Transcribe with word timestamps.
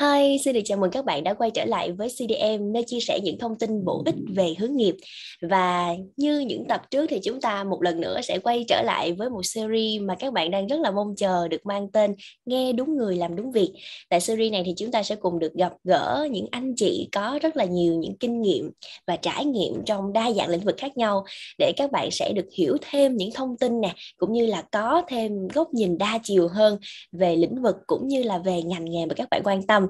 Hi, 0.00 0.38
xin 0.44 0.54
được 0.54 0.60
chào 0.64 0.78
mừng 0.78 0.90
các 0.90 1.04
bạn 1.04 1.24
đã 1.24 1.34
quay 1.34 1.50
trở 1.50 1.64
lại 1.64 1.92
với 1.92 2.08
CDM 2.08 2.72
nơi 2.72 2.82
chia 2.86 3.00
sẻ 3.00 3.20
những 3.22 3.38
thông 3.38 3.58
tin 3.58 3.84
bổ 3.84 4.02
ích 4.06 4.14
về 4.36 4.54
hướng 4.58 4.76
nghiệp 4.76 4.94
và 5.42 5.94
như 6.16 6.38
những 6.38 6.64
tập 6.68 6.82
trước 6.90 7.06
thì 7.08 7.20
chúng 7.24 7.40
ta 7.40 7.64
một 7.64 7.82
lần 7.82 8.00
nữa 8.00 8.20
sẽ 8.22 8.38
quay 8.38 8.64
trở 8.68 8.82
lại 8.82 9.12
với 9.12 9.30
một 9.30 9.46
series 9.46 10.02
mà 10.02 10.14
các 10.18 10.32
bạn 10.32 10.50
đang 10.50 10.66
rất 10.66 10.80
là 10.80 10.90
mong 10.90 11.14
chờ 11.16 11.48
được 11.48 11.66
mang 11.66 11.90
tên 11.92 12.14
nghe 12.44 12.72
đúng 12.72 12.96
người 12.96 13.16
làm 13.16 13.36
đúng 13.36 13.52
việc. 13.52 13.72
Tại 14.08 14.20
series 14.20 14.52
này 14.52 14.62
thì 14.66 14.74
chúng 14.76 14.90
ta 14.90 15.02
sẽ 15.02 15.16
cùng 15.16 15.38
được 15.38 15.54
gặp 15.54 15.72
gỡ 15.84 16.28
những 16.30 16.46
anh 16.50 16.74
chị 16.76 17.08
có 17.12 17.38
rất 17.42 17.56
là 17.56 17.64
nhiều 17.64 17.94
những 17.94 18.16
kinh 18.16 18.42
nghiệm 18.42 18.70
và 19.06 19.16
trải 19.16 19.44
nghiệm 19.44 19.84
trong 19.86 20.12
đa 20.12 20.32
dạng 20.32 20.48
lĩnh 20.48 20.64
vực 20.64 20.76
khác 20.78 20.96
nhau 20.96 21.24
để 21.58 21.72
các 21.76 21.92
bạn 21.92 22.10
sẽ 22.10 22.32
được 22.36 22.48
hiểu 22.56 22.76
thêm 22.90 23.16
những 23.16 23.30
thông 23.34 23.56
tin 23.56 23.80
nè 23.80 23.94
cũng 24.16 24.32
như 24.32 24.46
là 24.46 24.62
có 24.72 25.02
thêm 25.08 25.48
góc 25.48 25.74
nhìn 25.74 25.98
đa 25.98 26.18
chiều 26.22 26.48
hơn 26.48 26.78
về 27.12 27.36
lĩnh 27.36 27.62
vực 27.62 27.76
cũng 27.86 28.08
như 28.08 28.22
là 28.22 28.38
về 28.38 28.62
ngành 28.62 28.84
nghề 28.84 29.06
mà 29.06 29.14
các 29.14 29.28
bạn 29.30 29.42
quan 29.44 29.66
tâm 29.66 29.85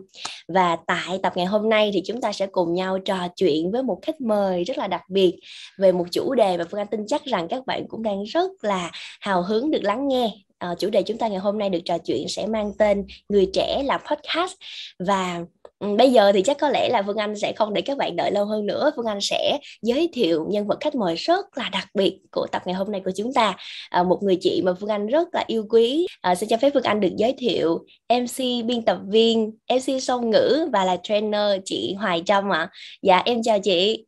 và 0.48 0.76
tại 0.86 1.18
tập 1.22 1.32
ngày 1.36 1.46
hôm 1.46 1.68
nay 1.68 1.90
thì 1.94 2.02
chúng 2.06 2.20
ta 2.20 2.32
sẽ 2.32 2.46
cùng 2.46 2.74
nhau 2.74 2.98
trò 2.98 3.28
chuyện 3.36 3.70
với 3.70 3.82
một 3.82 3.98
khách 4.02 4.20
mời 4.20 4.64
rất 4.64 4.78
là 4.78 4.86
đặc 4.86 5.02
biệt 5.08 5.38
về 5.78 5.92
một 5.92 6.04
chủ 6.12 6.34
đề 6.34 6.56
mà 6.56 6.64
Phương 6.70 6.80
Anh 6.80 6.86
tin 6.86 7.00
chắc 7.06 7.24
rằng 7.24 7.48
các 7.48 7.66
bạn 7.66 7.88
cũng 7.88 8.02
đang 8.02 8.22
rất 8.22 8.50
là 8.62 8.90
hào 9.20 9.42
hứng 9.42 9.70
được 9.70 9.82
lắng 9.82 10.08
nghe 10.08 10.45
à, 10.58 10.74
chủ 10.78 10.90
đề 10.90 11.02
chúng 11.02 11.18
ta 11.18 11.28
ngày 11.28 11.38
hôm 11.38 11.58
nay 11.58 11.70
được 11.70 11.78
trò 11.84 11.98
chuyện 11.98 12.28
sẽ 12.28 12.46
mang 12.46 12.72
tên 12.78 13.06
người 13.28 13.50
trẻ 13.52 13.82
làm 13.84 14.00
podcast. 14.10 14.52
Và 14.98 15.40
ừ, 15.78 15.96
bây 15.98 16.12
giờ 16.12 16.32
thì 16.32 16.42
chắc 16.42 16.58
có 16.58 16.68
lẽ 16.68 16.88
là 16.88 17.02
Phương 17.06 17.16
Anh 17.16 17.36
sẽ 17.36 17.52
không 17.56 17.74
để 17.74 17.82
các 17.82 17.98
bạn 17.98 18.16
đợi 18.16 18.30
lâu 18.30 18.44
hơn 18.44 18.66
nữa. 18.66 18.90
Phương 18.96 19.06
Anh 19.06 19.18
sẽ 19.20 19.58
giới 19.82 20.08
thiệu 20.12 20.46
nhân 20.50 20.66
vật 20.66 20.78
khách 20.80 20.94
mời 20.94 21.14
rất 21.14 21.58
là 21.58 21.68
đặc 21.72 21.88
biệt 21.94 22.18
của 22.30 22.46
tập 22.52 22.62
ngày 22.66 22.74
hôm 22.74 22.92
nay 22.92 23.00
của 23.04 23.12
chúng 23.16 23.32
ta. 23.34 23.56
À, 23.90 24.02
một 24.02 24.18
người 24.22 24.36
chị 24.40 24.62
mà 24.64 24.74
Phương 24.80 24.90
Anh 24.90 25.06
rất 25.06 25.28
là 25.32 25.44
yêu 25.46 25.66
quý. 25.70 26.06
À, 26.20 26.34
xin 26.34 26.48
cho 26.48 26.56
phép 26.56 26.70
Phương 26.74 26.82
Anh 26.82 27.00
được 27.00 27.12
giới 27.16 27.34
thiệu 27.38 27.86
MC 28.08 28.66
biên 28.66 28.84
tập 28.84 28.98
viên 29.08 29.50
MC 29.74 30.02
song 30.02 30.30
ngữ 30.30 30.68
và 30.72 30.84
là 30.84 30.96
trainer 31.02 31.60
chị 31.64 31.94
Hoài 31.98 32.22
Trâm 32.26 32.52
ạ. 32.52 32.58
À. 32.58 32.70
dạ 33.02 33.22
em 33.24 33.42
chào 33.42 33.58
chị. 33.58 34.06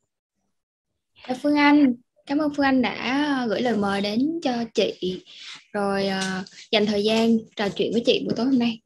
Phương 1.43 1.57
Anh 1.57 1.95
cảm 2.29 2.39
ơn 2.39 2.55
Phương 2.57 2.67
Anh 2.67 2.83
đã 2.83 3.27
ờ, 3.41 3.47
gửi 3.49 3.63
lời 3.63 3.77
mời 3.77 4.01
đến 4.01 4.41
cho 4.43 4.53
chị. 4.75 5.23
Rồi 5.73 6.07
uh, 6.07 6.47
dành 6.73 6.87
thời 6.87 7.05
gian 7.05 7.39
trò 7.57 7.69
chuyện 7.69 7.93
với 7.93 8.03
chị 8.07 8.23
buổi 8.25 8.35
tối 8.37 8.47
hôm 8.47 8.59
nay. 8.59 8.81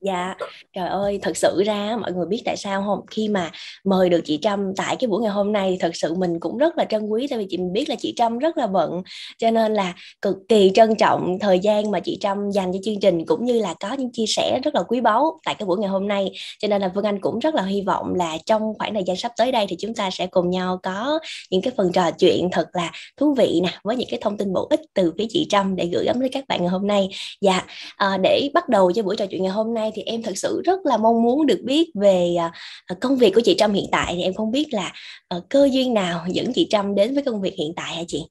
Dạ, 0.00 0.34
trời 0.72 0.88
ơi, 0.88 1.18
thật 1.22 1.36
sự 1.36 1.62
ra 1.66 1.96
mọi 2.00 2.12
người 2.12 2.26
biết 2.26 2.42
tại 2.44 2.56
sao 2.56 2.82
không? 2.86 3.06
Khi 3.10 3.28
mà 3.28 3.50
mời 3.84 4.08
được 4.08 4.20
chị 4.24 4.38
Trâm 4.42 4.74
tại 4.76 4.96
cái 4.96 5.08
buổi 5.08 5.22
ngày 5.22 5.30
hôm 5.32 5.52
nay 5.52 5.76
thật 5.80 5.90
sự 5.94 6.14
mình 6.14 6.40
cũng 6.40 6.58
rất 6.58 6.78
là 6.78 6.84
trân 6.84 7.08
quý 7.08 7.26
tại 7.30 7.38
vì 7.38 7.46
chị 7.50 7.56
mình 7.58 7.72
biết 7.72 7.88
là 7.88 7.96
chị 7.98 8.14
Trâm 8.16 8.38
rất 8.38 8.56
là 8.56 8.66
bận 8.66 9.02
cho 9.38 9.50
nên 9.50 9.74
là 9.74 9.94
cực 10.22 10.36
kỳ 10.48 10.70
trân 10.74 10.94
trọng 10.96 11.38
thời 11.40 11.58
gian 11.58 11.90
mà 11.90 12.00
chị 12.00 12.18
Trâm 12.20 12.50
dành 12.50 12.72
cho 12.72 12.78
chương 12.84 13.00
trình 13.00 13.26
cũng 13.26 13.44
như 13.44 13.60
là 13.60 13.74
có 13.80 13.92
những 13.92 14.12
chia 14.12 14.24
sẻ 14.28 14.60
rất 14.64 14.74
là 14.74 14.82
quý 14.82 15.00
báu 15.00 15.40
tại 15.44 15.54
cái 15.54 15.66
buổi 15.66 15.78
ngày 15.78 15.90
hôm 15.90 16.08
nay. 16.08 16.32
Cho 16.58 16.68
nên 16.68 16.82
là 16.82 16.88
vương 16.88 17.04
Anh 17.04 17.20
cũng 17.20 17.38
rất 17.38 17.54
là 17.54 17.62
hy 17.62 17.82
vọng 17.82 18.14
là 18.14 18.38
trong 18.46 18.62
khoảng 18.78 18.94
thời 18.94 19.04
gian 19.04 19.16
sắp 19.16 19.32
tới 19.36 19.52
đây 19.52 19.66
thì 19.68 19.76
chúng 19.78 19.94
ta 19.94 20.10
sẽ 20.10 20.26
cùng 20.26 20.50
nhau 20.50 20.80
có 20.82 21.18
những 21.50 21.62
cái 21.62 21.72
phần 21.76 21.92
trò 21.92 22.10
chuyện 22.10 22.48
thật 22.52 22.66
là 22.72 22.90
thú 23.16 23.34
vị 23.34 23.60
nè 23.62 23.70
với 23.84 23.96
những 23.96 24.08
cái 24.10 24.20
thông 24.22 24.36
tin 24.38 24.52
bổ 24.52 24.66
ích 24.70 24.80
từ 24.94 25.12
phía 25.18 25.26
chị 25.28 25.46
Trâm 25.50 25.76
để 25.76 25.86
gửi 25.92 26.04
gắm 26.04 26.20
đến 26.20 26.32
các 26.32 26.44
bạn 26.48 26.60
ngày 26.60 26.70
hôm 26.70 26.86
nay. 26.86 27.08
Dạ, 27.40 27.64
à, 27.96 28.18
để 28.22 28.50
bắt 28.54 28.68
đầu 28.68 28.92
cho 28.92 29.02
buổi 29.02 29.16
trò 29.16 29.26
chuyện 29.26 29.42
ngày 29.42 29.52
hôm 29.52 29.74
nay 29.74 29.85
thì 29.94 30.02
em 30.02 30.22
thật 30.22 30.32
sự 30.38 30.62
rất 30.64 30.86
là 30.86 30.96
mong 30.96 31.22
muốn 31.22 31.46
được 31.46 31.60
biết 31.64 31.90
về 31.94 32.34
à, 32.38 32.52
à, 32.86 32.96
công 33.00 33.16
việc 33.16 33.34
của 33.34 33.40
chị 33.44 33.54
Trâm 33.58 33.72
hiện 33.72 33.86
tại 33.92 34.14
thì 34.16 34.22
em 34.22 34.34
không 34.34 34.50
biết 34.50 34.66
là 34.70 34.92
ờ, 35.28 35.42
cơ 35.48 35.68
duyên 35.72 35.94
nào 35.94 36.26
dẫn 36.32 36.52
chị 36.54 36.66
Trâm 36.70 36.94
đến 36.94 37.14
với 37.14 37.22
công 37.22 37.40
việc 37.40 37.54
hiện 37.58 37.72
tại 37.76 37.96
hả 37.96 38.02
chị? 38.08 38.22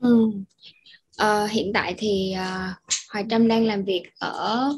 Ừ. 0.00 0.30
À, 1.16 1.46
hiện 1.50 1.72
tại 1.74 1.94
thì 1.98 2.32
à, 2.32 2.74
Hoài 3.12 3.24
Trâm 3.30 3.48
đang 3.48 3.66
làm 3.66 3.84
việc 3.84 4.02
ở 4.18 4.72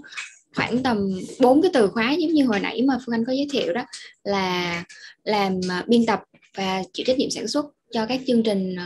khoảng 0.55 0.83
tầm 0.83 1.21
bốn 1.41 1.63
cái 1.63 1.71
từ 1.75 1.89
khóa 1.89 2.13
giống 2.13 2.31
như 2.31 2.47
hồi 2.47 2.61
nãy 2.61 2.83
mà 2.83 2.99
Phương 3.07 3.15
Anh 3.15 3.25
có 3.25 3.33
giới 3.33 3.49
thiệu 3.53 3.73
đó 3.73 3.85
là 4.25 4.85
làm 5.25 5.61
à, 5.71 5.85
biên 5.89 6.07
tập 6.07 6.21
và 6.57 6.83
chịu 6.93 7.05
trách 7.07 7.19
nhiệm 7.19 7.31
sản 7.31 7.49
xuất 7.49 7.67
cho 7.93 8.07
các 8.07 8.21
chương 8.27 8.43
trình 8.43 8.77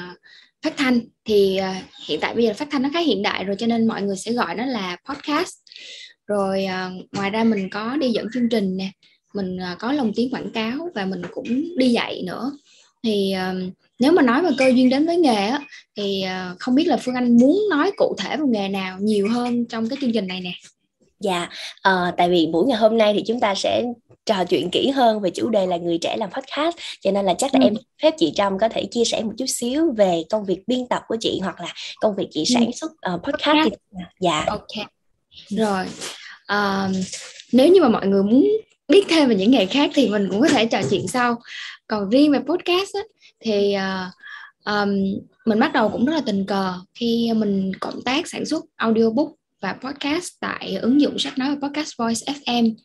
phát 0.62 0.74
thanh 0.76 1.00
thì 1.24 1.60
uh, 1.60 2.06
hiện 2.08 2.20
tại 2.20 2.34
bây 2.34 2.44
giờ 2.44 2.54
phát 2.54 2.68
thanh 2.70 2.82
nó 2.82 2.88
khá 2.92 3.00
hiện 3.00 3.22
đại 3.22 3.44
rồi 3.44 3.56
cho 3.58 3.66
nên 3.66 3.86
mọi 3.86 4.02
người 4.02 4.16
sẽ 4.16 4.32
gọi 4.32 4.54
nó 4.54 4.66
là 4.66 4.96
podcast 5.08 5.54
rồi 6.30 6.64
à, 6.64 6.90
ngoài 7.12 7.30
ra 7.30 7.44
mình 7.44 7.68
có 7.70 7.96
đi 7.96 8.10
dẫn 8.10 8.26
chương 8.34 8.48
trình 8.48 8.76
nè 8.76 8.90
mình 9.34 9.56
à, 9.60 9.76
có 9.78 9.92
lồng 9.92 10.12
tiếng 10.14 10.30
quảng 10.30 10.50
cáo 10.50 10.88
và 10.94 11.04
mình 11.04 11.22
cũng 11.32 11.46
đi 11.76 11.88
dạy 11.88 12.22
nữa 12.26 12.52
thì 13.04 13.32
à, 13.32 13.54
nếu 13.98 14.12
mà 14.12 14.22
nói 14.22 14.42
về 14.42 14.50
cơ 14.58 14.68
duyên 14.68 14.88
đến 14.88 15.06
với 15.06 15.16
nghề 15.16 15.46
á, 15.46 15.60
thì 15.96 16.22
à, 16.22 16.54
không 16.58 16.74
biết 16.74 16.84
là 16.84 16.96
phương 16.96 17.14
anh 17.14 17.36
muốn 17.36 17.58
nói 17.70 17.92
cụ 17.96 18.14
thể 18.18 18.36
về 18.36 18.44
nghề 18.48 18.68
nào 18.68 18.98
nhiều 19.00 19.28
hơn 19.28 19.64
trong 19.64 19.88
cái 19.88 19.98
chương 20.00 20.12
trình 20.12 20.26
này 20.26 20.40
nè 20.40 20.52
dạ 21.20 21.48
uh, 21.88 22.14
tại 22.16 22.30
vì 22.30 22.46
buổi 22.52 22.66
ngày 22.66 22.78
hôm 22.78 22.98
nay 22.98 23.14
thì 23.14 23.22
chúng 23.26 23.40
ta 23.40 23.54
sẽ 23.54 23.82
trò 24.26 24.44
chuyện 24.44 24.70
kỹ 24.70 24.90
hơn 24.90 25.20
về 25.20 25.30
chủ 25.30 25.48
đề 25.48 25.66
là 25.66 25.76
người 25.76 25.98
trẻ 25.98 26.16
làm 26.16 26.30
podcast 26.30 26.76
cho 27.00 27.10
nên 27.10 27.24
là 27.24 27.34
chắc 27.38 27.54
là 27.54 27.60
ừ. 27.60 27.64
em 27.64 27.74
phép 28.02 28.14
chị 28.18 28.32
Trâm 28.34 28.58
có 28.58 28.68
thể 28.68 28.84
chia 28.90 29.04
sẻ 29.04 29.22
một 29.22 29.32
chút 29.38 29.46
xíu 29.48 29.92
về 29.96 30.22
công 30.30 30.44
việc 30.44 30.62
biên 30.66 30.88
tập 30.88 31.02
của 31.08 31.16
chị 31.20 31.40
hoặc 31.42 31.60
là 31.60 31.74
công 32.00 32.14
việc 32.16 32.28
chị 32.30 32.40
ừ. 32.40 32.54
sản 32.54 32.72
xuất 32.72 32.92
uh, 33.14 33.22
podcast. 33.22 33.68
Thì... 33.70 33.98
dạ 34.20 34.44
ok 34.46 34.88
rồi 35.48 35.86
à, 36.50 36.88
nếu 37.52 37.68
như 37.68 37.80
mà 37.80 37.88
mọi 37.88 38.06
người 38.06 38.22
muốn 38.22 38.46
biết 38.88 39.06
thêm 39.08 39.28
về 39.28 39.34
những 39.34 39.50
nghề 39.50 39.66
khác 39.66 39.90
thì 39.94 40.08
mình 40.08 40.28
cũng 40.30 40.40
có 40.40 40.48
thể 40.48 40.66
trò 40.66 40.80
chuyện 40.90 41.08
sau. 41.08 41.36
Còn 41.86 42.10
riêng 42.10 42.32
về 42.32 42.38
podcast 42.38 42.94
á, 42.94 43.00
thì 43.40 43.74
uh, 43.76 44.12
um, 44.64 44.88
mình 45.46 45.58
bắt 45.58 45.72
đầu 45.72 45.88
cũng 45.88 46.04
rất 46.04 46.14
là 46.14 46.22
tình 46.26 46.46
cờ 46.46 46.74
khi 46.94 47.32
mình 47.36 47.72
cộng 47.80 48.02
tác 48.02 48.28
sản 48.28 48.46
xuất 48.46 48.64
audiobook 48.76 49.28
và 49.60 49.72
podcast 49.72 50.28
tại 50.40 50.76
ứng 50.82 51.00
dụng 51.00 51.18
sách 51.18 51.38
nói 51.38 51.56
và 51.56 51.68
podcast 51.68 51.90
voice 51.98 52.32
fm 52.32 52.70
uh, 52.70 52.76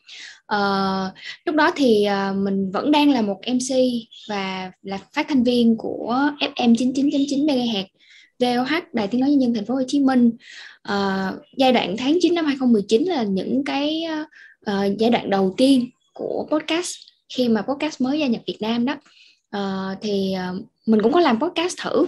ờ, 0.45 1.11
lúc 1.45 1.55
đó 1.55 1.71
thì 1.75 2.07
uh, 2.31 2.37
mình 2.37 2.71
vẫn 2.71 2.91
đang 2.91 3.11
là 3.11 3.21
một 3.21 3.39
mc 3.47 3.75
và 4.29 4.71
là 4.81 4.99
phát 5.13 5.25
thanh 5.29 5.43
viên 5.43 5.75
của 5.77 6.31
fm 6.39 6.75
99.9 6.75 7.45
MHz 7.45 7.85
VOH 8.39 8.93
Đài 8.93 9.07
Tiếng 9.07 9.21
nói 9.21 9.29
nhân 9.29 9.41
dân 9.41 9.53
Thành 9.53 9.65
phố 9.65 9.73
Hồ 9.73 9.81
Chí 9.87 9.99
Minh. 9.99 10.31
Uh, 10.89 11.35
giai 11.57 11.71
đoạn 11.73 11.95
tháng 11.97 12.17
9 12.21 12.35
năm 12.35 12.45
2019 12.45 13.03
là 13.03 13.23
những 13.23 13.63
cái 13.65 14.03
uh, 14.61 14.97
giai 14.99 15.09
đoạn 15.09 15.29
đầu 15.29 15.53
tiên 15.57 15.89
của 16.13 16.47
podcast 16.51 16.95
khi 17.29 17.49
mà 17.49 17.61
podcast 17.61 18.01
mới 18.01 18.19
gia 18.19 18.27
nhập 18.27 18.41
Việt 18.47 18.57
Nam 18.59 18.85
đó. 18.85 18.95
Uh, 19.57 19.97
thì 20.01 20.35
uh, 20.51 20.65
mình 20.85 21.01
cũng 21.01 21.13
có 21.13 21.19
làm 21.19 21.39
podcast 21.39 21.77
thử. 21.81 22.05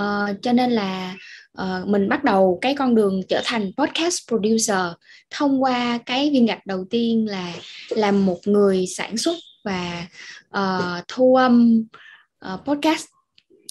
Uh, 0.00 0.42
cho 0.42 0.52
nên 0.52 0.70
là 0.70 1.16
uh, 1.62 1.88
mình 1.88 2.08
bắt 2.08 2.24
đầu 2.24 2.58
cái 2.60 2.74
con 2.74 2.94
đường 2.94 3.20
trở 3.28 3.40
thành 3.44 3.72
podcast 3.76 4.28
producer 4.28 4.86
thông 5.30 5.62
qua 5.62 5.98
cái 6.06 6.30
viên 6.30 6.46
gạch 6.46 6.66
đầu 6.66 6.84
tiên 6.90 7.26
là 7.28 7.52
làm 7.90 8.26
một 8.26 8.38
người 8.44 8.86
sản 8.86 9.16
xuất 9.16 9.36
và 9.64 10.06
uh, 10.58 11.04
thu 11.08 11.34
âm 11.34 11.84
uh, 12.54 12.60
podcast. 12.64 13.06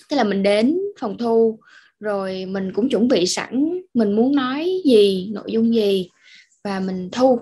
Tức 0.09 0.17
là 0.17 0.23
mình 0.23 0.43
đến 0.43 0.77
phòng 0.99 1.17
thu 1.17 1.59
rồi 1.99 2.45
mình 2.45 2.73
cũng 2.73 2.89
chuẩn 2.89 3.07
bị 3.07 3.25
sẵn 3.25 3.79
mình 3.93 4.15
muốn 4.15 4.35
nói 4.35 4.81
gì 4.85 5.29
nội 5.33 5.51
dung 5.51 5.75
gì 5.75 6.09
và 6.63 6.79
mình 6.79 7.09
thu. 7.11 7.39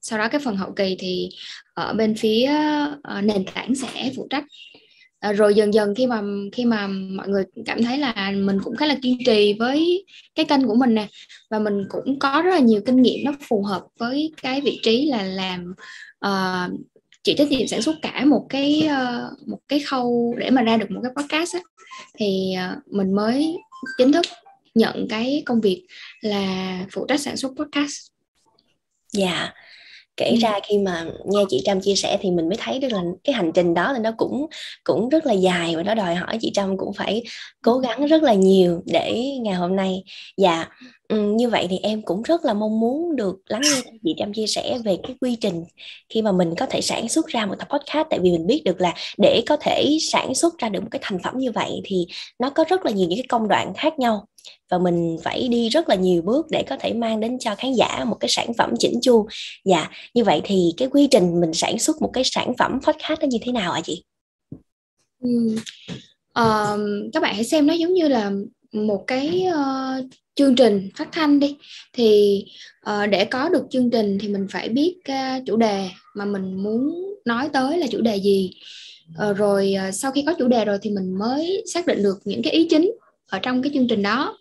Sau 0.00 0.18
đó 0.18 0.28
cái 0.28 0.40
phần 0.44 0.56
hậu 0.56 0.72
kỳ 0.72 0.96
thì 0.98 1.28
ở 1.74 1.92
bên 1.92 2.14
phía 2.14 2.46
ờ, 3.02 3.20
nền 3.22 3.44
tảng 3.54 3.74
sẽ 3.74 4.12
phụ 4.16 4.26
trách. 4.30 4.44
À, 5.20 5.32
rồi 5.32 5.54
dần 5.54 5.74
dần 5.74 5.94
khi 5.94 6.06
mà 6.06 6.22
khi 6.52 6.64
mà 6.64 6.86
mọi 6.86 7.28
người 7.28 7.44
cảm 7.66 7.84
thấy 7.84 7.98
là 7.98 8.32
mình 8.36 8.58
cũng 8.64 8.76
khá 8.76 8.86
là 8.86 8.96
kiên 9.02 9.18
trì 9.26 9.56
với 9.58 10.04
cái 10.34 10.44
kênh 10.44 10.66
của 10.66 10.74
mình 10.74 10.94
nè 10.94 11.06
và 11.50 11.58
mình 11.58 11.86
cũng 11.88 12.18
có 12.18 12.42
rất 12.44 12.50
là 12.50 12.58
nhiều 12.58 12.80
kinh 12.86 13.02
nghiệm 13.02 13.24
nó 13.24 13.32
phù 13.48 13.62
hợp 13.62 13.82
với 13.98 14.32
cái 14.42 14.60
vị 14.60 14.80
trí 14.82 15.06
là 15.06 15.22
làm 15.22 15.74
ờ, 16.18 16.68
uh, 16.72 16.80
chịu 17.24 17.34
trách 17.38 17.48
nhiệm 17.48 17.66
sản 17.66 17.82
xuất 17.82 17.96
cả 18.02 18.24
một 18.24 18.46
cái 18.48 18.88
uh, 18.88 19.48
một 19.48 19.58
cái 19.68 19.80
khâu 19.80 20.34
để 20.38 20.50
mà 20.50 20.62
ra 20.62 20.76
được 20.76 20.90
một 20.90 21.00
cái 21.02 21.12
podcast 21.16 21.54
á, 21.54 21.60
thì 22.18 22.54
uh, 22.70 22.94
mình 22.94 23.14
mới 23.14 23.56
chính 23.98 24.12
thức 24.12 24.26
nhận 24.74 25.06
cái 25.10 25.42
công 25.46 25.60
việc 25.60 25.86
là 26.20 26.78
phụ 26.92 27.06
trách 27.08 27.20
sản 27.20 27.36
xuất 27.36 27.52
podcast. 27.56 28.10
Dạ. 29.12 29.32
Yeah 29.32 29.54
kể 30.20 30.36
ra 30.40 30.60
khi 30.68 30.78
mà 30.78 31.04
nghe 31.24 31.44
chị 31.48 31.62
Trâm 31.64 31.80
chia 31.80 31.94
sẻ 31.94 32.18
thì 32.20 32.30
mình 32.30 32.48
mới 32.48 32.56
thấy 32.60 32.78
được 32.78 32.92
là 32.92 33.02
cái 33.24 33.34
hành 33.34 33.52
trình 33.54 33.74
đó 33.74 33.92
là 33.92 33.98
nó 33.98 34.12
cũng 34.16 34.46
cũng 34.84 35.08
rất 35.08 35.26
là 35.26 35.32
dài 35.32 35.76
và 35.76 35.82
nó 35.82 35.94
đòi 35.94 36.14
hỏi 36.14 36.38
chị 36.40 36.50
Trâm 36.54 36.76
cũng 36.78 36.92
phải 36.92 37.22
cố 37.64 37.78
gắng 37.78 38.06
rất 38.06 38.22
là 38.22 38.34
nhiều 38.34 38.82
để 38.86 39.24
ngày 39.42 39.54
hôm 39.54 39.76
nay. 39.76 40.04
Dạ 40.36 40.66
Ừ, 41.10 41.16
như 41.36 41.48
vậy 41.48 41.66
thì 41.70 41.78
em 41.82 42.02
cũng 42.02 42.22
rất 42.22 42.44
là 42.44 42.54
mong 42.54 42.80
muốn 42.80 43.16
được 43.16 43.36
lắng 43.46 43.60
nghe 43.64 43.82
chị 44.04 44.14
Trâm 44.18 44.32
chia 44.32 44.46
sẻ 44.46 44.78
về 44.84 44.96
cái 45.02 45.16
quy 45.20 45.36
trình 45.40 45.64
khi 46.08 46.22
mà 46.22 46.32
mình 46.32 46.54
có 46.58 46.66
thể 46.66 46.80
sản 46.80 47.08
xuất 47.08 47.26
ra 47.26 47.46
một 47.46 47.54
tập 47.58 47.68
podcast. 47.70 48.08
Tại 48.10 48.18
vì 48.22 48.30
mình 48.30 48.46
biết 48.46 48.62
được 48.64 48.80
là 48.80 48.94
để 49.18 49.42
có 49.48 49.56
thể 49.56 49.98
sản 50.12 50.34
xuất 50.34 50.58
ra 50.58 50.68
được 50.68 50.80
một 50.80 50.88
cái 50.90 50.98
thành 51.02 51.18
phẩm 51.24 51.34
như 51.38 51.52
vậy 51.52 51.80
thì 51.84 52.06
nó 52.38 52.50
có 52.50 52.64
rất 52.68 52.86
là 52.86 52.92
nhiều 52.92 53.08
những 53.08 53.18
cái 53.18 53.26
công 53.28 53.48
đoạn 53.48 53.72
khác 53.76 53.98
nhau 53.98 54.26
và 54.70 54.78
mình 54.78 55.16
phải 55.24 55.48
đi 55.48 55.68
rất 55.68 55.88
là 55.88 55.94
nhiều 55.94 56.22
bước 56.22 56.46
để 56.50 56.62
có 56.68 56.76
thể 56.80 56.92
mang 56.92 57.20
đến 57.20 57.38
cho 57.38 57.54
khán 57.54 57.72
giả 57.72 58.04
một 58.04 58.16
cái 58.20 58.28
sản 58.28 58.54
phẩm 58.54 58.74
chỉnh 58.78 59.00
chu. 59.02 59.26
Dạ 59.64 59.90
như 60.14 60.24
vậy 60.24 60.40
thì 60.44 60.72
cái 60.76 60.88
quy 60.88 61.08
trình 61.10 61.40
mình 61.40 61.54
sản 61.54 61.78
xuất 61.78 62.02
một 62.02 62.10
cái 62.12 62.24
sản 62.24 62.52
phẩm 62.58 62.80
podcast 62.82 63.20
nó 63.20 63.26
như 63.26 63.38
thế 63.42 63.52
nào 63.52 63.72
ạ 63.72 63.80
chị? 63.84 64.04
Ừ. 65.22 65.56
uh, 66.40 67.12
các 67.12 67.22
bạn 67.22 67.34
hãy 67.34 67.44
xem 67.44 67.66
nó 67.66 67.74
giống 67.74 67.94
như 67.94 68.08
là 68.08 68.32
một 68.72 69.04
cái 69.06 69.46
uh, 69.48 70.04
chương 70.34 70.56
trình 70.56 70.88
phát 70.96 71.08
thanh 71.12 71.40
đi. 71.40 71.56
Thì 71.92 72.44
uh, 72.90 73.10
để 73.10 73.24
có 73.24 73.48
được 73.48 73.66
chương 73.70 73.90
trình 73.90 74.18
thì 74.20 74.28
mình 74.28 74.46
phải 74.50 74.68
biết 74.68 74.96
uh, 75.08 75.46
chủ 75.46 75.56
đề 75.56 75.88
mà 76.14 76.24
mình 76.24 76.62
muốn 76.62 77.06
nói 77.24 77.48
tới 77.52 77.78
là 77.78 77.86
chủ 77.86 78.00
đề 78.00 78.16
gì. 78.16 78.50
Uh, 79.30 79.36
rồi 79.36 79.74
uh, 79.88 79.94
sau 79.94 80.12
khi 80.12 80.22
có 80.26 80.34
chủ 80.38 80.48
đề 80.48 80.64
rồi 80.64 80.78
thì 80.82 80.90
mình 80.90 81.18
mới 81.18 81.64
xác 81.72 81.86
định 81.86 82.02
được 82.02 82.18
những 82.24 82.42
cái 82.42 82.52
ý 82.52 82.66
chính 82.70 82.90
ở 83.30 83.38
trong 83.38 83.62
cái 83.62 83.72
chương 83.74 83.88
trình 83.88 84.02
đó 84.02 84.38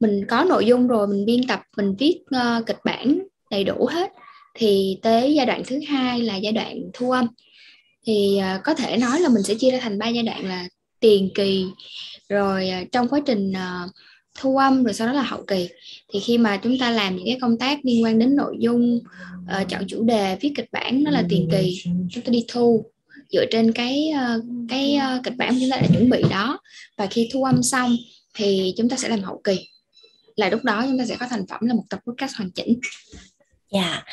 mình 0.00 0.24
có 0.28 0.44
nội 0.44 0.66
dung 0.66 0.88
rồi 0.88 1.06
mình 1.06 1.24
biên 1.24 1.46
tập 1.46 1.60
mình 1.76 1.94
viết 1.98 2.20
uh, 2.36 2.66
kịch 2.66 2.78
bản 2.84 3.18
đầy 3.50 3.64
đủ 3.64 3.86
hết. 3.90 4.12
Thì 4.54 4.98
tới 5.02 5.34
giai 5.34 5.46
đoạn 5.46 5.62
thứ 5.66 5.80
hai 5.88 6.20
là 6.20 6.36
giai 6.36 6.52
đoạn 6.52 6.80
thu 6.92 7.10
âm. 7.10 7.26
Thì 8.06 8.38
uh, 8.56 8.64
có 8.64 8.74
thể 8.74 8.96
nói 8.96 9.20
là 9.20 9.28
mình 9.28 9.42
sẽ 9.42 9.54
chia 9.54 9.70
ra 9.70 9.78
thành 9.82 9.98
ba 9.98 10.08
giai 10.08 10.22
đoạn 10.22 10.48
là 10.48 10.68
tiền 11.00 11.30
kỳ 11.34 11.64
rồi 12.28 12.70
uh, 12.82 12.92
trong 12.92 13.08
quá 13.08 13.20
trình 13.26 13.50
uh, 13.50 13.90
thu 14.40 14.56
âm 14.56 14.84
rồi 14.84 14.94
sau 14.94 15.06
đó 15.06 15.12
là 15.12 15.22
hậu 15.22 15.42
kỳ. 15.46 15.68
Thì 16.12 16.20
khi 16.20 16.38
mà 16.38 16.56
chúng 16.56 16.78
ta 16.78 16.90
làm 16.90 17.16
những 17.16 17.26
cái 17.26 17.38
công 17.40 17.58
tác 17.58 17.78
liên 17.82 18.04
quan 18.04 18.18
đến 18.18 18.36
nội 18.36 18.56
dung 18.60 19.00
uh, 19.60 19.68
chọn 19.68 19.86
chủ 19.88 20.04
đề 20.04 20.36
viết 20.40 20.52
kịch 20.56 20.68
bản 20.72 21.04
đó 21.04 21.10
là 21.10 21.24
tiền 21.28 21.48
kỳ 21.52 21.82
chúng 22.10 22.24
ta 22.24 22.30
đi 22.30 22.44
thu. 22.48 22.84
Dựa 23.30 23.44
trên 23.50 23.72
cái 23.72 24.12
uh, 24.14 24.44
cái 24.68 24.98
uh, 25.18 25.24
kịch 25.24 25.36
bản 25.36 25.56
chúng 25.60 25.70
ta 25.70 25.76
đã 25.76 25.86
chuẩn 25.92 26.10
bị 26.10 26.22
đó. 26.30 26.58
Và 26.96 27.06
khi 27.06 27.28
thu 27.32 27.44
âm 27.44 27.62
xong 27.62 27.96
thì 28.36 28.74
chúng 28.76 28.88
ta 28.88 28.96
sẽ 28.96 29.08
làm 29.08 29.22
hậu 29.22 29.40
kỳ 29.44 29.68
là 30.36 30.50
lúc 30.50 30.64
đó 30.64 30.82
chúng 30.86 30.98
ta 30.98 31.04
sẽ 31.06 31.16
có 31.20 31.26
thành 31.30 31.46
phẩm 31.46 31.60
là 31.66 31.74
một 31.74 31.84
tập 31.90 32.00
podcast 32.06 32.36
hoàn 32.36 32.50
chỉnh. 32.50 32.80
Dạ. 33.72 33.80
Yeah. 33.80 34.06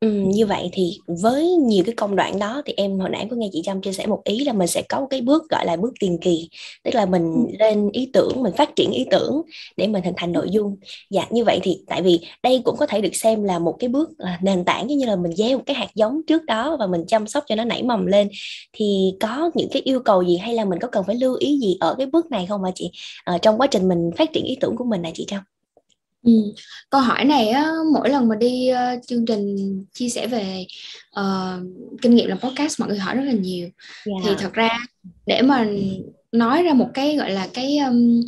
Ừ, 0.00 0.08
như 0.10 0.46
vậy 0.46 0.68
thì 0.72 0.98
với 1.22 1.46
nhiều 1.46 1.84
cái 1.86 1.94
công 1.94 2.16
đoạn 2.16 2.38
đó 2.38 2.62
thì 2.66 2.72
em 2.76 2.98
hồi 3.00 3.10
nãy 3.10 3.26
có 3.30 3.36
nghe 3.36 3.48
chị 3.52 3.62
Trâm 3.64 3.80
chia 3.82 3.92
sẻ 3.92 4.06
một 4.06 4.20
ý 4.24 4.44
là 4.44 4.52
mình 4.52 4.66
sẽ 4.66 4.82
có 4.88 5.00
một 5.00 5.06
cái 5.10 5.20
bước 5.20 5.42
gọi 5.50 5.66
là 5.66 5.76
bước 5.76 5.92
tiền 6.00 6.18
kỳ. 6.20 6.48
Tức 6.84 6.94
là 6.94 7.06
mình 7.06 7.46
lên 7.58 7.90
ý 7.92 8.10
tưởng 8.12 8.42
mình 8.42 8.52
phát 8.56 8.76
triển 8.76 8.90
ý 8.90 9.06
tưởng 9.10 9.42
để 9.76 9.86
mình 9.86 10.04
hình 10.04 10.14
thành 10.16 10.32
nội 10.32 10.48
dung. 10.50 10.76
Dạ 11.10 11.26
như 11.30 11.44
vậy 11.44 11.60
thì 11.62 11.78
tại 11.86 12.02
vì 12.02 12.20
đây 12.42 12.60
cũng 12.64 12.76
có 12.76 12.86
thể 12.86 13.00
được 13.00 13.14
xem 13.14 13.42
là 13.44 13.58
một 13.58 13.76
cái 13.78 13.88
bước 13.88 14.10
là 14.18 14.38
nền 14.42 14.64
tảng 14.64 14.90
giống 14.90 14.98
như 14.98 15.06
là 15.06 15.16
mình 15.16 15.32
gieo 15.36 15.58
một 15.58 15.62
cái 15.66 15.76
hạt 15.76 15.88
giống 15.94 16.20
trước 16.26 16.44
đó 16.44 16.76
và 16.80 16.86
mình 16.86 17.04
chăm 17.08 17.26
sóc 17.26 17.44
cho 17.46 17.54
nó 17.54 17.64
nảy 17.64 17.82
mầm 17.82 18.06
lên. 18.06 18.28
Thì 18.72 19.12
có 19.20 19.50
những 19.54 19.68
cái 19.72 19.82
yêu 19.82 20.00
cầu 20.00 20.22
gì 20.22 20.36
hay 20.36 20.54
là 20.54 20.64
mình 20.64 20.78
có 20.78 20.88
cần 20.88 21.04
phải 21.06 21.16
lưu 21.16 21.34
ý 21.38 21.58
gì 21.58 21.76
ở 21.80 21.94
cái 21.98 22.06
bước 22.06 22.30
này 22.30 22.46
không 22.46 22.64
hả 22.64 22.70
chị? 22.74 22.90
À, 23.24 23.38
trong 23.42 23.58
quá 23.58 23.66
trình 23.66 23.88
mình 23.88 24.10
phát 24.18 24.32
triển 24.32 24.44
ý 24.44 24.56
tưởng 24.60 24.76
của 24.76 24.84
mình 24.84 25.02
này 25.02 25.12
chị 25.14 25.24
Trâm 25.28 25.40
Ừ. 26.26 26.32
Câu 26.90 27.00
hỏi 27.00 27.24
này 27.24 27.48
á, 27.48 27.72
mỗi 27.92 28.10
lần 28.10 28.28
mà 28.28 28.36
đi 28.36 28.70
uh, 28.72 29.06
chương 29.06 29.26
trình 29.26 29.56
chia 29.94 30.08
sẻ 30.08 30.26
về 30.26 30.66
uh, 31.20 31.66
kinh 32.02 32.14
nghiệm 32.14 32.28
làm 32.28 32.38
podcast 32.38 32.80
mọi 32.80 32.88
người 32.88 32.98
hỏi 32.98 33.16
rất 33.16 33.22
là 33.24 33.32
nhiều. 33.32 33.68
Yeah. 34.06 34.22
Thì 34.24 34.30
dạ. 34.30 34.36
thật 34.38 34.52
ra 34.52 34.78
để 35.26 35.42
mà 35.42 35.66
nói 36.32 36.62
ra 36.62 36.72
một 36.72 36.88
cái 36.94 37.16
gọi 37.16 37.30
là 37.30 37.48
cái 37.54 37.78
um, 37.78 38.20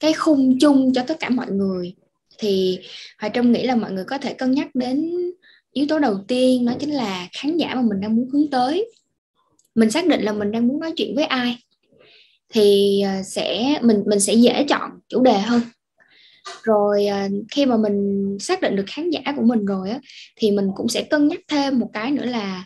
cái 0.00 0.12
khung 0.12 0.58
chung 0.60 0.92
cho 0.94 1.02
tất 1.06 1.16
cả 1.20 1.30
mọi 1.30 1.46
người 1.50 1.94
thì 2.38 2.78
Hoài 3.18 3.30
Trâm 3.34 3.52
nghĩ 3.52 3.66
là 3.66 3.76
mọi 3.76 3.92
người 3.92 4.04
có 4.04 4.18
thể 4.18 4.34
cân 4.34 4.50
nhắc 4.50 4.74
đến 4.74 5.12
yếu 5.72 5.86
tố 5.88 5.98
đầu 5.98 6.18
tiên 6.28 6.66
đó 6.66 6.72
chính 6.78 6.90
là 6.90 7.28
khán 7.32 7.56
giả 7.56 7.74
mà 7.74 7.82
mình 7.82 8.00
đang 8.00 8.16
muốn 8.16 8.28
hướng 8.32 8.50
tới. 8.50 8.90
Mình 9.74 9.90
xác 9.90 10.06
định 10.06 10.22
là 10.22 10.32
mình 10.32 10.52
đang 10.52 10.68
muốn 10.68 10.80
nói 10.80 10.92
chuyện 10.96 11.14
với 11.14 11.24
ai 11.24 11.58
thì 12.48 13.00
uh, 13.20 13.26
sẽ 13.26 13.78
mình 13.82 14.02
mình 14.06 14.20
sẽ 14.20 14.32
dễ 14.32 14.64
chọn 14.68 14.90
chủ 15.08 15.22
đề 15.22 15.38
hơn 15.38 15.60
rồi 16.62 17.06
à, 17.06 17.28
khi 17.50 17.66
mà 17.66 17.76
mình 17.76 18.36
xác 18.40 18.60
định 18.60 18.76
được 18.76 18.84
khán 18.86 19.10
giả 19.10 19.20
của 19.36 19.42
mình 19.42 19.64
rồi 19.64 19.90
á 19.90 20.00
thì 20.36 20.50
mình 20.50 20.68
cũng 20.76 20.88
sẽ 20.88 21.02
cân 21.02 21.28
nhắc 21.28 21.40
thêm 21.48 21.78
một 21.78 21.90
cái 21.92 22.10
nữa 22.10 22.24
là 22.24 22.64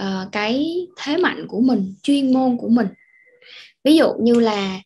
uh, 0.00 0.32
cái 0.32 0.76
thế 0.96 1.16
mạnh 1.16 1.46
của 1.48 1.60
mình 1.60 1.94
chuyên 2.02 2.32
môn 2.32 2.56
của 2.56 2.68
mình. 2.68 2.86
Ví 3.84 3.96
dụ 3.96 4.12
như 4.20 4.40
là 4.40 4.80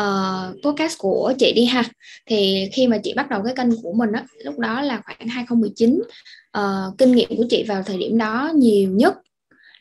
uh, 0.00 0.64
podcast 0.64 0.98
của 0.98 1.32
chị 1.38 1.52
đi 1.52 1.64
ha 1.64 1.84
thì 2.26 2.68
khi 2.72 2.86
mà 2.86 2.98
chị 3.02 3.14
bắt 3.16 3.30
đầu 3.30 3.42
cái 3.44 3.54
kênh 3.56 3.82
của 3.82 3.92
mình 3.92 4.12
á 4.12 4.24
lúc 4.44 4.58
đó 4.58 4.82
là 4.82 5.02
khoảng 5.04 5.28
2019 5.28 5.94
uh, 5.94 6.06
ờ, 6.50 6.92
kinh 6.98 7.12
nghiệm 7.12 7.36
của 7.36 7.44
chị 7.50 7.64
vào 7.68 7.82
thời 7.82 7.98
điểm 7.98 8.18
đó 8.18 8.52
nhiều 8.54 8.90
nhất 8.90 9.14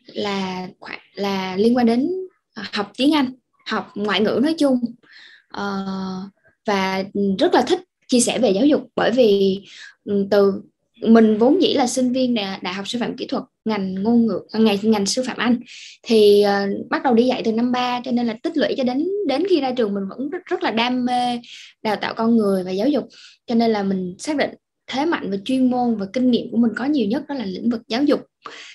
là 0.05 0.67
là 1.13 1.55
liên 1.55 1.77
quan 1.77 1.85
đến 1.85 2.11
à, 2.53 2.63
học 2.73 2.91
tiếng 2.97 3.15
Anh 3.15 3.31
học 3.67 3.91
ngoại 3.95 4.21
ngữ 4.21 4.39
nói 4.43 4.55
chung. 4.57 4.79
Uh, 5.57 6.31
và 6.65 7.03
rất 7.39 7.53
là 7.53 7.61
thích 7.61 7.79
chia 8.07 8.19
sẻ 8.19 8.39
về 8.39 8.49
giáo 8.49 8.65
dục. 8.65 8.81
Bởi 8.95 9.11
vì 9.11 9.59
ừ, 10.05 10.27
từ 10.31 10.53
mình 11.01 11.37
vốn 11.37 11.61
dĩ 11.61 11.73
là 11.73 11.87
sinh 11.87 12.11
viên 12.13 12.33
đại, 12.33 12.59
đại 12.61 12.73
học 12.73 12.87
sư 12.87 12.99
phạm 13.01 13.17
kỹ 13.17 13.25
thuật 13.27 13.43
ngành 13.65 14.03
ngôn 14.03 14.27
ngữ 14.27 14.39
à, 14.51 14.59
ngành 14.59 14.77
ngành 14.81 15.05
sư 15.05 15.23
phạm 15.27 15.37
Anh 15.37 15.59
thì 16.03 16.45
uh, 16.45 16.89
bắt 16.89 17.03
đầu 17.03 17.13
đi 17.13 17.23
dạy 17.23 17.41
từ 17.45 17.51
năm 17.51 17.71
3 17.71 18.01
cho 18.05 18.11
nên 18.11 18.27
là 18.27 18.35
tích 18.43 18.57
lũy 18.57 18.73
cho 18.77 18.83
đến 18.83 19.07
đến 19.27 19.43
khi 19.49 19.61
ra 19.61 19.71
trường 19.71 19.93
mình 19.93 20.03
vẫn 20.09 20.29
rất, 20.29 20.45
rất 20.45 20.63
là 20.63 20.71
đam 20.71 21.05
mê 21.05 21.39
đào 21.81 21.95
tạo 21.95 22.13
con 22.13 22.37
người 22.37 22.63
và 22.63 22.71
giáo 22.71 22.87
dục. 22.87 23.07
Cho 23.47 23.55
nên 23.55 23.71
là 23.71 23.83
mình 23.83 24.15
xác 24.19 24.37
định 24.37 24.49
thế 24.87 25.05
mạnh 25.05 25.31
và 25.31 25.37
chuyên 25.45 25.71
môn 25.71 25.95
và 25.95 26.05
kinh 26.13 26.31
nghiệm 26.31 26.51
của 26.51 26.57
mình 26.57 26.71
có 26.75 26.85
nhiều 26.85 27.07
nhất 27.07 27.23
đó 27.27 27.35
là 27.35 27.45
lĩnh 27.45 27.69
vực 27.69 27.81
giáo 27.87 28.03
dục. 28.03 28.19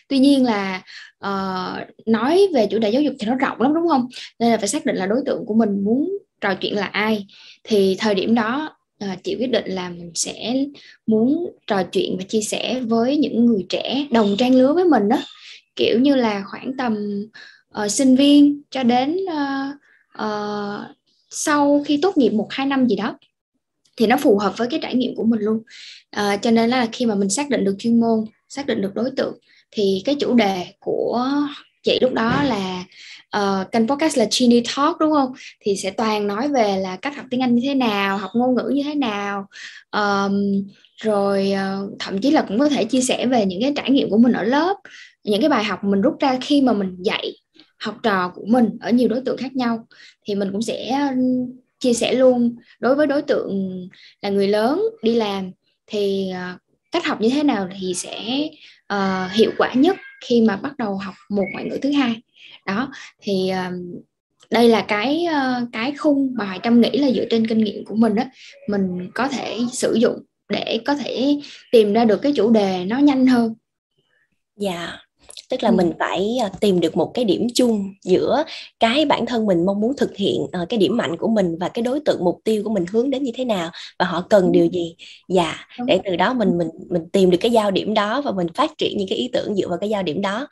Tuy 0.09 0.19
nhiên 0.19 0.45
là 0.45 0.83
uh, 1.25 2.07
nói 2.07 2.49
về 2.55 2.67
chủ 2.71 2.79
đề 2.79 2.91
giáo 2.91 3.03
dục 3.03 3.15
thì 3.19 3.27
nó 3.27 3.35
rộng 3.35 3.61
lắm 3.61 3.75
đúng 3.75 3.89
không? 3.89 4.07
Nên 4.39 4.51
là 4.51 4.57
phải 4.57 4.69
xác 4.69 4.87
định 4.87 4.97
là 4.97 5.07
đối 5.07 5.21
tượng 5.27 5.47
của 5.47 5.55
mình 5.55 5.85
muốn 5.85 6.19
trò 6.41 6.55
chuyện 6.55 6.77
là 6.77 6.87
ai. 6.87 7.27
Thì 7.65 7.97
thời 7.99 8.15
điểm 8.15 8.35
đó 8.35 8.78
à, 8.99 9.17
chị 9.25 9.37
quyết 9.39 9.51
định 9.51 9.65
là 9.67 9.91
mình 9.91 10.11
sẽ 10.15 10.55
muốn 11.07 11.53
trò 11.67 11.83
chuyện 11.83 12.17
và 12.19 12.25
chia 12.25 12.41
sẻ 12.41 12.81
với 12.81 13.17
những 13.17 13.47
người 13.47 13.67
trẻ 13.69 14.07
đồng 14.11 14.37
trang 14.39 14.55
lứa 14.55 14.73
với 14.73 14.85
mình 14.85 15.09
đó 15.09 15.17
kiểu 15.77 15.99
như 15.99 16.15
là 16.15 16.43
khoảng 16.47 16.77
tầm 16.77 17.25
uh, 17.85 17.91
sinh 17.91 18.17
viên 18.17 18.63
cho 18.71 18.83
đến 18.83 19.17
uh, 19.25 19.75
uh, 20.23 20.97
sau 21.31 21.85
khi 21.87 21.99
tốt 22.03 22.17
nghiệp 22.17 22.31
một 22.31 22.47
hai 22.51 22.67
năm 22.67 22.87
gì 22.87 22.97
đó 22.97 23.19
thì 23.97 24.07
nó 24.07 24.17
phù 24.17 24.39
hợp 24.39 24.55
với 24.57 24.69
cái 24.71 24.81
trải 24.83 24.95
nghiệm 24.95 25.17
của 25.17 25.25
mình 25.25 25.41
luôn. 25.41 25.63
Uh, 26.17 26.43
cho 26.43 26.51
nên 26.51 26.71
là 26.71 26.89
khi 26.93 27.07
mà 27.07 27.15
mình 27.15 27.29
xác 27.29 27.51
định 27.51 27.65
được 27.65 27.77
chuyên 27.79 28.01
môn 28.01 28.25
xác 28.49 28.67
định 28.67 28.83
được 28.83 28.95
đối 28.95 29.11
tượng 29.11 29.39
thì 29.71 30.03
cái 30.05 30.15
chủ 30.15 30.35
đề 30.35 30.67
của 30.81 31.29
chị 31.89 31.99
lúc 32.01 32.13
đó 32.13 32.43
là 32.43 32.85
uh, 33.37 33.73
kênh 33.73 33.89
podcast 33.89 34.19
là 34.19 34.27
Chini 34.31 34.63
Talk 34.77 34.99
đúng 35.01 35.13
không? 35.13 35.33
Thì 35.61 35.77
sẽ 35.77 35.91
toàn 35.91 36.27
nói 36.27 36.49
về 36.49 36.77
là 36.77 36.97
cách 36.97 37.17
học 37.17 37.27
tiếng 37.31 37.41
Anh 37.41 37.55
như 37.55 37.63
thế 37.65 37.75
nào 37.75 38.19
học 38.19 38.31
ngôn 38.35 38.55
ngữ 38.55 38.71
như 38.75 38.83
thế 38.83 38.95
nào 38.95 39.47
um, 39.91 40.33
rồi 41.03 41.53
uh, 41.53 41.93
thậm 41.99 42.21
chí 42.21 42.31
là 42.31 42.43
cũng 42.49 42.59
có 42.59 42.69
thể 42.69 42.85
chia 42.85 43.01
sẻ 43.01 43.27
về 43.27 43.47
những 43.47 43.63
cái 43.63 43.73
trải 43.77 43.91
nghiệm 43.91 44.11
của 44.11 44.19
mình 44.19 44.33
ở 44.33 44.43
lớp 44.43 44.77
những 45.25 45.41
cái 45.41 45.51
bài 45.51 45.65
học 45.65 45.85
mình 45.85 46.01
rút 46.01 46.15
ra 46.21 46.39
khi 46.41 46.61
mà 46.61 46.73
mình 46.73 46.97
dạy 46.99 47.33
học 47.79 47.97
trò 48.03 48.33
của 48.35 48.45
mình 48.47 48.69
ở 48.81 48.91
nhiều 48.91 49.09
đối 49.09 49.21
tượng 49.21 49.37
khác 49.37 49.57
nhau. 49.57 49.87
Thì 50.27 50.35
mình 50.35 50.53
cũng 50.53 50.63
sẽ 50.63 51.11
chia 51.79 51.93
sẻ 51.93 52.13
luôn 52.13 52.57
đối 52.81 52.95
với 52.95 53.07
đối 53.07 53.23
tượng 53.23 53.71
là 54.23 54.31
người 54.31 54.49
lớn 54.49 54.83
đi 55.03 55.15
làm 55.15 55.51
thì 55.87 56.31
uh, 56.33 56.61
cách 56.93 57.07
học 57.07 57.21
như 57.21 57.29
thế 57.29 57.43
nào 57.43 57.69
thì 57.81 57.95
sẽ 57.95 58.49
uh, 58.95 59.33
hiệu 59.33 59.51
quả 59.59 59.73
nhất 59.75 59.97
khi 60.25 60.41
mà 60.41 60.57
bắt 60.57 60.77
đầu 60.79 60.97
học 60.97 61.15
một 61.31 61.45
ngoại 61.53 61.65
ngữ 61.65 61.79
thứ 61.83 61.93
hai. 61.93 62.23
Đó 62.67 62.93
thì 63.21 63.51
đây 64.51 64.69
là 64.69 64.85
cái 64.89 65.27
uh, 65.29 65.69
cái 65.73 65.95
khung 65.99 66.35
mà 66.39 66.45
Hoài 66.45 66.61
Trâm 66.63 66.81
nghĩ 66.81 66.91
là 66.99 67.11
dựa 67.11 67.25
trên 67.31 67.47
kinh 67.47 67.59
nghiệm 67.59 67.85
của 67.85 67.95
mình 67.95 68.15
đó 68.15 68.25
mình 68.69 69.11
có 69.15 69.29
thể 69.29 69.59
sử 69.73 69.95
dụng 69.95 70.23
để 70.49 70.81
có 70.85 70.95
thể 70.95 71.39
tìm 71.73 71.93
ra 71.93 72.05
được 72.05 72.17
cái 72.23 72.33
chủ 72.37 72.51
đề 72.51 72.85
nó 72.85 72.99
nhanh 72.99 73.27
hơn. 73.27 73.55
Dạ 74.57 74.99
tức 75.51 75.63
là 75.63 75.71
ừ. 75.71 75.75
mình 75.75 75.93
phải 75.99 76.37
à, 76.43 76.51
tìm 76.61 76.81
được 76.81 76.97
một 76.97 77.11
cái 77.15 77.25
điểm 77.25 77.47
chung 77.55 77.95
giữa 78.05 78.45
cái 78.81 79.05
bản 79.05 79.27
thân 79.27 79.47
mình 79.47 79.67
mong 79.67 79.81
muốn 79.81 79.97
thực 79.97 80.17
hiện 80.17 80.43
uh, 80.43 80.69
cái 80.69 80.79
điểm 80.79 80.97
mạnh 80.97 81.17
của 81.17 81.29
mình 81.29 81.59
và 81.61 81.69
cái 81.69 81.83
đối 81.83 82.01
tượng 82.01 82.25
mục 82.25 82.41
tiêu 82.45 82.63
của 82.65 82.71
mình 82.71 82.85
hướng 82.93 83.11
đến 83.11 83.23
như 83.23 83.33
thế 83.35 83.45
nào 83.45 83.71
và 83.99 84.05
họ 84.05 84.27
cần 84.31 84.45
ừ. 84.45 84.51
điều 84.53 84.67
gì 84.67 84.97
dạ 85.29 85.67
để 85.87 86.01
từ 86.05 86.17
đó 86.17 86.33
mình 86.33 86.59
mình 86.59 86.69
mình 86.89 87.09
tìm 87.13 87.31
được 87.31 87.39
cái 87.41 87.51
giao 87.51 87.71
điểm 87.71 87.95
đó 87.95 88.21
và 88.21 88.33
mình 88.33 88.47
phát 88.55 88.71
triển 88.79 88.99
những 88.99 89.09
cái 89.09 89.19
ý 89.19 89.31
tưởng 89.33 89.55
dựa 89.55 89.69
vào 89.69 89.79
cái 89.79 89.89
giao 89.89 90.03
điểm 90.03 90.23
đó 90.23 90.47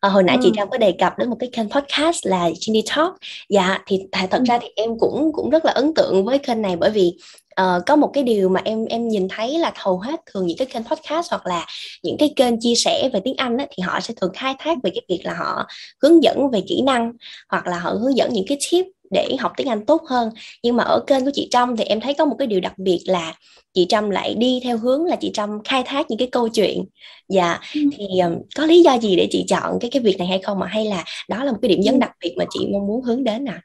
à, 0.00 0.08
hồi 0.08 0.22
nãy 0.22 0.36
ừ. 0.36 0.40
chị 0.44 0.50
Trang 0.56 0.70
có 0.70 0.78
đề 0.78 0.92
cập 0.92 1.18
đến 1.18 1.30
một 1.30 1.36
cái 1.40 1.50
kênh 1.52 1.70
podcast 1.70 2.26
là 2.26 2.50
Ginny 2.60 2.82
Talk 2.96 3.14
dạ 3.48 3.78
thì 3.86 4.00
thật 4.30 4.42
ra 4.46 4.58
thì 4.58 4.68
em 4.76 4.98
cũng 4.98 5.30
cũng 5.32 5.50
rất 5.50 5.64
là 5.64 5.72
ấn 5.72 5.94
tượng 5.94 6.24
với 6.24 6.38
kênh 6.38 6.62
này 6.62 6.76
bởi 6.76 6.90
vì 6.90 7.16
uh, 7.60 7.82
có 7.86 7.96
một 7.96 8.10
cái 8.14 8.24
điều 8.24 8.48
mà 8.48 8.60
em 8.64 8.84
em 8.84 9.08
nhìn 9.08 9.28
thấy 9.28 9.58
là 9.58 9.72
hầu 9.76 9.98
hết 9.98 10.20
thường 10.26 10.46
những 10.46 10.56
cái 10.56 10.66
kênh 10.66 10.84
podcast 10.84 11.30
hoặc 11.30 11.46
là 11.46 11.66
những 12.02 12.16
cái 12.18 12.32
kênh 12.36 12.60
chia 12.60 12.74
sẻ 12.74 13.10
về 13.12 13.20
tiếng 13.24 13.36
Anh 13.36 13.56
á, 13.56 13.66
thì 13.70 13.82
họ 13.82 14.00
sẽ 14.00 14.14
thường 14.20 14.32
khai 14.34 14.54
thác 14.58 14.78
về 14.82 14.90
cái 14.94 15.02
việc 15.08 15.20
là 15.24 15.34
họ 15.34 15.66
hướng 16.02 16.22
dẫn 16.22 16.50
về 16.50 16.62
kỹ 16.68 16.82
năng 16.82 17.12
hoặc 17.48 17.66
là 17.66 17.78
họ 17.78 17.90
hướng 17.90 18.16
dẫn 18.16 18.32
những 18.32 18.44
cái 18.48 18.58
tip 18.70 18.86
để 19.10 19.36
học 19.40 19.52
tiếng 19.56 19.68
Anh 19.68 19.86
tốt 19.86 20.02
hơn 20.08 20.30
nhưng 20.62 20.76
mà 20.76 20.84
ở 20.84 21.04
kênh 21.06 21.24
của 21.24 21.30
chị 21.34 21.48
Trâm 21.50 21.76
thì 21.76 21.84
em 21.84 22.00
thấy 22.00 22.14
có 22.14 22.24
một 22.24 22.36
cái 22.38 22.46
điều 22.46 22.60
đặc 22.60 22.78
biệt 22.78 23.02
là 23.06 23.34
chị 23.74 23.86
Trâm 23.88 24.10
lại 24.10 24.34
đi 24.34 24.60
theo 24.64 24.78
hướng 24.78 25.04
là 25.04 25.16
chị 25.16 25.30
Trâm 25.34 25.62
khai 25.64 25.82
thác 25.86 26.10
những 26.10 26.18
cái 26.18 26.28
câu 26.32 26.48
chuyện 26.48 26.84
dạ 27.28 27.60
ừ. 27.74 27.80
thì 27.96 28.20
um, 28.20 28.32
có 28.56 28.66
lý 28.66 28.82
do 28.82 28.98
gì 28.98 29.16
để 29.16 29.28
chị 29.30 29.44
chọn 29.48 29.78
cái 29.80 29.90
cái 29.90 30.02
việc 30.02 30.18
này 30.18 30.28
hay 30.28 30.40
không 30.42 30.58
mà 30.58 30.66
hay 30.66 30.84
là 30.84 31.04
đó 31.28 31.44
là 31.44 31.52
một 31.52 31.58
cái 31.62 31.68
điểm 31.68 31.80
nhấn 31.80 31.94
ừ. 31.94 31.98
đặc 32.00 32.10
biệt 32.20 32.34
mà 32.36 32.44
chị 32.50 32.66
mong 32.72 32.86
muốn 32.86 33.02
hướng 33.02 33.24
đến 33.24 33.48
à 33.48 33.60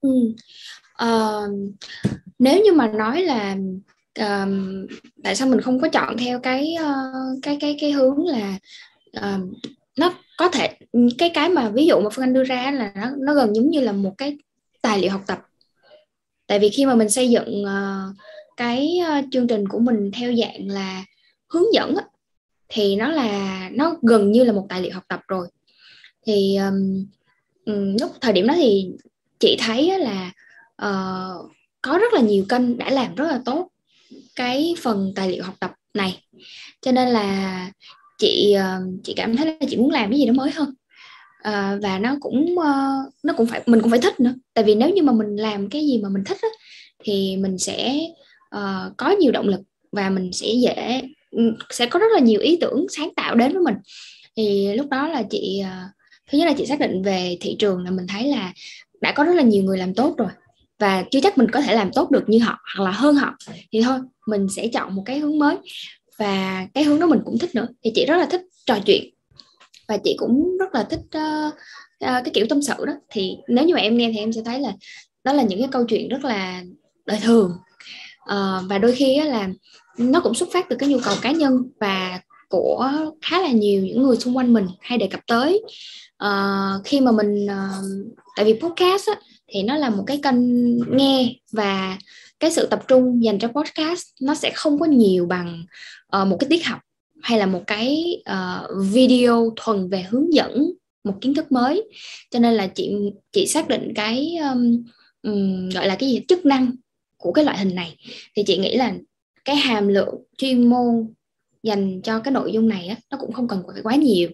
ừ. 0.00 0.34
uh, 1.04 1.50
nếu 2.38 2.62
như 2.64 2.72
mà 2.72 2.88
nói 2.88 3.22
là 3.22 3.56
um, 4.18 4.86
tại 5.22 5.36
sao 5.36 5.48
mình 5.48 5.60
không 5.60 5.80
có 5.80 5.88
chọn 5.88 6.16
theo 6.16 6.40
cái 6.40 6.76
uh, 6.82 7.38
cái 7.42 7.56
cái 7.60 7.76
cái 7.80 7.92
hướng 7.92 8.26
là 8.26 8.58
uh, 9.16 9.40
nó 9.98 10.14
có 10.38 10.48
thể 10.48 10.76
cái 11.18 11.30
cái 11.34 11.48
mà 11.48 11.68
ví 11.68 11.86
dụ 11.86 12.00
mà 12.00 12.10
phương 12.10 12.24
anh 12.24 12.32
đưa 12.32 12.44
ra 12.44 12.70
là 12.70 12.92
nó 12.96 13.10
nó 13.18 13.34
gần 13.34 13.56
giống 13.56 13.70
như 13.70 13.80
là 13.80 13.92
một 13.92 14.14
cái 14.18 14.38
tài 14.82 14.98
liệu 14.98 15.10
học 15.10 15.22
tập. 15.26 15.38
Tại 16.46 16.58
vì 16.58 16.70
khi 16.70 16.86
mà 16.86 16.94
mình 16.94 17.10
xây 17.10 17.30
dựng 17.30 17.64
uh, 17.64 18.16
cái 18.56 18.98
uh, 19.18 19.24
chương 19.32 19.46
trình 19.46 19.68
của 19.68 19.78
mình 19.78 20.10
theo 20.14 20.34
dạng 20.34 20.68
là 20.68 21.04
hướng 21.48 21.74
dẫn 21.74 21.96
á, 21.96 22.04
thì 22.68 22.96
nó 22.96 23.08
là 23.08 23.68
nó 23.72 23.96
gần 24.02 24.32
như 24.32 24.44
là 24.44 24.52
một 24.52 24.66
tài 24.68 24.80
liệu 24.80 24.92
học 24.92 25.04
tập 25.08 25.20
rồi. 25.28 25.48
Thì 26.26 26.56
um, 26.56 27.06
lúc 28.00 28.10
thời 28.20 28.32
điểm 28.32 28.46
đó 28.46 28.54
thì 28.56 28.90
chị 29.38 29.56
thấy 29.60 29.98
là 29.98 30.32
uh, 30.82 31.50
có 31.86 31.98
rất 31.98 32.12
là 32.12 32.20
nhiều 32.20 32.44
kênh 32.48 32.78
đã 32.78 32.90
làm 32.90 33.14
rất 33.14 33.26
là 33.28 33.40
tốt 33.44 33.68
cái 34.36 34.74
phần 34.82 35.12
tài 35.16 35.30
liệu 35.30 35.42
học 35.44 35.54
tập 35.60 35.72
này. 35.94 36.22
Cho 36.82 36.92
nên 36.92 37.08
là 37.08 37.70
chị 38.18 38.52
ờ, 38.52 38.80
chị 39.04 39.14
cảm 39.16 39.36
thấy 39.36 39.46
là 39.46 39.66
chị 39.70 39.76
muốn 39.76 39.90
làm 39.90 40.10
cái 40.10 40.18
gì 40.18 40.26
đó 40.26 40.32
mới 40.32 40.50
hơn. 40.50 40.74
À, 41.42 41.78
và 41.82 41.98
nó 41.98 42.16
cũng 42.20 42.58
ờ, 42.58 42.92
nó 43.22 43.32
cũng 43.36 43.46
phải 43.46 43.62
mình 43.66 43.80
cũng 43.80 43.90
phải 43.90 44.00
thích 44.00 44.20
nữa. 44.20 44.34
Tại 44.54 44.64
vì 44.64 44.74
nếu 44.74 44.90
như 44.90 45.02
mà 45.02 45.12
mình 45.12 45.36
làm 45.36 45.68
cái 45.70 45.86
gì 45.86 46.00
mà 46.02 46.08
mình 46.08 46.24
thích 46.24 46.38
á, 46.42 46.48
thì 47.04 47.36
mình 47.36 47.58
sẽ 47.58 48.00
uh, 48.56 48.96
có 48.96 49.10
nhiều 49.10 49.32
động 49.32 49.48
lực 49.48 49.60
và 49.92 50.10
mình 50.10 50.32
sẽ 50.32 50.46
dễ 50.46 51.02
ừ, 51.30 51.54
sẽ 51.70 51.86
có 51.86 51.98
rất 51.98 52.12
là 52.14 52.20
nhiều 52.20 52.40
ý 52.40 52.58
tưởng 52.60 52.86
sáng 52.88 53.08
tạo 53.16 53.34
đến 53.34 53.52
với 53.52 53.62
mình. 53.62 53.74
Thì 54.36 54.74
lúc 54.74 54.88
đó 54.90 55.08
là 55.08 55.22
chị 55.30 55.62
uh, 55.62 55.90
thứ 56.30 56.38
nhất 56.38 56.46
là 56.46 56.54
chị 56.58 56.66
xác 56.66 56.80
định 56.80 57.02
về 57.02 57.38
thị 57.40 57.56
trường 57.58 57.84
là 57.84 57.90
mình 57.90 58.06
thấy 58.06 58.28
là 58.28 58.52
đã 59.00 59.12
có 59.12 59.24
rất 59.24 59.34
là 59.34 59.42
nhiều 59.42 59.62
người 59.62 59.78
làm 59.78 59.94
tốt 59.94 60.14
rồi 60.18 60.28
và 60.78 61.04
chưa 61.10 61.20
chắc 61.20 61.38
mình 61.38 61.50
có 61.50 61.60
thể 61.60 61.74
làm 61.74 61.92
tốt 61.92 62.10
được 62.10 62.24
như 62.26 62.38
họ 62.38 62.58
hoặc 62.76 62.84
là 62.84 62.90
hơn 62.90 63.14
họ. 63.14 63.36
Thì 63.72 63.82
thôi 63.82 63.98
mình 64.26 64.46
sẽ 64.56 64.68
chọn 64.68 64.94
một 64.94 65.02
cái 65.06 65.18
hướng 65.18 65.38
mới. 65.38 65.56
Và 66.18 66.66
cái 66.74 66.84
hướng 66.84 67.00
đó 67.00 67.06
mình 67.06 67.20
cũng 67.24 67.38
thích 67.38 67.54
nữa. 67.54 67.68
Thì 67.84 67.92
chị 67.94 68.06
rất 68.06 68.16
là 68.16 68.26
thích 68.26 68.42
trò 68.66 68.78
chuyện. 68.86 69.14
Và 69.88 69.96
chị 69.96 70.14
cũng 70.18 70.56
rất 70.58 70.74
là 70.74 70.82
thích 70.82 71.00
uh, 71.00 71.54
uh, 71.54 72.24
cái 72.24 72.30
kiểu 72.34 72.46
tâm 72.48 72.62
sự 72.62 72.74
đó. 72.86 72.92
Thì 73.10 73.32
nếu 73.48 73.64
như 73.64 73.74
mà 73.74 73.80
em 73.80 73.96
nghe 73.96 74.10
thì 74.12 74.18
em 74.18 74.32
sẽ 74.32 74.40
thấy 74.44 74.60
là 74.60 74.72
đó 75.24 75.32
là 75.32 75.42
những 75.42 75.58
cái 75.58 75.68
câu 75.72 75.84
chuyện 75.84 76.08
rất 76.08 76.24
là 76.24 76.62
đời 77.06 77.18
thường. 77.22 77.52
Uh, 78.22 78.68
và 78.68 78.78
đôi 78.78 78.92
khi 78.92 79.20
là 79.20 79.48
nó 79.98 80.20
cũng 80.20 80.34
xuất 80.34 80.48
phát 80.52 80.66
từ 80.68 80.76
cái 80.76 80.88
nhu 80.88 80.98
cầu 81.04 81.14
cá 81.22 81.30
nhân 81.30 81.52
và 81.80 82.20
của 82.48 82.90
khá 83.22 83.42
là 83.42 83.48
nhiều 83.48 83.82
những 83.82 84.02
người 84.02 84.16
xung 84.16 84.36
quanh 84.36 84.52
mình 84.52 84.66
hay 84.80 84.98
đề 84.98 85.06
cập 85.06 85.20
tới 85.26 85.62
uh, 86.24 86.84
khi 86.84 87.00
mà 87.00 87.12
mình 87.12 87.46
uh, 87.46 88.16
tại 88.36 88.44
vì 88.44 88.60
podcast 88.60 89.08
á, 89.08 89.14
thì 89.48 89.62
nó 89.62 89.76
là 89.76 89.90
một 89.90 90.04
cái 90.06 90.20
kênh 90.22 90.36
nghe 90.96 91.34
và 91.52 91.98
cái 92.40 92.50
sự 92.50 92.66
tập 92.66 92.82
trung 92.88 93.24
dành 93.24 93.38
cho 93.38 93.48
podcast 93.48 94.02
nó 94.22 94.34
sẽ 94.34 94.50
không 94.54 94.80
có 94.80 94.86
nhiều 94.86 95.26
bằng 95.26 95.64
uh, 96.22 96.28
một 96.28 96.36
cái 96.40 96.48
tiết 96.50 96.66
học 96.66 96.78
hay 97.22 97.38
là 97.38 97.46
một 97.46 97.62
cái 97.66 98.16
uh, 98.30 98.90
video 98.92 99.52
thuần 99.56 99.88
về 99.88 100.02
hướng 100.02 100.34
dẫn 100.34 100.70
một 101.04 101.14
kiến 101.20 101.34
thức 101.34 101.52
mới. 101.52 101.82
Cho 102.30 102.38
nên 102.38 102.54
là 102.54 102.66
chị 102.66 102.94
chị 103.32 103.46
xác 103.46 103.68
định 103.68 103.92
cái 103.94 104.36
um, 104.36 104.84
um, 105.22 105.68
gọi 105.68 105.86
là 105.86 105.96
cái 105.96 106.08
gì? 106.08 106.20
Chức 106.28 106.46
năng 106.46 106.72
của 107.16 107.32
cái 107.32 107.44
loại 107.44 107.58
hình 107.58 107.74
này. 107.74 107.96
Thì 108.36 108.42
chị 108.46 108.58
nghĩ 108.58 108.76
là 108.76 108.94
cái 109.44 109.56
hàm 109.56 109.88
lượng 109.88 110.14
chuyên 110.38 110.70
môn 110.70 111.12
dành 111.66 112.00
cho 112.02 112.20
cái 112.20 112.32
nội 112.32 112.52
dung 112.52 112.68
này 112.68 112.88
á, 112.88 112.96
nó 113.10 113.18
cũng 113.20 113.32
không 113.32 113.48
cần 113.48 113.62
phải 113.72 113.82
quá 113.82 113.94
nhiều. 113.94 114.28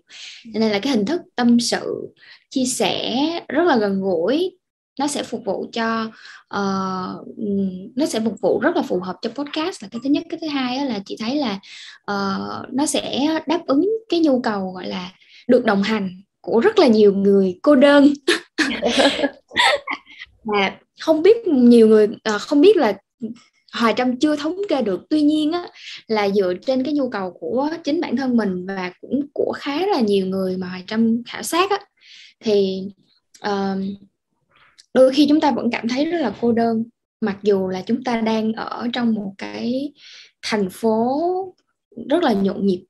Cho 0.55 0.61
nên 0.61 0.71
là 0.71 0.79
cái 0.79 0.93
hình 0.97 1.07
thức 1.07 1.21
tâm 1.37 1.61
sự 1.61 2.09
chia 2.51 2.65
sẻ 2.65 3.17
rất 3.49 3.63
là 3.65 3.77
gần 3.77 4.01
gũi 4.01 4.59
nó 4.99 5.07
sẽ 5.07 5.23
phục 5.23 5.45
vụ 5.45 5.67
cho 5.73 6.05
uh, 6.55 7.27
nó 7.97 8.07
sẽ 8.09 8.21
phục 8.25 8.41
vụ 8.41 8.61
rất 8.61 8.77
là 8.77 8.83
phù 8.83 9.01
hợp 9.01 9.17
cho 9.23 9.31
podcast. 9.31 9.83
Là 9.83 9.89
cái 9.93 10.01
thứ 10.05 10.11
nhất 10.11 10.23
cái 10.31 10.39
thứ 10.41 10.49
hai 10.49 10.87
là 10.87 11.01
chị 11.07 11.17
thấy 11.21 11.37
là 11.37 11.61
uh, 12.11 12.73
nó 12.73 12.87
sẽ 12.87 13.27
đáp 13.47 13.61
ứng 13.67 13.89
cái 14.09 14.21
nhu 14.21 14.41
cầu 14.41 14.71
gọi 14.71 14.87
là 14.87 15.13
được 15.49 15.65
đồng 15.65 15.83
hành 15.83 16.23
của 16.41 16.61
rất 16.61 16.79
là 16.79 16.87
nhiều 16.87 17.15
người 17.15 17.59
cô 17.63 17.75
đơn. 17.75 18.13
Và 20.45 20.73
không 21.01 21.23
biết 21.23 21.47
nhiều 21.47 21.89
người 21.89 22.09
uh, 22.35 22.41
không 22.41 22.61
biết 22.61 22.77
là 22.77 22.93
Hoài 23.73 23.95
Trâm 23.97 24.17
chưa 24.17 24.37
thống 24.37 24.57
kê 24.69 24.83
được 24.83 25.01
tuy 25.11 25.23
nhiên 25.23 25.53
á, 25.53 25.69
là 26.07 26.29
dựa 26.31 26.55
trên 26.67 26.85
cái 26.85 26.95
nhu 26.95 27.11
cầu 27.11 27.31
của 27.41 27.71
chính 27.85 28.01
bản 28.01 28.17
thân 28.17 28.37
mình 28.37 28.67
và 28.67 28.93
cũng 29.01 29.27
của 29.35 29.53
khá 29.57 29.87
là 29.87 30.01
nhiều 30.01 30.27
người 30.27 30.57
mà 30.57 30.69
Hoài 30.69 30.85
Trâm 30.87 31.23
khảo 31.27 31.43
sát 31.43 31.71
á, 31.71 31.79
thì 32.41 32.83
uh, 33.49 33.79
đôi 34.95 35.13
khi 35.13 35.27
chúng 35.29 35.41
ta 35.41 35.51
vẫn 35.51 35.71
cảm 35.71 35.89
thấy 35.89 36.05
rất 36.05 36.19
là 36.19 36.35
cô 36.41 36.53
đơn 36.53 36.85
mặc 37.21 37.39
dù 37.43 37.69
là 37.69 37.83
chúng 37.87 38.05
ta 38.05 38.21
đang 38.21 38.53
ở 38.53 38.89
trong 38.93 39.15
một 39.15 39.33
cái 39.39 39.93
thành 40.43 40.71
phố 40.71 41.21
rất 42.11 42.23
là 42.23 42.33
nhộn 42.33 42.67
nhịp. 42.67 42.85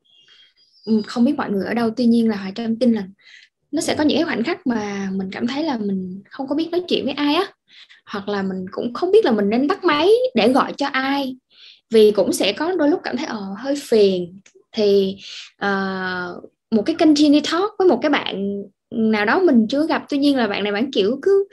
Không 1.06 1.24
biết 1.24 1.36
mọi 1.36 1.50
người 1.50 1.66
ở 1.66 1.74
đâu 1.74 1.90
tuy 1.96 2.06
nhiên 2.06 2.28
là 2.28 2.36
hoài 2.36 2.52
trâm 2.54 2.78
tin 2.78 2.92
là 2.92 3.06
nó 3.70 3.80
sẽ 3.80 3.94
có 3.94 4.04
những 4.04 4.18
cái 4.18 4.24
khoảnh 4.24 4.44
khắc 4.44 4.66
mà 4.66 5.10
mình 5.12 5.30
cảm 5.32 5.46
thấy 5.46 5.64
là 5.64 5.78
mình 5.78 6.22
không 6.30 6.48
có 6.48 6.54
biết 6.54 6.68
nói 6.70 6.82
chuyện 6.88 7.04
với 7.04 7.14
ai 7.14 7.34
á 7.34 7.52
hoặc 8.12 8.28
là 8.28 8.42
mình 8.42 8.66
cũng 8.70 8.94
không 8.94 9.10
biết 9.10 9.24
là 9.24 9.30
mình 9.30 9.48
nên 9.48 9.66
bắt 9.66 9.84
máy 9.84 10.08
để 10.34 10.48
gọi 10.48 10.72
cho 10.72 10.86
ai. 10.86 11.36
Vì 11.90 12.10
cũng 12.10 12.32
sẽ 12.32 12.52
có 12.52 12.72
đôi 12.72 12.88
lúc 12.88 13.00
cảm 13.04 13.16
thấy 13.16 13.26
ờ 13.26 13.54
hơi 13.58 13.74
phiền. 13.76 14.40
Thì 14.72 15.16
uh, 15.64 16.50
một 16.70 16.82
cái 16.86 16.96
kênh 16.98 17.14
Genie 17.14 17.40
Talk 17.52 17.70
với 17.78 17.88
một 17.88 17.98
cái 18.02 18.10
bạn 18.10 18.62
nào 18.90 19.24
đó 19.24 19.40
mình 19.40 19.66
chưa 19.68 19.86
gặp 19.86 20.04
tuy 20.08 20.18
nhiên 20.18 20.36
là 20.36 20.46
bạn 20.46 20.62
này 20.62 20.72
bạn 20.72 20.92
kiểu 20.92 21.18
cứ 21.22 21.46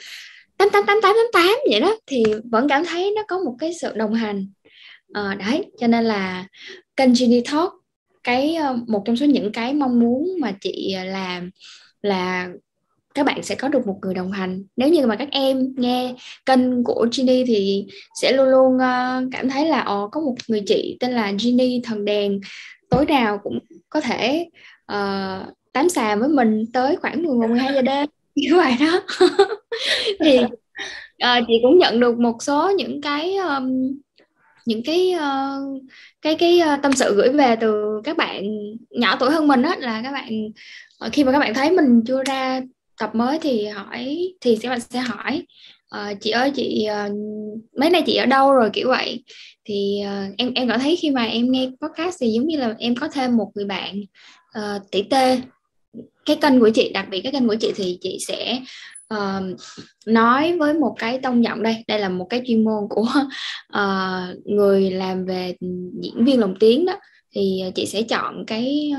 tám 0.58 0.70
tám 0.70 0.84
tám 0.88 0.98
tám 1.01 1.16
tám 1.16 1.25
tám 1.34 1.56
vậy 1.72 1.80
đó 1.80 1.96
thì 2.08 2.24
vẫn 2.51 2.68
cảm 2.68 2.86
thấy 2.86 3.13
nó 3.16 3.22
có 3.28 3.39
một 3.39 3.56
cái 3.60 3.74
sự 3.82 3.94
đồng 3.96 4.13
hành. 4.13 4.48
À, 5.13 5.36
đấy 5.39 5.66
cho 5.80 5.88
nên 5.88 6.06
là 6.06 6.46
kênh 6.96 7.10
Genie 7.20 7.42
Talk 7.51 7.74
cái 8.24 8.56
ờ, 8.56 8.78
một 8.88 9.04
trong 9.06 9.18
số 9.18 9.25
những 9.25 9.51
cái 9.51 9.74
mong 9.74 10.00
muốn 10.00 10.28
mà 10.42 10.54
chị 10.62 10.96
làm 11.06 11.50
là 12.01 12.50
các 13.20 13.26
bạn 13.26 13.44
sẽ 13.44 13.56
có 13.56 13.68
được 13.68 13.88
một 13.88 14.00
người 14.02 14.14
đồng 14.14 14.32
hành. 14.32 14.64
Nếu 14.78 14.90
như 14.90 15.08
mà 15.08 15.16
các 15.16 15.28
em 15.32 15.74
nghe 15.78 16.16
kênh 16.46 16.84
của 16.84 17.08
Ginny 17.12 17.44
thì 17.48 17.86
sẽ 18.22 18.32
luôn 18.32 18.50
luôn 18.50 18.76
uh, 18.76 19.30
cảm 19.32 19.50
thấy 19.50 19.68
là 19.68 19.82
ồ 19.82 20.08
có 20.08 20.22
một 20.22 20.36
người 20.48 20.62
chị 20.68 20.98
tên 21.00 21.12
là 21.12 21.34
Ginny 21.40 21.82
thần 21.84 22.06
đèn 22.06 22.40
tối 22.90 23.06
nào 23.06 23.40
cũng 23.44 23.60
có 23.90 24.02
thể 24.02 24.50
uh, 24.92 25.48
tám 25.74 25.90
xà 25.90 26.16
với 26.16 26.30
mình 26.30 26.66
tới 26.74 26.96
khoảng 26.96 27.24
11 27.24 27.48
12 27.48 27.74
giờ 27.74 27.82
đêm 27.82 28.08
như 28.36 28.56
vậy 28.56 28.74
đó. 28.80 29.02
Thì 30.20 30.40
uh, 31.24 31.44
chị 31.48 31.54
cũng 31.64 31.78
nhận 31.78 32.00
được 32.00 32.20
một 32.20 32.44
số 32.44 32.72
những 32.78 33.02
cái 33.02 33.36
um, 33.36 33.98
những 34.66 34.82
cái 34.86 35.16
uh, 35.16 35.82
cái 36.22 36.36
cái 36.36 36.62
uh, 36.74 36.82
tâm 36.82 36.94
sự 36.94 37.16
gửi 37.16 37.30
về 37.30 37.56
từ 37.56 38.02
các 38.04 38.18
bạn 38.18 38.44
nhỏ 38.90 39.18
tuổi 39.20 39.32
hơn 39.32 39.48
mình 39.48 39.62
á 39.62 39.76
là 39.80 40.02
các 40.04 40.12
bạn 40.12 40.30
khi 41.12 41.24
mà 41.24 41.32
các 41.32 41.40
bạn 41.40 41.54
thấy 41.54 41.72
mình 41.72 42.02
chưa 42.08 42.24
ra 42.24 42.62
tập 43.00 43.15
mới 43.15 43.39
thì 43.41 43.65
hỏi 43.65 44.34
thì 44.41 44.58
các 44.62 44.70
bạn 44.70 44.79
sẽ 44.79 45.00
hỏi 45.00 45.44
uh, 45.96 46.18
chị 46.22 46.29
ơi 46.29 46.51
chị 46.56 46.88
uh, 47.06 47.12
mấy 47.79 47.89
nay 47.89 48.03
chị 48.06 48.15
ở 48.15 48.25
đâu 48.25 48.53
rồi? 48.53 48.70
Kiểu 48.74 48.88
vậy. 48.88 49.24
Thì 49.65 50.01
uh, 50.03 50.38
em 50.38 50.53
em 50.53 50.70
cảm 50.70 50.79
thấy 50.79 50.96
khi 50.96 51.12
mà 51.12 51.24
em 51.24 51.51
nghe 51.51 51.70
podcast 51.82 52.18
thì 52.22 52.29
giống 52.29 52.48
như 52.48 52.58
là 52.58 52.75
em 52.79 52.96
có 52.96 53.08
thêm 53.08 53.38
một 53.38 53.51
người 53.56 53.65
bạn 53.65 54.01
uh, 54.60 54.91
tỷ 54.91 55.01
tê. 55.01 55.41
Cái 56.25 56.36
kênh 56.41 56.60
của 56.60 56.70
chị 56.70 56.91
đặc 56.94 57.08
biệt 57.12 57.22
cái 57.22 57.32
kênh 57.32 57.48
của 57.48 57.56
chị 57.60 57.72
thì 57.75 57.98
chị 58.01 58.18
sẽ 58.27 58.60
uh, 59.13 59.44
nói 60.06 60.58
với 60.58 60.74
một 60.74 60.96
cái 61.00 61.20
tông 61.20 61.44
giọng 61.44 61.63
đây. 61.63 61.84
Đây 61.88 62.00
là 62.00 62.10
một 62.10 62.27
cái 62.29 62.41
chuyên 62.48 62.63
môn 62.63 62.84
của 62.89 63.08
uh, 63.77 64.46
người 64.46 64.91
làm 64.91 65.25
về 65.25 65.56
diễn 66.01 66.25
viên 66.25 66.39
lồng 66.39 66.56
tiếng 66.60 66.86
đó. 66.86 66.94
Thì 67.36 67.63
chị 67.75 67.86
sẽ 67.86 68.01
chọn 68.01 68.46
cái 68.48 68.91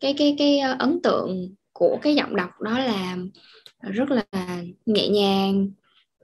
cái 0.00 0.14
cái 0.18 0.34
cái 0.38 0.58
ấn 0.58 1.02
tượng 1.02 1.54
của 1.78 1.98
cái 2.02 2.14
giọng 2.14 2.36
đọc 2.36 2.60
đó 2.60 2.78
là 2.78 3.16
rất 3.82 4.10
là 4.10 4.24
nhẹ 4.86 5.08
nhàng 5.08 5.70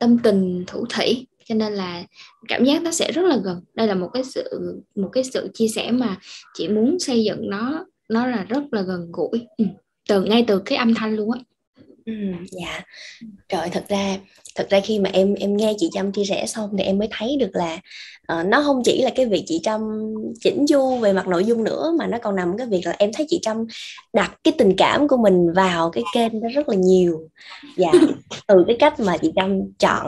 tâm 0.01 0.19
tình 0.19 0.65
thủ 0.67 0.87
thủy 0.91 1.27
cho 1.45 1.55
nên 1.55 1.73
là 1.73 2.05
cảm 2.49 2.65
giác 2.65 2.83
nó 2.83 2.91
sẽ 2.91 3.13
rất 3.13 3.23
là 3.23 3.37
gần. 3.45 3.61
Đây 3.75 3.87
là 3.87 3.95
một 3.95 4.11
cái 4.13 4.25
sự 4.25 4.75
một 4.95 5.09
cái 5.13 5.25
sự 5.25 5.51
chia 5.55 5.69
sẻ 5.69 5.91
mà 5.91 6.17
chị 6.55 6.69
muốn 6.69 6.99
xây 6.99 7.25
dựng 7.25 7.51
nó 7.51 7.87
nó 8.09 8.27
là 8.27 8.45
rất 8.49 8.63
là 8.71 8.83
gần 8.83 9.13
gũi. 9.13 9.47
Ừ. 9.57 9.65
từ 10.09 10.25
ngay 10.25 10.45
từ 10.47 10.63
cái 10.65 10.79
âm 10.79 10.95
thanh 10.95 11.17
luôn 11.17 11.31
á. 11.33 11.41
Ừ, 12.07 12.13
dạ. 12.51 12.81
Trời 13.49 13.69
thật 13.73 13.85
ra 13.89 14.17
thật 14.55 14.67
ra 14.71 14.81
khi 14.81 14.99
mà 14.99 15.11
em 15.13 15.35
em 15.35 15.57
nghe 15.57 15.75
chị 15.79 15.91
Trâm 15.93 16.13
chia 16.13 16.25
sẻ 16.25 16.47
xong 16.47 16.71
thì 16.79 16.85
em 16.85 16.99
mới 16.99 17.09
thấy 17.11 17.37
được 17.41 17.51
là 17.53 17.79
uh, 18.33 18.47
nó 18.47 18.63
không 18.63 18.83
chỉ 18.85 19.03
là 19.03 19.11
cái 19.15 19.27
việc 19.27 19.45
chị 19.47 19.61
Trâm 19.63 19.81
chỉnh 20.41 20.67
chu 20.69 20.97
về 20.97 21.13
mặt 21.13 21.29
nội 21.29 21.45
dung 21.45 21.65
nữa 21.65 21.93
mà 21.99 22.07
nó 22.07 22.19
còn 22.23 22.37
nằm 22.37 22.59
cái 22.59 22.67
việc 22.67 22.81
là 22.85 22.95
em 22.99 23.11
thấy 23.15 23.27
chị 23.29 23.39
Trâm 23.43 23.67
đặt 24.13 24.39
cái 24.45 24.55
tình 24.59 24.77
cảm 24.77 25.09
của 25.09 25.17
mình 25.17 25.53
vào 25.53 25.91
cái 25.91 26.05
kênh 26.15 26.41
đó 26.41 26.49
rất 26.55 26.69
là 26.69 26.77
nhiều. 26.77 27.29
Dạ 27.77 27.93
từ 28.47 28.65
cái 28.67 28.77
cách 28.79 29.01
mà 29.01 29.17
chị 29.17 29.33
Trâm 29.37 29.61
chọn 29.79 30.07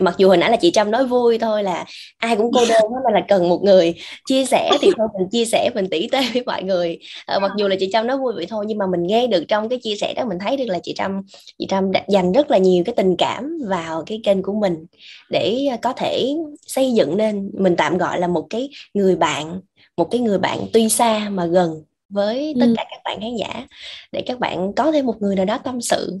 mặc 0.00 0.14
dù 0.18 0.28
hồi 0.28 0.36
nãy 0.36 0.50
là 0.50 0.56
chị 0.56 0.70
Trâm 0.70 0.90
nói 0.90 1.06
vui 1.06 1.38
thôi 1.38 1.62
là 1.62 1.84
ai 2.18 2.36
cũng 2.36 2.50
cô 2.54 2.60
đơn 2.68 2.82
đó 2.82 3.10
là 3.12 3.20
cần 3.28 3.48
một 3.48 3.62
người 3.62 3.94
chia 4.26 4.44
sẻ 4.44 4.70
thì 4.80 4.90
thôi 4.98 5.08
mình 5.18 5.28
chia 5.28 5.44
sẻ 5.44 5.70
mình 5.74 5.88
tỉ 5.90 6.08
tê 6.12 6.20
với 6.32 6.42
mọi 6.46 6.62
người. 6.62 6.98
À, 7.26 7.38
mặc 7.38 7.52
dù 7.58 7.68
là 7.68 7.76
chị 7.80 7.90
Trâm 7.92 8.06
nói 8.06 8.18
vui 8.18 8.32
vậy 8.34 8.46
thôi 8.46 8.64
nhưng 8.68 8.78
mà 8.78 8.86
mình 8.86 9.02
nghe 9.02 9.26
được 9.26 9.44
trong 9.48 9.68
cái 9.68 9.78
chia 9.78 9.94
sẻ 9.96 10.14
đó 10.14 10.24
mình 10.28 10.38
thấy 10.38 10.56
được 10.56 10.66
là 10.68 10.78
chị 10.82 10.94
Trâm 10.96 11.20
chị 11.58 11.66
Trâm 11.70 11.92
đã 11.92 12.02
dành 12.08 12.32
rất 12.32 12.50
là 12.50 12.58
nhiều 12.58 12.84
cái 12.86 12.94
tình 12.96 13.16
cảm 13.16 13.58
vào 13.68 14.02
cái 14.06 14.20
kênh 14.24 14.42
của 14.42 14.52
mình 14.52 14.86
để 15.30 15.66
ờ, 15.70 15.76
có 15.82 15.92
thể 15.92 16.34
xây 16.66 16.92
dựng 16.92 17.16
nên 17.16 17.50
mình 17.58 17.76
tạm 17.76 17.98
gọi 17.98 18.20
là 18.20 18.26
một 18.26 18.46
cái 18.50 18.68
người 18.94 19.16
bạn 19.16 19.60
một 19.96 20.08
cái 20.10 20.20
người 20.20 20.38
bạn 20.38 20.58
tuy 20.72 20.88
xa 20.88 21.28
mà 21.28 21.46
gần 21.46 21.82
với 22.12 22.54
tất 22.60 22.66
cả 22.76 22.84
các 22.90 23.00
bạn 23.04 23.20
khán 23.20 23.36
giả 23.36 23.66
để 24.12 24.22
các 24.26 24.38
bạn 24.38 24.72
có 24.76 24.92
thêm 24.92 25.06
một 25.06 25.22
người 25.22 25.36
nào 25.36 25.44
đó 25.44 25.58
tâm 25.58 25.80
sự. 25.80 26.20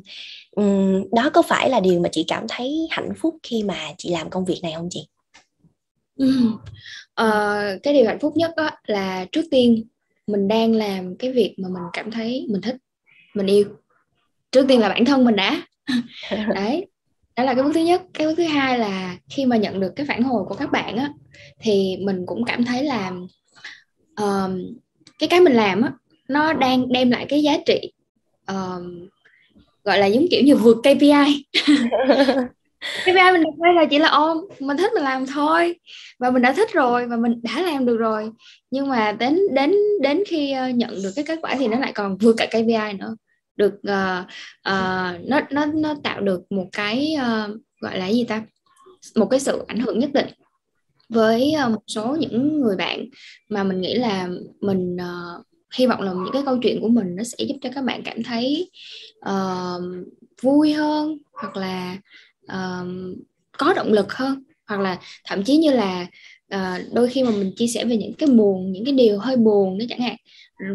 Uhm, 0.60 1.04
đó 1.12 1.30
có 1.34 1.42
phải 1.42 1.70
là 1.70 1.80
điều 1.80 2.00
mà 2.00 2.08
chị 2.12 2.24
cảm 2.28 2.46
thấy 2.48 2.86
hạnh 2.90 3.12
phúc 3.18 3.36
khi 3.42 3.62
mà 3.62 3.76
chị 3.98 4.10
làm 4.10 4.30
công 4.30 4.44
việc 4.44 4.60
này 4.62 4.72
không 4.76 4.88
chị? 4.90 5.08
Ừ. 6.16 6.32
ờ, 7.14 7.60
cái 7.82 7.94
điều 7.94 8.06
hạnh 8.06 8.18
phúc 8.18 8.36
nhất 8.36 8.50
đó 8.56 8.70
là 8.86 9.26
trước 9.32 9.44
tiên 9.50 9.84
mình 10.26 10.48
đang 10.48 10.72
làm 10.72 11.16
cái 11.16 11.32
việc 11.32 11.54
mà 11.58 11.68
mình 11.68 11.82
cảm 11.92 12.10
thấy 12.10 12.46
mình 12.50 12.60
thích 12.60 12.76
mình 13.34 13.46
yêu. 13.46 13.64
Trước 14.52 14.64
tiên 14.68 14.80
là 14.80 14.88
bản 14.88 15.04
thân 15.04 15.24
mình 15.24 15.36
đã. 15.36 15.62
Đấy 16.54 16.86
đó 17.36 17.44
là 17.44 17.54
cái 17.54 17.64
bước 17.64 17.72
thứ 17.74 17.80
nhất. 17.80 18.02
Cái 18.14 18.26
bước 18.26 18.34
thứ 18.36 18.44
hai 18.44 18.78
là 18.78 19.16
khi 19.30 19.46
mà 19.46 19.56
nhận 19.56 19.80
được 19.80 19.92
cái 19.96 20.06
phản 20.06 20.22
hồi 20.22 20.44
của 20.48 20.54
các 20.54 20.72
bạn 20.72 20.96
á 20.96 21.12
thì 21.60 21.96
mình 22.00 22.26
cũng 22.26 22.44
cảm 22.44 22.64
thấy 22.64 22.84
là 22.84 23.12
uh, 24.22 24.50
cái 25.22 25.28
cái 25.28 25.40
mình 25.40 25.52
làm 25.52 25.82
á 25.82 25.92
nó 26.28 26.52
đang 26.52 26.92
đem 26.92 27.10
lại 27.10 27.26
cái 27.28 27.42
giá 27.42 27.52
trị 27.66 27.92
uh, 28.52 28.82
gọi 29.84 29.98
là 29.98 30.06
giống 30.06 30.26
kiểu 30.30 30.42
như 30.44 30.56
vượt 30.56 30.76
KPI 30.82 31.44
KPI 33.02 33.32
mình 33.32 33.42
đặt 33.42 33.54
ra 33.64 33.72
là 33.72 33.84
chỉ 33.84 33.98
là 33.98 34.08
ôm 34.08 34.38
mình 34.60 34.76
thích 34.76 34.92
mình 34.94 35.02
làm 35.02 35.26
thôi. 35.26 35.74
Và 36.18 36.30
mình 36.30 36.42
đã 36.42 36.52
thích 36.52 36.72
rồi 36.72 37.06
và 37.06 37.16
mình 37.16 37.40
đã 37.42 37.62
làm 37.62 37.86
được 37.86 37.96
rồi. 37.96 38.30
Nhưng 38.70 38.88
mà 38.88 39.12
đến 39.12 39.38
đến 39.52 39.74
đến 40.02 40.22
khi 40.26 40.54
uh, 40.70 40.74
nhận 40.74 40.90
được 41.02 41.10
cái 41.16 41.24
kết 41.24 41.38
quả 41.42 41.54
thì 41.58 41.68
nó 41.68 41.78
lại 41.78 41.92
còn 41.92 42.16
vượt 42.16 42.34
cả 42.38 42.46
KPI 42.46 42.98
nữa. 42.98 43.16
Được 43.56 43.74
uh, 43.74 44.24
uh, 44.68 45.28
nó 45.28 45.40
nó 45.50 45.66
nó 45.74 45.94
tạo 46.02 46.20
được 46.20 46.52
một 46.52 46.66
cái 46.72 47.16
uh, 47.16 47.56
gọi 47.80 47.98
là 47.98 48.08
gì 48.08 48.24
ta? 48.24 48.42
Một 49.16 49.26
cái 49.26 49.40
sự 49.40 49.64
ảnh 49.68 49.80
hưởng 49.80 49.98
nhất 49.98 50.10
định 50.12 50.28
với 51.12 51.52
ờ, 51.52 51.68
một 51.68 51.82
số 51.86 52.16
những 52.20 52.60
người 52.60 52.76
bạn 52.76 53.04
mà 53.48 53.64
mình 53.64 53.80
nghĩ 53.80 53.94
là 53.94 54.28
mình 54.60 54.96
uh, 54.96 55.46
hy 55.78 55.86
vọng 55.86 56.00
là 56.00 56.12
những 56.12 56.32
cái 56.32 56.42
câu 56.46 56.58
chuyện 56.62 56.80
của 56.80 56.88
mình 56.88 57.16
nó 57.16 57.22
sẽ 57.24 57.44
giúp 57.44 57.54
cho 57.62 57.70
các 57.74 57.84
bạn 57.84 58.02
cảm 58.04 58.22
thấy 58.22 58.70
uh, 59.30 59.82
vui 60.42 60.72
hơn 60.72 61.18
hoặc 61.32 61.56
là 61.56 61.98
uh, 62.52 62.86
có 63.58 63.74
động 63.74 63.92
lực 63.92 64.12
hơn. 64.12 64.42
Hoặc 64.66 64.80
là 64.80 64.98
thậm 65.24 65.44
chí 65.44 65.56
như 65.56 65.70
là 65.70 66.06
uh, 66.54 66.92
đôi 66.92 67.08
khi 67.08 67.22
mà 67.22 67.30
mình 67.30 67.52
chia 67.56 67.66
sẻ 67.66 67.84
về 67.84 67.96
những 67.96 68.14
cái 68.14 68.28
buồn 68.28 68.72
những 68.72 68.84
cái 68.84 68.94
điều 68.94 69.18
hơi 69.18 69.36
buồn 69.36 69.78
đó 69.78 69.84
chẳng 69.88 70.00
hạn 70.00 70.16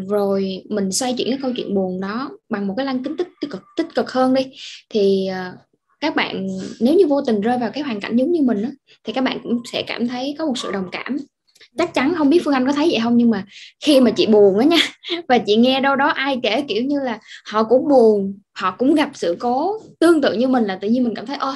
rồi 0.08 0.62
mình 0.68 0.92
xoay 0.92 1.14
chuyển 1.18 1.28
cái 1.28 1.38
câu 1.42 1.52
chuyện 1.56 1.74
buồn 1.74 2.00
đó 2.00 2.30
bằng 2.48 2.66
một 2.66 2.74
cái 2.76 2.86
lăng 2.86 3.04
kính 3.04 3.16
tích, 3.16 3.28
tích 3.40 3.50
cực 3.50 3.62
tích 3.76 3.86
cực 3.94 4.10
hơn 4.10 4.34
đi 4.34 4.42
thì 4.90 5.28
uh, 5.30 5.67
các 6.00 6.16
bạn 6.16 6.46
nếu 6.80 6.94
như 6.94 7.06
vô 7.06 7.22
tình 7.26 7.40
rơi 7.40 7.58
vào 7.58 7.70
cái 7.70 7.82
hoàn 7.82 8.00
cảnh 8.00 8.16
giống 8.16 8.32
như 8.32 8.42
mình 8.42 8.62
đó, 8.62 8.68
thì 9.04 9.12
các 9.12 9.24
bạn 9.24 9.38
cũng 9.42 9.62
sẽ 9.72 9.82
cảm 9.86 10.08
thấy 10.08 10.34
có 10.38 10.46
một 10.46 10.58
sự 10.58 10.72
đồng 10.72 10.88
cảm. 10.92 11.16
Chắc 11.78 11.94
chắn 11.94 12.14
không 12.18 12.30
biết 12.30 12.42
phương 12.44 12.54
anh 12.54 12.66
có 12.66 12.72
thấy 12.72 12.88
vậy 12.90 13.00
không 13.02 13.16
nhưng 13.16 13.30
mà 13.30 13.44
khi 13.84 14.00
mà 14.00 14.10
chị 14.10 14.26
buồn 14.26 14.58
á 14.58 14.64
nha 14.64 14.78
và 15.28 15.38
chị 15.38 15.56
nghe 15.56 15.80
đâu 15.80 15.96
đó 15.96 16.08
ai 16.08 16.40
kể 16.42 16.64
kiểu 16.68 16.82
như 16.82 17.00
là 17.00 17.18
họ 17.46 17.64
cũng 17.64 17.88
buồn 17.88 18.38
họ 18.54 18.70
cũng 18.78 18.94
gặp 18.94 19.10
sự 19.14 19.36
cố 19.40 19.80
tương 20.00 20.20
tự 20.20 20.32
như 20.32 20.48
mình 20.48 20.64
là 20.64 20.78
tự 20.80 20.88
nhiên 20.88 21.04
mình 21.04 21.14
cảm 21.14 21.26
thấy 21.26 21.36
ô 21.36 21.52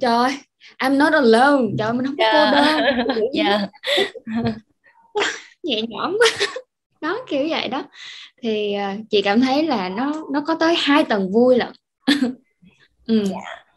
trời 0.00 0.30
I'm 0.78 0.96
not 0.96 1.12
alone. 1.12 1.62
Trời 1.78 1.92
mình 1.92 2.06
không 2.06 2.16
có 2.18 2.24
cô 2.32 2.50
đơn. 2.50 2.80
Yeah. 3.32 3.70
nhẹ 5.62 5.82
nhõm. 5.88 6.18
Đó 7.00 7.18
kiểu 7.28 7.46
vậy 7.50 7.68
đó. 7.68 7.84
Thì 8.42 8.76
uh, 8.76 9.00
chị 9.10 9.22
cảm 9.22 9.40
thấy 9.40 9.62
là 9.62 9.88
nó 9.88 10.12
nó 10.32 10.40
có 10.46 10.54
tới 10.54 10.74
hai 10.78 11.04
tầng 11.04 11.32
vui 11.32 11.56
lận. 11.56 11.72
Ừ. 13.06 13.24
yeah 13.30 13.67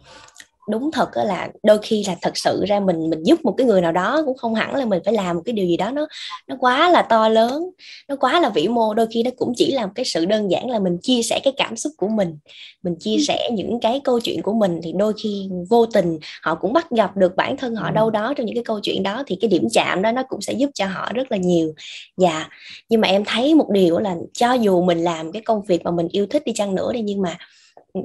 đúng 0.69 0.91
thật 0.91 1.09
là 1.13 1.49
đôi 1.63 1.77
khi 1.81 2.03
là 2.07 2.15
thật 2.21 2.37
sự 2.37 2.65
ra 2.67 2.79
mình 2.79 3.09
mình 3.09 3.23
giúp 3.23 3.39
một 3.45 3.53
cái 3.57 3.67
người 3.67 3.81
nào 3.81 3.91
đó 3.91 4.21
cũng 4.25 4.37
không 4.37 4.55
hẳn 4.55 4.75
là 4.75 4.85
mình 4.85 4.99
phải 5.05 5.13
làm 5.13 5.35
một 5.35 5.41
cái 5.45 5.53
điều 5.53 5.65
gì 5.65 5.77
đó 5.77 5.91
nó 5.91 6.07
nó 6.47 6.55
quá 6.59 6.89
là 6.89 7.01
to 7.01 7.29
lớn 7.29 7.63
nó 8.09 8.15
quá 8.15 8.39
là 8.39 8.49
vĩ 8.49 8.67
mô. 8.67 8.93
Đôi 8.93 9.07
khi 9.13 9.23
nó 9.23 9.31
cũng 9.37 9.53
chỉ 9.55 9.71
là 9.71 9.85
một 9.85 9.91
cái 9.95 10.05
sự 10.05 10.25
đơn 10.25 10.51
giản 10.51 10.69
là 10.69 10.79
mình 10.79 10.97
chia 11.01 11.21
sẻ 11.23 11.39
cái 11.43 11.53
cảm 11.57 11.75
xúc 11.75 11.93
của 11.97 12.07
mình 12.07 12.37
mình 12.83 12.95
chia 12.99 13.17
sẻ 13.27 13.49
những 13.53 13.79
cái 13.79 14.01
câu 14.03 14.19
chuyện 14.19 14.41
của 14.41 14.53
mình 14.53 14.79
thì 14.83 14.93
đôi 14.97 15.13
khi 15.23 15.49
vô 15.69 15.85
tình 15.85 16.19
họ 16.41 16.55
cũng 16.55 16.73
bắt 16.73 16.91
gặp 16.91 17.17
được 17.17 17.35
bản 17.35 17.57
thân 17.57 17.75
họ 17.75 17.91
đâu 17.91 18.09
đó 18.09 18.33
trong 18.37 18.45
những 18.45 18.55
cái 18.55 18.63
câu 18.63 18.79
chuyện 18.83 19.03
đó 19.03 19.23
thì 19.27 19.37
cái 19.41 19.49
điểm 19.49 19.67
chạm 19.73 20.01
đó 20.01 20.11
nó 20.11 20.23
cũng 20.29 20.41
sẽ 20.41 20.53
giúp 20.53 20.69
cho 20.73 20.85
họ 20.85 21.09
rất 21.13 21.31
là 21.31 21.37
nhiều. 21.37 21.73
Dạ 22.17 22.49
nhưng 22.89 23.01
mà 23.01 23.07
em 23.07 23.23
thấy 23.25 23.55
một 23.55 23.69
điều 23.69 23.99
là 23.99 24.15
cho 24.33 24.53
dù 24.53 24.81
mình 24.83 25.03
làm 25.03 25.31
cái 25.31 25.41
công 25.41 25.61
việc 25.61 25.83
mà 25.83 25.91
mình 25.91 26.07
yêu 26.11 26.27
thích 26.27 26.43
đi 26.45 26.53
chăng 26.55 26.75
nữa 26.75 26.93
đi 26.93 27.01
nhưng 27.01 27.21
mà 27.21 27.37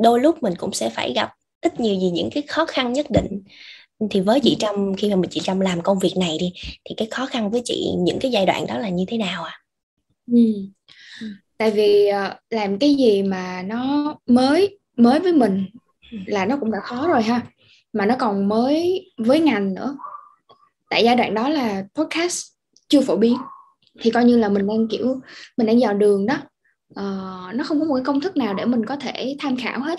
đôi 0.00 0.20
lúc 0.20 0.42
mình 0.42 0.54
cũng 0.58 0.72
sẽ 0.72 0.90
phải 0.90 1.12
gặp 1.12 1.30
ít 1.66 1.80
nhiều 1.80 2.00
gì 2.00 2.10
những 2.10 2.30
cái 2.30 2.42
khó 2.48 2.64
khăn 2.66 2.92
nhất 2.92 3.06
định. 3.10 3.42
Thì 4.10 4.20
với 4.20 4.40
chị 4.40 4.56
Trâm 4.58 4.94
khi 4.96 5.14
mà 5.14 5.28
chị 5.30 5.40
Trâm 5.40 5.60
làm 5.60 5.82
công 5.82 5.98
việc 5.98 6.14
này 6.16 6.36
đi 6.40 6.52
thì 6.84 6.94
cái 6.96 7.08
khó 7.10 7.26
khăn 7.26 7.50
với 7.50 7.62
chị 7.64 7.90
những 7.98 8.18
cái 8.20 8.30
giai 8.30 8.46
đoạn 8.46 8.66
đó 8.66 8.78
là 8.78 8.88
như 8.88 9.04
thế 9.08 9.18
nào 9.18 9.44
à? 9.44 9.60
Ừ. 10.32 10.40
Tại 11.58 11.70
vì 11.70 12.10
uh, 12.10 12.32
làm 12.50 12.78
cái 12.78 12.94
gì 12.94 13.22
mà 13.22 13.62
nó 13.62 14.14
mới 14.26 14.78
mới 14.96 15.20
với 15.20 15.32
mình 15.32 15.66
là 16.26 16.46
nó 16.46 16.56
cũng 16.60 16.70
đã 16.70 16.78
khó 16.82 17.08
rồi 17.08 17.22
ha. 17.22 17.46
Mà 17.92 18.06
nó 18.06 18.16
còn 18.18 18.48
mới 18.48 19.06
với 19.18 19.40
ngành 19.40 19.74
nữa. 19.74 19.96
Tại 20.90 21.04
giai 21.04 21.16
đoạn 21.16 21.34
đó 21.34 21.48
là 21.48 21.84
podcast 21.94 22.44
chưa 22.88 23.00
phổ 23.00 23.16
biến. 23.16 23.36
Thì 24.00 24.10
coi 24.10 24.24
như 24.24 24.38
là 24.38 24.48
mình 24.48 24.66
đang 24.66 24.88
kiểu 24.90 25.20
mình 25.56 25.66
đang 25.66 25.80
dò 25.80 25.92
đường 25.92 26.26
đó. 26.26 26.36
Uh, 26.90 27.54
nó 27.54 27.64
không 27.64 27.80
có 27.80 27.86
một 27.86 27.94
cái 27.94 28.04
công 28.04 28.20
thức 28.20 28.36
nào 28.36 28.54
để 28.54 28.64
mình 28.64 28.86
có 28.86 28.96
thể 28.96 29.36
tham 29.38 29.56
khảo 29.56 29.80
hết. 29.80 29.98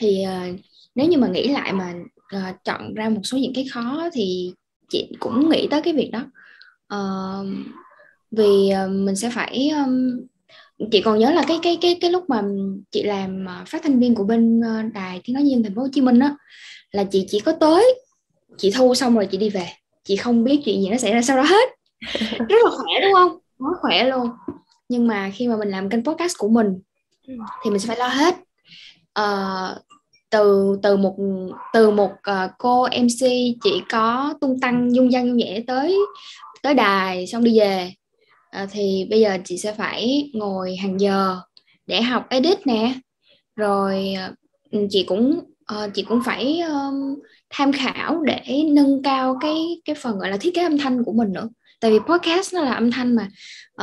Thì 0.00 0.24
uh, 0.26 0.60
nếu 1.00 1.08
như 1.08 1.18
mà 1.18 1.28
nghĩ 1.28 1.48
lại 1.48 1.72
mà 1.72 1.94
uh, 2.36 2.64
chọn 2.64 2.94
ra 2.94 3.08
một 3.08 3.20
số 3.24 3.38
những 3.38 3.52
cái 3.54 3.66
khó 3.72 4.08
thì 4.12 4.52
chị 4.88 5.12
cũng 5.20 5.50
nghĩ 5.50 5.68
tới 5.70 5.82
cái 5.82 5.94
việc 5.94 6.10
đó. 6.12 6.24
Uh, 6.94 7.46
vì 8.30 8.70
uh, 8.84 8.90
mình 8.90 9.16
sẽ 9.16 9.30
phải 9.34 9.70
um, 9.70 10.20
chị 10.90 11.00
còn 11.00 11.18
nhớ 11.18 11.30
là 11.30 11.44
cái 11.48 11.58
cái 11.62 11.78
cái 11.80 11.98
cái 12.00 12.10
lúc 12.10 12.24
mà 12.30 12.42
chị 12.90 13.02
làm 13.02 13.46
phát 13.66 13.82
thanh 13.82 14.00
viên 14.00 14.14
của 14.14 14.24
bên 14.24 14.60
đài 14.94 15.20
tiếng 15.24 15.34
nói 15.34 15.42
nhiên 15.42 15.62
thành 15.62 15.74
phố 15.74 15.82
Hồ 15.82 15.88
Chí 15.92 16.00
Minh 16.00 16.18
á 16.18 16.36
là 16.92 17.04
chị 17.04 17.26
chỉ 17.28 17.40
có 17.40 17.52
tới 17.52 17.94
chị 18.56 18.70
thu 18.70 18.94
xong 18.94 19.14
rồi 19.14 19.26
chị 19.26 19.38
đi 19.38 19.50
về. 19.50 19.68
Chị 20.04 20.16
không 20.16 20.44
biết 20.44 20.60
chuyện 20.64 20.82
gì 20.82 20.88
nó 20.88 20.96
xảy 20.96 21.12
ra 21.12 21.22
sau 21.22 21.36
đó 21.36 21.42
hết. 21.42 21.70
Rất 22.38 22.58
là 22.64 22.70
khỏe 22.70 23.00
đúng 23.02 23.12
không? 23.14 23.38
Quá 23.58 23.70
khỏe 23.80 24.04
luôn. 24.04 24.28
Nhưng 24.88 25.06
mà 25.06 25.30
khi 25.34 25.48
mà 25.48 25.56
mình 25.56 25.68
làm 25.68 25.88
kênh 25.88 26.04
podcast 26.04 26.38
của 26.38 26.48
mình 26.48 26.80
thì 27.64 27.70
mình 27.70 27.78
sẽ 27.78 27.86
phải 27.86 27.96
lo 27.96 28.08
hết. 28.08 28.34
Uh, 29.20 29.82
từ 30.30 30.76
từ 30.82 30.96
một 30.96 31.16
từ 31.72 31.90
một 31.90 32.10
uh, 32.10 32.50
cô 32.58 32.86
MC 32.86 33.26
chỉ 33.64 33.82
có 33.90 34.34
tung 34.40 34.60
tăng 34.60 34.94
dung 34.94 35.10
dăng 35.10 35.26
dung 35.26 35.36
nhẹ 35.36 35.62
tới 35.66 35.96
tới 36.62 36.74
đài 36.74 37.26
xong 37.26 37.44
đi 37.44 37.58
về. 37.58 37.92
Uh, 38.62 38.68
thì 38.72 39.06
bây 39.10 39.20
giờ 39.20 39.38
chị 39.44 39.58
sẽ 39.58 39.72
phải 39.72 40.30
ngồi 40.34 40.76
hàng 40.76 41.00
giờ 41.00 41.40
để 41.86 42.02
học 42.02 42.26
edit 42.30 42.66
nè. 42.66 42.94
Rồi 43.56 44.14
uh, 44.76 44.86
chị 44.90 45.04
cũng 45.08 45.40
uh, 45.74 45.90
chị 45.94 46.02
cũng 46.02 46.20
phải 46.24 46.60
um, 46.60 47.18
tham 47.50 47.72
khảo 47.72 48.22
để 48.22 48.62
nâng 48.72 49.02
cao 49.02 49.38
cái 49.40 49.80
cái 49.84 49.96
phần 50.02 50.18
gọi 50.18 50.30
là 50.30 50.36
thiết 50.36 50.54
kế 50.54 50.62
âm 50.62 50.78
thanh 50.78 51.04
của 51.04 51.12
mình 51.12 51.32
nữa. 51.32 51.48
Tại 51.80 51.90
vì 51.90 51.98
podcast 51.98 52.54
nó 52.54 52.62
là 52.62 52.74
âm 52.74 52.90
thanh 52.90 53.16
mà 53.16 53.28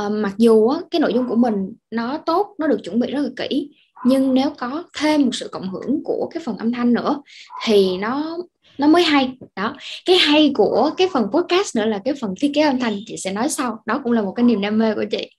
uh, 0.06 0.12
mặc 0.12 0.34
dù 0.38 0.68
á, 0.68 0.80
cái 0.92 1.02
nội 1.02 1.14
dung 1.14 1.28
của 1.30 1.36
mình 1.36 1.74
nó 1.92 2.18
tốt 2.18 2.56
nó 2.60 2.68
được 2.68 2.80
chuẩn 2.84 3.00
bị 3.00 3.12
rất 3.12 3.22
là 3.22 3.30
kỹ 3.36 3.70
nhưng 4.06 4.34
nếu 4.34 4.50
có 4.58 4.84
thêm 4.98 5.22
một 5.22 5.32
sự 5.34 5.48
cộng 5.52 5.70
hưởng 5.70 6.04
của 6.04 6.30
cái 6.34 6.44
phần 6.46 6.58
âm 6.58 6.72
thanh 6.72 6.94
nữa 6.94 7.22
thì 7.64 7.98
nó 7.98 8.38
nó 8.78 8.88
mới 8.88 9.04
hay. 9.04 9.38
Đó 9.56 9.76
cái 10.06 10.18
hay 10.18 10.52
của 10.56 10.92
cái 10.98 11.08
phần 11.14 11.28
podcast 11.32 11.76
nữa 11.76 11.86
là 11.86 12.02
cái 12.06 12.14
phần 12.22 12.34
thiết 12.40 12.52
kế 12.56 12.62
âm 12.62 12.80
thanh 12.80 12.98
chị 13.06 13.16
sẽ 13.18 13.32
nói 13.32 13.50
sau. 13.50 13.80
Đó 13.86 14.02
cũng 14.04 14.12
là 14.12 14.22
một 14.22 14.34
cái 14.36 14.44
niềm 14.44 14.62
đam 14.62 14.78
mê 14.78 14.96
của 14.96 15.06
chị. 15.12 15.30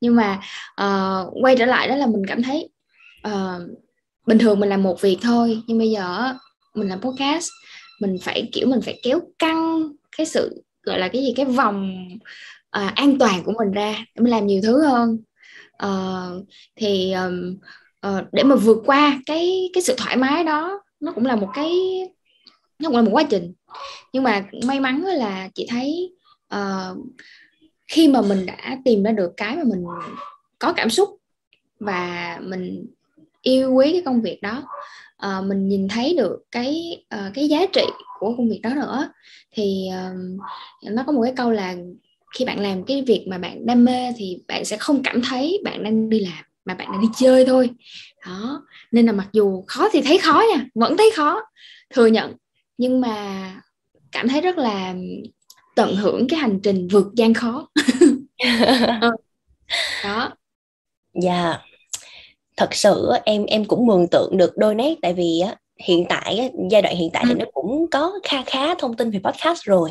Nhưng 0.00 0.16
mà 0.16 0.40
uh, 0.82 1.44
quay 1.44 1.56
trở 1.58 1.66
lại 1.66 1.88
đó 1.88 1.96
là 1.96 2.06
mình 2.06 2.22
cảm 2.28 2.42
thấy 2.42 2.68
uh, 3.28 3.62
bình 4.26 4.38
thường 4.38 4.60
mình 4.60 4.68
làm 4.68 4.82
một 4.82 5.00
việc 5.00 5.18
thôi 5.22 5.62
nhưng 5.66 5.78
bây 5.78 5.90
giờ 5.90 6.34
mình 6.74 6.88
làm 6.88 7.00
podcast 7.00 7.48
mình 8.00 8.16
phải 8.22 8.48
kiểu 8.52 8.68
mình 8.68 8.80
phải 8.80 9.00
kéo 9.02 9.20
căng 9.38 9.92
cái 10.16 10.26
sự 10.26 10.62
gọi 10.82 10.98
là 10.98 11.08
cái 11.08 11.22
gì 11.22 11.32
cái 11.36 11.46
vòng 11.46 12.08
à, 12.76 12.92
an 12.96 13.18
toàn 13.18 13.42
của 13.44 13.52
mình 13.58 13.72
ra 13.72 13.94
để 14.14 14.22
mình 14.22 14.30
làm 14.30 14.46
nhiều 14.46 14.60
thứ 14.62 14.84
hơn. 14.84 15.18
À, 15.78 15.88
thì 16.76 17.12
um, 17.12 17.56
để 18.32 18.42
mà 18.42 18.56
vượt 18.56 18.78
qua 18.86 19.18
cái 19.26 19.70
cái 19.74 19.82
sự 19.82 19.94
thoải 19.96 20.16
mái 20.16 20.44
đó 20.44 20.80
nó 21.00 21.12
cũng 21.12 21.26
là 21.26 21.36
một 21.36 21.48
cái 21.54 21.70
nó 22.78 22.88
cũng 22.88 22.96
là 22.96 23.02
một 23.02 23.10
quá 23.12 23.22
trình. 23.30 23.52
Nhưng 24.12 24.22
mà 24.22 24.44
may 24.66 24.80
mắn 24.80 25.04
là 25.04 25.48
chị 25.54 25.66
thấy 25.70 26.12
uh, 26.54 26.98
khi 27.88 28.08
mà 28.08 28.22
mình 28.22 28.46
đã 28.46 28.78
tìm 28.84 29.02
ra 29.02 29.12
được 29.12 29.32
cái 29.36 29.56
mà 29.56 29.62
mình 29.64 29.84
có 30.58 30.72
cảm 30.72 30.90
xúc 30.90 31.08
và 31.80 32.38
mình 32.42 32.86
yêu 33.42 33.72
quý 33.74 33.92
cái 33.92 34.02
công 34.04 34.22
việc 34.22 34.42
đó 34.42 34.62
uh, 35.26 35.44
mình 35.44 35.68
nhìn 35.68 35.88
thấy 35.88 36.16
được 36.16 36.38
cái 36.50 37.04
uh, 37.14 37.34
cái 37.34 37.48
giá 37.48 37.66
trị 37.72 37.84
của 38.18 38.34
công 38.36 38.48
việc 38.48 38.60
đó 38.62 38.70
nữa 38.70 39.10
thì 39.52 39.88
uh, 39.88 40.92
nó 40.92 41.02
có 41.06 41.12
một 41.12 41.22
cái 41.22 41.32
câu 41.36 41.50
là 41.50 41.74
khi 42.36 42.44
bạn 42.44 42.60
làm 42.60 42.84
cái 42.84 43.02
việc 43.06 43.24
mà 43.28 43.38
bạn 43.38 43.66
đam 43.66 43.84
mê 43.84 44.12
thì 44.16 44.38
bạn 44.48 44.64
sẽ 44.64 44.76
không 44.76 45.02
cảm 45.02 45.22
thấy 45.22 45.60
bạn 45.64 45.82
đang 45.82 46.08
đi 46.08 46.20
làm 46.20 46.44
mà 46.64 46.74
bạn 46.74 46.88
đang 46.92 47.00
đi 47.00 47.08
chơi 47.16 47.44
thôi. 47.44 47.70
Đó 48.26 48.62
nên 48.92 49.06
là 49.06 49.12
mặc 49.12 49.28
dù 49.32 49.64
khó 49.66 49.88
thì 49.92 50.02
thấy 50.02 50.18
khó 50.18 50.42
nha 50.54 50.66
vẫn 50.74 50.96
thấy 50.96 51.10
khó 51.16 51.40
thừa 51.94 52.06
nhận. 52.06 52.32
Nhưng 52.78 53.00
mà 53.00 53.54
cảm 54.12 54.28
thấy 54.28 54.40
rất 54.40 54.58
là 54.58 54.94
tận 55.76 55.96
hưởng 55.96 56.28
cái 56.28 56.40
hành 56.40 56.60
trình 56.62 56.88
vượt 56.88 57.06
gian 57.14 57.34
khó. 57.34 57.68
Ờ. 59.00 59.10
đó. 60.04 60.30
Dạ. 61.22 61.58
Thật 62.56 62.74
sự 62.74 63.08
em 63.24 63.44
em 63.44 63.64
cũng 63.64 63.86
mường 63.86 64.08
tượng 64.10 64.36
được 64.36 64.56
đôi 64.56 64.74
nét 64.74 64.98
tại 65.02 65.14
vì 65.14 65.40
á 65.40 65.56
hiện 65.78 66.04
tại 66.08 66.50
giai 66.70 66.82
đoạn 66.82 66.96
hiện 66.96 67.10
tại 67.12 67.24
thì 67.28 67.34
nó 67.34 67.44
cũng 67.54 67.86
có 67.90 68.12
kha 68.22 68.42
khá 68.46 68.74
thông 68.74 68.96
tin 68.96 69.10
về 69.10 69.20
podcast 69.24 69.62
rồi. 69.64 69.90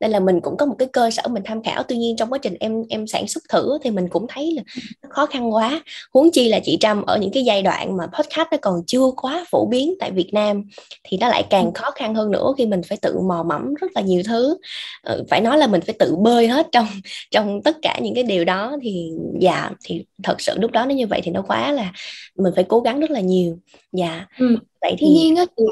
Nên 0.00 0.10
là 0.10 0.20
mình 0.20 0.40
cũng 0.40 0.56
có 0.56 0.66
một 0.66 0.74
cái 0.78 0.88
cơ 0.92 1.10
sở 1.10 1.22
mình 1.28 1.42
tham 1.46 1.62
khảo. 1.62 1.82
Tuy 1.82 1.96
nhiên 1.96 2.16
trong 2.16 2.32
quá 2.32 2.38
trình 2.38 2.54
em 2.60 2.82
em 2.88 3.06
sản 3.06 3.28
xuất 3.28 3.44
thử 3.48 3.78
thì 3.82 3.90
mình 3.90 4.08
cũng 4.08 4.26
thấy 4.28 4.52
là 4.56 4.62
nó 5.02 5.08
khó 5.12 5.26
khăn 5.26 5.54
quá. 5.54 5.82
Huống 6.14 6.30
chi 6.30 6.48
là 6.48 6.60
chị 6.64 6.76
Trâm 6.80 7.02
ở 7.02 7.18
những 7.18 7.30
cái 7.30 7.44
giai 7.44 7.62
đoạn 7.62 7.96
mà 7.96 8.06
podcast 8.06 8.48
nó 8.50 8.58
còn 8.62 8.82
chưa 8.86 9.10
quá 9.16 9.44
phổ 9.50 9.66
biến 9.66 9.94
tại 10.00 10.10
Việt 10.10 10.28
Nam 10.32 10.62
thì 11.04 11.18
nó 11.20 11.28
lại 11.28 11.44
càng 11.50 11.72
khó 11.74 11.90
khăn 11.90 12.14
hơn 12.14 12.30
nữa 12.30 12.52
khi 12.58 12.66
mình 12.66 12.82
phải 12.82 12.98
tự 13.02 13.18
mò 13.28 13.42
mẫm 13.42 13.74
rất 13.74 13.90
là 13.94 14.00
nhiều 14.00 14.22
thứ. 14.26 14.56
Ờ, 15.02 15.24
phải 15.30 15.40
nói 15.40 15.58
là 15.58 15.66
mình 15.66 15.80
phải 15.80 15.94
tự 15.98 16.16
bơi 16.16 16.48
hết 16.48 16.66
trong 16.72 16.86
trong 17.30 17.62
tất 17.62 17.76
cả 17.82 17.98
những 18.02 18.14
cái 18.14 18.24
điều 18.24 18.44
đó 18.44 18.76
thì 18.82 19.10
dạ 19.40 19.70
thì 19.84 20.04
thật 20.22 20.40
sự 20.40 20.58
lúc 20.58 20.70
đó 20.70 20.86
nó 20.86 20.94
như 20.94 21.06
vậy 21.06 21.20
thì 21.24 21.30
nó 21.30 21.42
quá 21.42 21.72
là 21.72 21.92
mình 22.36 22.52
phải 22.54 22.64
cố 22.64 22.80
gắng 22.80 23.00
rất 23.00 23.10
là 23.10 23.20
nhiều 23.20 23.58
dạ. 23.96 24.26
Ừ. 24.38 24.56
Vậy 24.80 24.94
thì 24.98 25.06
tuy 25.06 25.06
nhiên 25.08 25.36
á 25.36 25.44
thì 25.56 25.64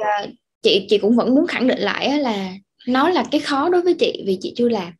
chị 0.62 0.86
chị 0.88 0.98
cũng 0.98 1.16
vẫn 1.16 1.34
muốn 1.34 1.46
khẳng 1.46 1.66
định 1.66 1.78
lại 1.78 2.18
là 2.18 2.54
nó 2.88 3.08
là 3.08 3.24
cái 3.30 3.40
khó 3.40 3.68
đối 3.68 3.82
với 3.82 3.94
chị 3.94 4.24
vì 4.26 4.38
chị 4.40 4.52
chưa 4.56 4.68
làm. 4.68 4.92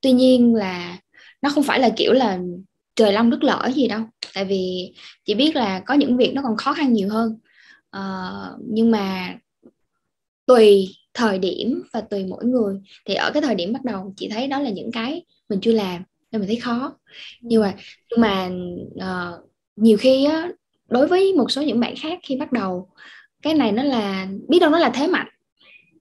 Tuy 0.00 0.12
nhiên 0.12 0.54
là 0.54 0.98
nó 1.42 1.50
không 1.50 1.64
phải 1.64 1.80
là 1.80 1.90
kiểu 1.96 2.12
là 2.12 2.38
trời 2.96 3.12
long 3.12 3.30
đất 3.30 3.44
lỡ 3.44 3.70
gì 3.74 3.88
đâu. 3.88 4.00
Tại 4.34 4.44
vì 4.44 4.92
chị 5.24 5.34
biết 5.34 5.56
là 5.56 5.80
có 5.86 5.94
những 5.94 6.16
việc 6.16 6.32
nó 6.34 6.42
còn 6.42 6.56
khó 6.56 6.72
khăn 6.72 6.92
nhiều 6.92 7.08
hơn. 7.08 7.38
Uh, 7.96 8.60
nhưng 8.70 8.90
mà 8.90 9.34
tùy 10.46 10.88
thời 11.14 11.38
điểm 11.38 11.82
và 11.92 12.00
tùy 12.00 12.24
mỗi 12.24 12.44
người. 12.44 12.80
Thì 13.06 13.14
ở 13.14 13.30
cái 13.30 13.42
thời 13.42 13.54
điểm 13.54 13.72
bắt 13.72 13.84
đầu 13.84 14.14
chị 14.16 14.28
thấy 14.28 14.46
đó 14.46 14.60
là 14.60 14.70
những 14.70 14.92
cái 14.92 15.24
mình 15.48 15.60
chưa 15.62 15.72
làm 15.72 16.02
nên 16.32 16.40
mình 16.40 16.48
thấy 16.48 16.56
khó. 16.56 16.98
Nhưng 17.40 17.62
mà 17.62 17.74
nhưng 18.10 18.20
mà 18.20 18.50
uh, 18.94 19.50
nhiều 19.76 19.96
khi 19.96 20.24
á 20.24 20.48
đối 20.94 21.06
với 21.06 21.32
một 21.32 21.50
số 21.50 21.62
những 21.62 21.80
bạn 21.80 21.94
khác 21.96 22.18
khi 22.22 22.36
bắt 22.36 22.52
đầu 22.52 22.88
cái 23.42 23.54
này 23.54 23.72
nó 23.72 23.82
là 23.82 24.26
biết 24.48 24.58
đâu 24.58 24.70
nó 24.70 24.78
là 24.78 24.90
thế 24.90 25.06
mạnh 25.06 25.28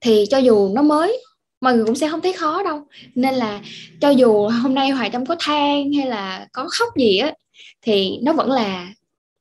thì 0.02 0.26
cho 0.30 0.38
dù 0.38 0.70
nó 0.76 0.82
mới 0.82 1.22
mọi 1.62 1.76
người 1.76 1.86
cũng 1.86 1.96
sẽ 1.96 2.10
không 2.10 2.22
thấy 2.22 2.34
khó 2.34 2.64
đâu. 2.64 2.82
Nên 3.16 3.34
là 3.34 3.62
cho 4.02 4.10
dù 4.10 4.48
hôm 4.48 4.74
nay 4.74 4.90
hoài 4.90 5.10
trâm 5.10 5.26
có 5.26 5.36
than 5.40 5.94
hay 5.94 6.08
là 6.08 6.48
có 6.52 6.68
khóc 6.70 6.90
gì 6.98 7.18
á 7.18 7.34
thì 7.82 8.18
nó 8.24 8.34
vẫn 8.34 8.52
là 8.52 8.94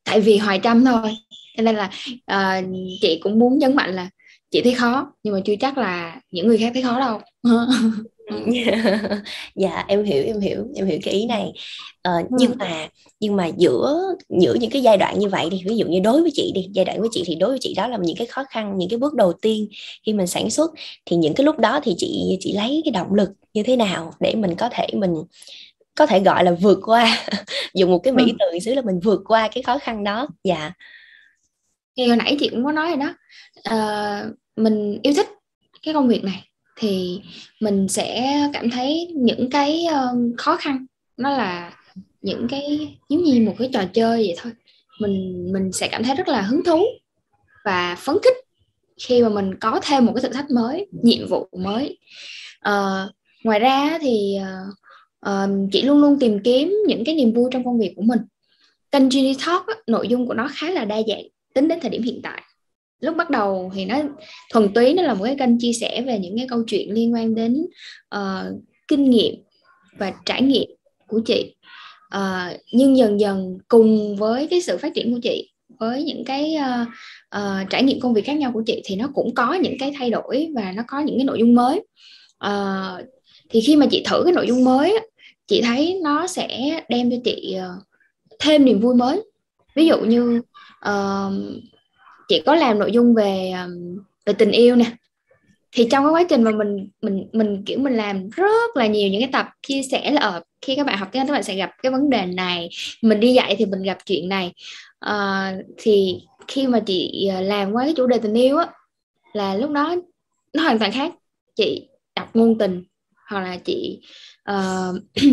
tại 0.04 0.20
vì 0.20 0.36
hoài 0.36 0.60
trâm 0.62 0.84
thôi. 0.84 1.16
Cho 1.56 1.62
nên 1.62 1.76
là 1.76 1.90
uh, 2.32 2.64
chị 3.00 3.20
cũng 3.22 3.38
muốn 3.38 3.58
nhấn 3.58 3.76
mạnh 3.76 3.94
là 3.94 4.10
chị 4.50 4.60
thấy 4.62 4.74
khó 4.74 5.12
nhưng 5.22 5.34
mà 5.34 5.40
chưa 5.44 5.54
chắc 5.60 5.78
là 5.78 6.20
những 6.30 6.46
người 6.46 6.58
khác 6.58 6.70
thấy 6.74 6.82
khó 6.82 7.00
đâu. 7.00 7.20
dạ 9.54 9.84
em 9.88 10.04
hiểu 10.04 10.24
em 10.24 10.40
hiểu 10.40 10.66
em 10.74 10.86
hiểu 10.86 10.98
cái 11.02 11.14
ý 11.14 11.26
này 11.26 11.52
ờ, 12.02 12.16
ừ. 12.16 12.22
nhưng 12.30 12.52
mà 12.58 12.88
nhưng 13.20 13.36
mà 13.36 13.46
giữa 13.56 14.14
giữa 14.40 14.54
những 14.54 14.70
cái 14.70 14.82
giai 14.82 14.96
đoạn 14.96 15.18
như 15.18 15.28
vậy 15.28 15.50
đi 15.50 15.62
ví 15.66 15.76
dụ 15.76 15.86
như 15.86 16.00
đối 16.00 16.22
với 16.22 16.30
chị 16.34 16.52
đi 16.54 16.68
giai 16.72 16.84
đoạn 16.84 17.00
với 17.00 17.08
chị 17.12 17.22
thì 17.26 17.34
đối 17.34 17.50
với 17.50 17.58
chị 17.60 17.74
đó 17.76 17.88
là 17.88 17.98
những 18.02 18.16
cái 18.16 18.26
khó 18.26 18.44
khăn 18.50 18.78
những 18.78 18.88
cái 18.88 18.98
bước 18.98 19.14
đầu 19.14 19.32
tiên 19.32 19.68
khi 20.06 20.12
mình 20.12 20.26
sản 20.26 20.50
xuất 20.50 20.70
thì 21.06 21.16
những 21.16 21.34
cái 21.34 21.44
lúc 21.44 21.58
đó 21.58 21.80
thì 21.82 21.94
chị 21.98 22.36
chị 22.40 22.52
lấy 22.52 22.82
cái 22.84 22.92
động 22.92 23.14
lực 23.14 23.28
như 23.54 23.62
thế 23.62 23.76
nào 23.76 24.12
để 24.20 24.34
mình 24.34 24.54
có 24.54 24.68
thể 24.72 24.86
mình 24.92 25.14
có 25.94 26.06
thể 26.06 26.20
gọi 26.20 26.44
là 26.44 26.52
vượt 26.60 26.78
qua 26.82 27.26
dùng 27.74 27.90
một 27.90 27.98
cái 27.98 28.12
mỹ 28.12 28.24
ừ. 28.26 28.32
từ 28.38 28.58
xíu 28.58 28.74
là 28.74 28.82
mình 28.82 29.00
vượt 29.00 29.20
qua 29.26 29.48
cái 29.54 29.62
khó 29.62 29.78
khăn 29.78 30.04
đó 30.04 30.28
dạ 30.44 30.72
thì 31.96 32.06
hồi 32.06 32.16
nãy 32.16 32.36
chị 32.40 32.48
cũng 32.48 32.64
có 32.64 32.72
nói 32.72 32.88
rồi 32.88 32.96
đó 32.96 33.14
à, 33.62 34.24
mình 34.56 34.98
yêu 35.02 35.14
thích 35.16 35.26
cái 35.82 35.94
công 35.94 36.08
việc 36.08 36.24
này 36.24 36.51
thì 36.76 37.20
mình 37.60 37.88
sẽ 37.88 38.36
cảm 38.52 38.70
thấy 38.70 39.12
những 39.16 39.50
cái 39.50 39.86
uh, 39.88 40.38
khó 40.38 40.56
khăn 40.56 40.86
nó 41.16 41.30
là 41.30 41.76
những 42.22 42.46
cái 42.50 42.96
giống 43.08 43.24
như 43.24 43.40
một 43.40 43.54
cái 43.58 43.70
trò 43.72 43.84
chơi 43.92 44.16
vậy 44.18 44.34
thôi. 44.38 44.52
Mình 45.00 45.48
mình 45.52 45.72
sẽ 45.72 45.88
cảm 45.88 46.04
thấy 46.04 46.16
rất 46.16 46.28
là 46.28 46.40
hứng 46.40 46.64
thú 46.64 46.84
và 47.64 47.96
phấn 47.98 48.16
khích 48.22 48.36
khi 49.00 49.22
mà 49.22 49.28
mình 49.28 49.54
có 49.54 49.80
thêm 49.82 50.06
một 50.06 50.12
cái 50.14 50.22
thử 50.22 50.28
thách 50.28 50.50
mới 50.50 50.86
nhiệm 51.02 51.28
vụ 51.28 51.48
mới. 51.52 51.98
Uh, 52.68 53.10
ngoài 53.44 53.58
ra 53.60 53.98
thì 54.00 54.36
uh, 54.40 54.74
uh, 55.30 55.68
chị 55.72 55.82
luôn 55.82 56.00
luôn 56.00 56.18
tìm 56.20 56.40
kiếm 56.44 56.74
những 56.86 57.04
cái 57.04 57.14
niềm 57.14 57.32
vui 57.32 57.50
trong 57.52 57.64
công 57.64 57.78
việc 57.78 57.92
của 57.96 58.02
mình. 58.02 58.20
Kênh 58.90 59.08
Genie 59.08 59.34
Talk 59.46 59.66
nội 59.86 60.08
dung 60.08 60.26
của 60.26 60.34
nó 60.34 60.48
khá 60.52 60.70
là 60.70 60.84
đa 60.84 60.96
dạng 61.08 61.22
tính 61.54 61.68
đến 61.68 61.78
thời 61.80 61.90
điểm 61.90 62.02
hiện 62.02 62.20
tại 62.22 62.42
lúc 63.02 63.16
bắt 63.16 63.30
đầu 63.30 63.72
thì 63.74 63.84
nó 63.84 64.02
thuần 64.52 64.72
túy 64.74 64.94
nó 64.94 65.02
là 65.02 65.14
một 65.14 65.24
cái 65.24 65.36
kênh 65.38 65.58
chia 65.58 65.72
sẻ 65.72 66.02
về 66.06 66.18
những 66.18 66.36
cái 66.36 66.46
câu 66.48 66.64
chuyện 66.66 66.92
liên 66.92 67.14
quan 67.14 67.34
đến 67.34 67.66
uh, 68.14 68.62
kinh 68.88 69.10
nghiệm 69.10 69.34
và 69.98 70.12
trải 70.24 70.42
nghiệm 70.42 70.70
của 71.06 71.20
chị. 71.24 71.54
Uh, 72.16 72.60
nhưng 72.72 72.96
dần 72.96 73.20
dần 73.20 73.58
cùng 73.68 74.16
với 74.16 74.46
cái 74.46 74.60
sự 74.60 74.78
phát 74.78 74.94
triển 74.94 75.14
của 75.14 75.20
chị 75.22 75.52
với 75.78 76.04
những 76.04 76.24
cái 76.24 76.56
uh, 76.56 76.88
uh, 77.36 77.70
trải 77.70 77.82
nghiệm 77.82 78.00
công 78.00 78.14
việc 78.14 78.24
khác 78.24 78.36
nhau 78.36 78.50
của 78.54 78.62
chị 78.66 78.82
thì 78.84 78.96
nó 78.96 79.10
cũng 79.14 79.34
có 79.34 79.54
những 79.54 79.76
cái 79.78 79.92
thay 79.98 80.10
đổi 80.10 80.48
và 80.54 80.72
nó 80.72 80.82
có 80.88 81.00
những 81.00 81.18
cái 81.18 81.24
nội 81.24 81.38
dung 81.38 81.54
mới. 81.54 81.82
Uh, 82.46 83.06
thì 83.50 83.60
khi 83.60 83.76
mà 83.76 83.86
chị 83.90 84.02
thử 84.06 84.22
cái 84.24 84.32
nội 84.32 84.46
dung 84.46 84.64
mới 84.64 84.98
chị 85.46 85.62
thấy 85.62 86.00
nó 86.02 86.26
sẽ 86.26 86.80
đem 86.88 87.10
cho 87.10 87.16
chị 87.24 87.56
uh, 87.58 87.82
thêm 88.38 88.64
niềm 88.64 88.80
vui 88.80 88.94
mới. 88.94 89.22
Ví 89.74 89.86
dụ 89.86 89.98
như 89.98 90.40
uh, 90.88 91.32
chị 92.32 92.42
có 92.46 92.54
làm 92.54 92.78
nội 92.78 92.92
dung 92.92 93.14
về 93.14 93.52
về 94.26 94.32
tình 94.32 94.50
yêu 94.50 94.76
nè. 94.76 94.84
Thì 95.72 95.88
trong 95.90 96.04
cái 96.04 96.12
quá 96.12 96.24
trình 96.28 96.42
mà 96.42 96.50
mình 96.50 96.88
mình 97.02 97.28
mình 97.32 97.62
kiểu 97.66 97.78
mình 97.78 97.96
làm 97.96 98.30
rất 98.30 98.76
là 98.76 98.86
nhiều 98.86 99.10
những 99.10 99.20
cái 99.20 99.30
tập 99.32 99.46
chia 99.62 99.82
sẻ 99.90 100.10
là 100.10 100.20
ở 100.20 100.42
khi 100.60 100.76
các 100.76 100.86
bạn 100.86 100.98
học 100.98 101.08
tiếng 101.12 101.20
Anh 101.20 101.26
các 101.26 101.32
bạn 101.32 101.42
sẽ 101.42 101.56
gặp 101.56 101.70
cái 101.82 101.92
vấn 101.92 102.10
đề 102.10 102.26
này 102.26 102.68
mình 103.02 103.20
đi 103.20 103.32
dạy 103.32 103.56
thì 103.58 103.66
mình 103.66 103.82
gặp 103.82 103.98
chuyện 104.06 104.28
này. 104.28 104.52
À, 105.00 105.54
thì 105.76 106.20
khi 106.48 106.66
mà 106.66 106.80
chị 106.80 107.28
ờ, 107.34 107.40
làm 107.40 107.72
qua 107.72 107.84
cái 107.84 107.94
chủ 107.96 108.06
đề 108.06 108.18
tình 108.18 108.34
yêu 108.34 108.58
á 108.58 108.66
là 109.32 109.54
lúc 109.54 109.70
đó 109.70 109.96
nó 110.52 110.62
hoàn 110.62 110.78
toàn 110.78 110.92
khác. 110.92 111.12
Chị 111.56 111.88
đọc 112.16 112.36
ngôn 112.36 112.58
tình 112.58 112.84
hoặc 113.30 113.40
là 113.40 113.56
chị 113.56 114.00
uh, 114.50 115.02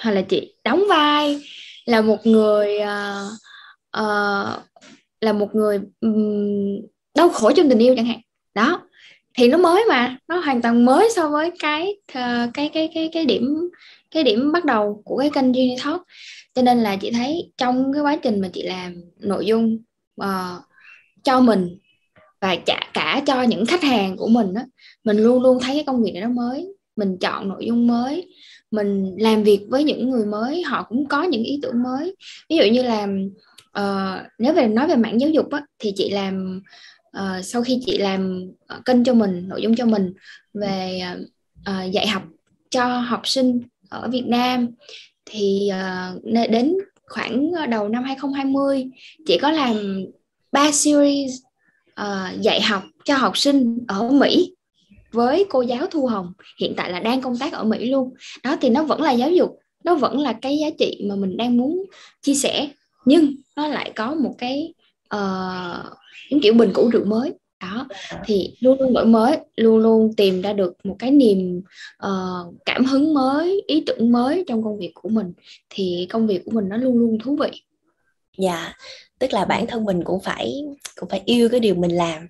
hoặc 0.00 0.10
là 0.10 0.22
chị 0.22 0.54
đóng 0.64 0.84
vai 0.88 1.40
là 1.84 2.00
một 2.00 2.26
người 2.26 2.78
uh, 2.78 3.32
uh, 4.00 4.62
là 5.20 5.32
một 5.32 5.54
người 5.54 5.80
um, 6.00 6.80
đau 7.16 7.28
khổ 7.28 7.52
trong 7.56 7.68
tình 7.68 7.78
yêu 7.78 7.94
chẳng 7.96 8.06
hạn. 8.06 8.20
Đó. 8.54 8.86
Thì 9.34 9.48
nó 9.48 9.58
mới 9.58 9.84
mà 9.88 10.18
nó 10.28 10.40
hoàn 10.40 10.62
toàn 10.62 10.84
mới 10.84 11.08
so 11.16 11.28
với 11.28 11.50
cái 11.58 11.96
uh, 12.18 12.50
cái 12.54 12.70
cái 12.72 12.90
cái 12.94 13.10
cái 13.12 13.24
điểm 13.24 13.70
cái 14.10 14.24
điểm 14.24 14.52
bắt 14.52 14.64
đầu 14.64 15.02
của 15.04 15.18
cái 15.18 15.30
kênh 15.30 15.52
Genie 15.52 15.76
Talk. 15.84 16.02
Cho 16.54 16.62
nên 16.62 16.78
là 16.78 16.96
chị 16.96 17.10
thấy 17.10 17.52
trong 17.56 17.92
cái 17.92 18.02
quá 18.02 18.16
trình 18.16 18.40
mà 18.40 18.48
chị 18.52 18.62
làm 18.62 18.94
nội 19.18 19.46
dung 19.46 19.78
uh, 20.22 20.62
cho 21.22 21.40
mình 21.40 21.78
và 22.40 22.56
cả 22.66 22.80
cả 22.94 23.22
cho 23.26 23.42
những 23.42 23.66
khách 23.66 23.82
hàng 23.82 24.16
của 24.16 24.28
mình 24.28 24.54
đó, 24.54 24.62
mình 25.04 25.16
luôn 25.18 25.42
luôn 25.42 25.58
thấy 25.60 25.74
cái 25.74 25.84
công 25.86 26.02
việc 26.02 26.12
này 26.12 26.22
nó 26.22 26.28
mới. 26.28 26.66
Mình 26.96 27.18
chọn 27.18 27.48
nội 27.48 27.66
dung 27.66 27.86
mới 27.86 28.26
mình 28.70 29.16
làm 29.18 29.42
việc 29.42 29.66
với 29.68 29.84
những 29.84 30.10
người 30.10 30.26
mới 30.26 30.62
họ 30.62 30.86
cũng 30.88 31.08
có 31.08 31.22
những 31.22 31.42
ý 31.42 31.58
tưởng 31.62 31.82
mới. 31.82 32.16
Ví 32.48 32.56
dụ 32.56 32.64
như 32.64 32.82
là 32.82 33.06
Ờ, 33.72 34.20
uh, 34.20 34.32
nếu 34.38 34.54
về 34.54 34.68
nói 34.68 34.88
về 34.88 34.96
mảng 34.96 35.20
giáo 35.20 35.30
dục 35.30 35.50
á, 35.50 35.62
thì 35.78 35.92
chị 35.96 36.10
làm 36.10 36.62
uh, 37.18 37.44
sau 37.44 37.62
khi 37.62 37.80
chị 37.86 37.98
làm 37.98 38.50
uh, 38.78 38.84
kênh 38.84 39.04
cho 39.04 39.14
mình 39.14 39.48
nội 39.48 39.62
dung 39.62 39.76
cho 39.76 39.86
mình 39.86 40.12
về 40.54 41.02
uh, 41.70 41.92
dạy 41.92 42.06
học 42.06 42.22
cho 42.70 42.84
học 42.84 43.20
sinh 43.24 43.60
ở 43.88 44.08
Việt 44.08 44.24
Nam 44.26 44.68
thì 45.26 45.70
uh, 45.70 46.50
đến 46.50 46.74
khoảng 47.06 47.52
đầu 47.70 47.88
năm 47.88 48.04
2020 48.04 48.90
chị 49.26 49.38
có 49.38 49.50
làm 49.50 50.04
ba 50.52 50.72
series 50.72 51.32
uh, 52.00 52.40
dạy 52.40 52.60
học 52.60 52.82
cho 53.04 53.16
học 53.16 53.38
sinh 53.38 53.78
ở 53.88 54.10
Mỹ 54.10 54.54
với 55.12 55.46
cô 55.50 55.62
giáo 55.62 55.86
Thu 55.86 56.06
Hồng. 56.06 56.32
Hiện 56.60 56.74
tại 56.76 56.90
là 56.90 57.00
đang 57.00 57.20
công 57.20 57.38
tác 57.38 57.52
ở 57.52 57.64
Mỹ 57.64 57.90
luôn. 57.90 58.14
Đó 58.44 58.56
thì 58.60 58.70
nó 58.70 58.82
vẫn 58.82 59.02
là 59.02 59.12
giáo 59.12 59.30
dục 59.30 59.58
nó 59.84 59.94
vẫn 59.94 60.18
là 60.18 60.32
cái 60.32 60.58
giá 60.58 60.70
trị 60.78 61.04
mà 61.08 61.14
mình 61.14 61.36
đang 61.36 61.56
muốn 61.56 61.84
chia 62.22 62.34
sẻ. 62.34 62.68
Nhưng 63.04 63.34
nó 63.60 63.68
lại 63.68 63.92
có 63.96 64.14
một 64.14 64.34
cái 64.38 64.74
uh, 65.14 65.84
những 66.30 66.40
kiểu 66.40 66.54
bình 66.54 66.70
cũ 66.74 66.90
rượu 66.92 67.04
mới. 67.04 67.32
Đó 67.60 67.86
thì 68.24 68.56
luôn 68.60 68.80
luôn 68.80 68.92
đổi 68.92 69.06
mới 69.06 69.38
luôn 69.56 69.78
luôn 69.78 70.14
tìm 70.16 70.42
ra 70.42 70.52
được 70.52 70.72
một 70.84 70.96
cái 70.98 71.10
niềm 71.10 71.62
uh, 72.06 72.54
cảm 72.64 72.84
hứng 72.84 73.14
mới 73.14 73.62
ý 73.66 73.82
tưởng 73.86 74.12
mới 74.12 74.44
trong 74.46 74.62
công 74.62 74.78
việc 74.78 74.90
của 74.94 75.08
mình. 75.08 75.32
Thì 75.70 76.06
công 76.10 76.26
việc 76.26 76.42
của 76.44 76.50
mình 76.50 76.68
nó 76.68 76.76
luôn 76.76 76.98
luôn 76.98 77.18
thú 77.24 77.36
vị 77.36 77.50
dạ. 78.38 78.74
Tức 79.18 79.32
là 79.32 79.44
bản 79.44 79.66
thân 79.66 79.84
mình 79.84 80.04
cũng 80.04 80.20
phải 80.20 80.62
cũng 80.96 81.08
phải 81.08 81.22
yêu 81.24 81.48
cái 81.48 81.60
điều 81.60 81.74
mình 81.74 81.90
làm. 81.90 82.28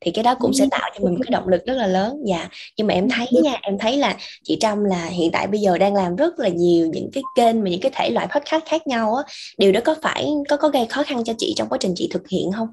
Thì 0.00 0.10
cái 0.10 0.24
đó 0.24 0.34
cũng 0.34 0.54
sẽ 0.54 0.66
tạo 0.70 0.90
cho 0.94 1.04
mình 1.04 1.14
một 1.14 1.20
cái 1.24 1.30
động 1.30 1.48
lực 1.48 1.66
rất 1.66 1.74
là 1.74 1.86
lớn. 1.86 2.16
Dạ. 2.26 2.48
Nhưng 2.76 2.86
mà 2.86 2.94
em 2.94 3.08
thấy 3.08 3.26
nha 3.42 3.56
em 3.62 3.78
thấy 3.78 3.96
là 3.96 4.16
chị 4.44 4.56
Trâm 4.60 4.84
là 4.84 5.06
hiện 5.06 5.30
tại 5.32 5.46
bây 5.46 5.60
giờ 5.60 5.78
đang 5.78 5.94
làm 5.94 6.16
rất 6.16 6.38
là 6.38 6.48
nhiều 6.48 6.86
những 6.92 7.10
cái 7.12 7.22
kênh 7.36 7.62
và 7.62 7.70
những 7.70 7.80
cái 7.80 7.92
thể 7.94 8.10
loại 8.10 8.26
podcast 8.34 8.64
khác 8.64 8.86
nhau 8.86 9.14
á. 9.14 9.22
Điều 9.58 9.72
đó 9.72 9.80
có 9.84 9.94
phải 10.02 10.28
có 10.48 10.56
có 10.56 10.68
gây 10.68 10.86
khó 10.86 11.02
khăn 11.02 11.24
cho 11.24 11.32
chị 11.38 11.54
trong 11.56 11.68
quá 11.68 11.78
trình 11.80 11.92
chị 11.96 12.08
thực 12.12 12.28
hiện 12.28 12.52
không? 12.56 12.68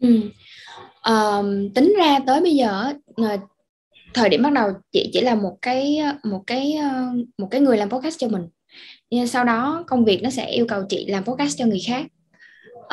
Ừ. 0.00 0.20
um, 1.06 1.68
tính 1.74 1.94
ra 1.98 2.18
tới 2.26 2.40
bây 2.40 2.54
giờ 2.54 2.92
thời 4.14 4.28
điểm 4.28 4.42
bắt 4.42 4.52
đầu 4.52 4.70
chị 4.92 5.10
chỉ 5.12 5.20
là 5.20 5.34
một 5.34 5.56
cái 5.62 5.98
một 6.24 6.42
cái 6.46 6.78
một 7.38 7.48
cái 7.50 7.60
người 7.60 7.76
làm 7.76 7.90
podcast 7.90 8.18
cho 8.18 8.28
mình 8.28 8.42
sau 9.26 9.44
đó 9.44 9.84
công 9.86 10.04
việc 10.04 10.22
nó 10.22 10.30
sẽ 10.30 10.50
yêu 10.50 10.66
cầu 10.68 10.84
chị 10.88 11.06
làm 11.06 11.24
podcast 11.24 11.58
cho 11.58 11.66
người 11.66 11.80
khác. 11.86 12.06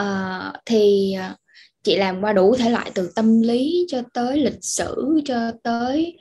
Uh, 0.01 0.55
thì 0.65 1.13
ờ, 1.13 1.35
chị 1.83 1.97
làm 1.97 2.21
qua 2.21 2.33
đủ 2.33 2.55
thể 2.55 2.69
loại 2.69 2.91
từ 2.93 3.11
tâm 3.15 3.41
lý 3.41 3.85
cho 3.89 4.01
tới 4.13 4.39
lịch 4.39 4.63
sử 4.63 5.21
cho 5.25 5.51
tới 5.63 6.17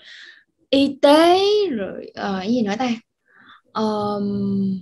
y 0.71 0.99
tế 1.03 1.41
rồi 1.71 2.07
uh, 2.11 2.39
cái 2.41 2.53
gì 2.53 2.63
nữa 2.63 2.75
ta? 2.79 2.91
Um, 3.83 4.81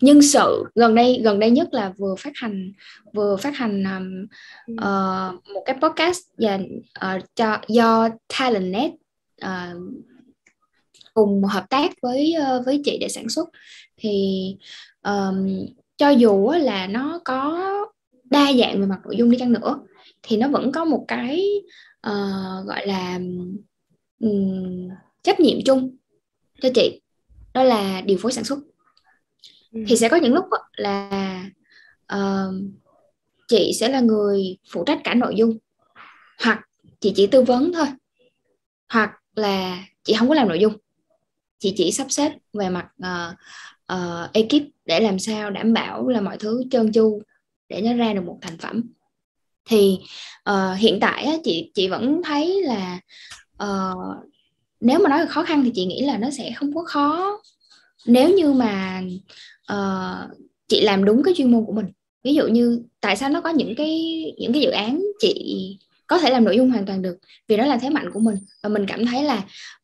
nhân 0.00 0.22
sự. 0.22 0.64
Gần 0.74 0.94
đây 0.94 1.20
gần 1.24 1.38
đây 1.38 1.50
nhất 1.50 1.68
là 1.72 1.92
vừa 1.98 2.14
phát 2.18 2.32
hành 2.34 2.72
vừa 3.14 3.36
phát 3.36 3.56
hành 3.56 3.84
um, 3.84 4.26
uh, 4.72 5.48
một 5.54 5.62
cái 5.66 5.76
podcast 5.82 6.20
dành 6.38 6.66
uh, 7.06 7.22
cho 7.34 7.58
do 7.68 8.08
Talentnet 8.38 8.90
uh, 9.44 9.76
cùng 11.14 11.44
hợp 11.44 11.64
tác 11.70 11.92
với 12.02 12.34
uh, 12.40 12.66
với 12.66 12.80
chị 12.84 12.98
để 13.00 13.08
sản 13.08 13.28
xuất. 13.28 13.48
Thì 13.96 14.56
um, 15.02 15.66
cho 15.96 16.10
dù 16.10 16.50
là 16.50 16.86
nó 16.86 17.20
có 17.24 17.68
đa 18.24 18.52
dạng 18.52 18.80
về 18.80 18.86
mặt 18.86 19.00
nội 19.04 19.16
dung 19.16 19.30
đi 19.30 19.38
chăng 19.38 19.52
nữa 19.52 19.80
thì 20.22 20.36
nó 20.36 20.48
vẫn 20.48 20.72
có 20.72 20.84
một 20.84 21.04
cái 21.08 21.46
uh, 22.06 22.66
gọi 22.66 22.86
là 22.86 23.20
um, 24.20 24.88
trách 25.22 25.40
nhiệm 25.40 25.58
chung 25.64 25.96
cho 26.62 26.68
chị. 26.74 27.00
Đó 27.54 27.62
là 27.62 28.00
điều 28.00 28.18
phối 28.18 28.32
sản 28.32 28.44
xuất. 28.44 28.58
Ừ. 29.72 29.80
thì 29.88 29.96
sẽ 29.96 30.08
có 30.08 30.16
những 30.16 30.34
lúc 30.34 30.44
là 30.72 31.44
uh, 32.14 32.54
chị 33.48 33.72
sẽ 33.80 33.88
là 33.88 34.00
người 34.00 34.58
phụ 34.72 34.84
trách 34.84 35.00
cả 35.04 35.14
nội 35.14 35.34
dung. 35.36 35.58
Hoặc 36.44 36.60
chị 37.00 37.12
chỉ 37.16 37.26
tư 37.26 37.42
vấn 37.42 37.72
thôi. 37.72 37.86
Hoặc 38.88 39.10
là 39.34 39.84
chị 40.04 40.14
không 40.18 40.28
có 40.28 40.34
làm 40.34 40.48
nội 40.48 40.58
dung. 40.58 40.76
Chị 41.58 41.74
chỉ 41.76 41.92
sắp 41.92 42.06
xếp 42.10 42.32
về 42.52 42.68
mặt 42.68 42.86
uh, 43.02 43.34
uh, 43.92 44.32
ekip 44.32 44.68
để 44.84 45.00
làm 45.00 45.18
sao 45.18 45.50
đảm 45.50 45.72
bảo 45.72 46.08
là 46.08 46.20
mọi 46.20 46.36
thứ 46.38 46.64
trơn 46.70 46.92
tru 46.92 47.20
để 47.68 47.80
nó 47.80 47.94
ra 47.94 48.12
được 48.12 48.24
một 48.24 48.38
thành 48.42 48.58
phẩm. 48.58 48.82
Thì 49.68 49.98
uh, 50.50 50.78
hiện 50.78 50.98
tại 51.00 51.24
á, 51.24 51.32
chị 51.44 51.70
chị 51.74 51.88
vẫn 51.88 52.20
thấy 52.24 52.62
là 52.62 53.00
uh, 53.62 54.16
nếu 54.80 54.98
mà 54.98 55.08
nói 55.08 55.20
là 55.20 55.26
khó 55.26 55.42
khăn 55.42 55.64
thì 55.64 55.70
chị 55.74 55.84
nghĩ 55.84 56.02
là 56.02 56.18
nó 56.18 56.30
sẽ 56.30 56.52
không 56.56 56.74
có 56.74 56.82
khó. 56.86 57.40
Nếu 58.06 58.34
như 58.34 58.52
mà 58.52 59.02
uh, 59.72 60.38
chị 60.68 60.80
làm 60.80 61.04
đúng 61.04 61.22
cái 61.22 61.34
chuyên 61.36 61.50
môn 61.50 61.64
của 61.66 61.72
mình 61.72 61.86
ví 62.24 62.34
dụ 62.34 62.46
như 62.46 62.82
tại 63.00 63.16
sao 63.16 63.30
nó 63.30 63.40
có 63.40 63.50
những 63.50 63.74
cái 63.74 64.22
những 64.38 64.52
cái 64.52 64.62
dự 64.62 64.70
án 64.70 65.02
chị 65.18 65.78
có 66.06 66.18
thể 66.18 66.30
làm 66.30 66.44
nội 66.44 66.56
dung 66.56 66.70
hoàn 66.70 66.86
toàn 66.86 67.02
được 67.02 67.16
vì 67.48 67.56
đó 67.56 67.66
là 67.66 67.76
thế 67.76 67.90
mạnh 67.90 68.10
của 68.12 68.20
mình. 68.20 68.36
Và 68.62 68.68
mình 68.68 68.86
cảm 68.86 69.06
thấy 69.06 69.24
là 69.24 69.42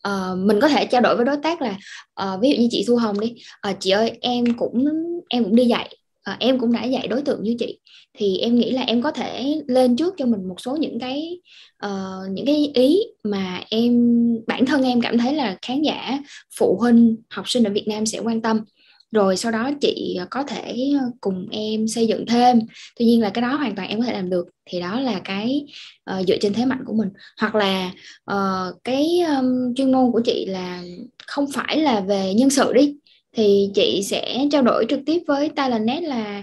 uh, 0.09 0.38
mình 0.38 0.61
có 0.61 0.68
thể 0.68 0.87
trao 0.87 1.00
đổi 1.00 1.16
với 1.16 1.24
đối 1.24 1.37
tác 1.37 1.62
là 1.62 1.76
uh, 2.22 2.40
ví 2.40 2.50
dụ 2.50 2.57
như 2.57 2.68
chị 2.70 2.85
Thu 2.88 2.96
Hồng 2.96 3.20
đi 3.20 3.35
uh, 3.70 3.76
chị 3.81 3.90
ơi 3.90 4.12
em 4.20 4.44
cũng 4.59 4.85
em 5.28 5.44
cũng 5.44 5.57
đi 5.57 5.64
dạy 5.64 5.96
uh, 6.31 6.38
em 6.38 6.59
cũng 6.59 6.72
đã 6.72 6.85
dạy 6.85 7.09
đối 7.09 7.22
tượng 7.22 7.42
như 7.42 7.57
chị 7.59 7.78
thì 8.18 8.38
em 8.38 8.54
nghĩ 8.54 8.70
là 8.70 8.83
em 8.83 9.02
có 9.02 9.11
thể 9.11 9.62
lên 9.66 9.96
trước 9.96 10.14
cho 10.18 10.26
mình 10.26 10.48
một 10.48 10.61
số 10.61 10.76
những 10.76 11.00
cái 11.00 11.40
uh, 11.87 12.31
những 12.31 12.46
cái 12.46 12.70
ý 12.74 12.98
mà 13.24 13.62
em 13.70 14.14
bản 14.46 14.66
thân 14.66 14.83
em 14.83 15.00
cảm 15.00 15.18
thấy 15.18 15.35
là 15.35 15.57
khán 15.62 15.83
giả 15.83 16.18
phụ 16.59 16.76
huynh 16.81 17.16
học 17.31 17.48
sinh 17.48 17.64
ở 17.64 17.72
Việt 17.72 17.88
Nam 17.88 18.07
sẽ 18.07 18.18
quan 18.18 18.42
tâm 18.42 18.64
rồi 19.12 19.36
sau 19.36 19.52
đó 19.52 19.70
chị 19.80 20.16
ờ, 20.18 20.26
có 20.30 20.42
thể 20.42 20.76
ờ, 21.00 21.10
cùng 21.20 21.48
em 21.50 21.88
xây 21.88 22.06
dựng 22.06 22.26
thêm. 22.26 22.60
Tuy 22.98 23.04
nhiên 23.04 23.20
là 23.20 23.30
cái 23.30 23.42
đó 23.42 23.54
hoàn 23.56 23.76
toàn 23.76 23.88
em 23.88 24.00
có 24.00 24.06
thể 24.06 24.12
làm 24.12 24.30
được 24.30 24.46
thì 24.66 24.80
đó 24.80 25.00
là 25.00 25.20
cái 25.24 25.66
uh, 26.10 26.26
dựa 26.26 26.36
trên 26.40 26.52
thế 26.52 26.64
mạnh 26.64 26.84
của 26.86 26.94
mình. 26.94 27.08
Hoặc 27.40 27.54
là 27.54 27.90
uh, 28.32 28.84
cái 28.84 29.20
um, 29.20 29.74
chuyên 29.74 29.92
môn 29.92 30.12
của 30.12 30.20
chị 30.24 30.46
là 30.46 30.82
không 31.26 31.46
phải 31.52 31.78
là 31.78 32.00
về 32.00 32.34
nhân 32.34 32.50
sự 32.50 32.72
đi 32.72 32.94
thì 33.36 33.70
chị 33.74 34.02
sẽ 34.02 34.46
trao 34.50 34.62
đổi 34.62 34.86
trực 34.88 35.00
tiếp 35.06 35.22
với 35.26 35.48
Talentnet 35.48 36.02
là 36.02 36.42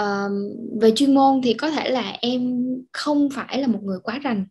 uh, 0.00 0.32
về 0.80 0.92
chuyên 0.96 1.14
môn 1.14 1.40
thì 1.42 1.54
có 1.54 1.70
thể 1.70 1.90
là 1.90 2.16
em 2.20 2.64
không 2.92 3.28
phải 3.30 3.60
là 3.60 3.66
một 3.66 3.80
người 3.82 3.98
quá 4.02 4.18
rành 4.18 4.46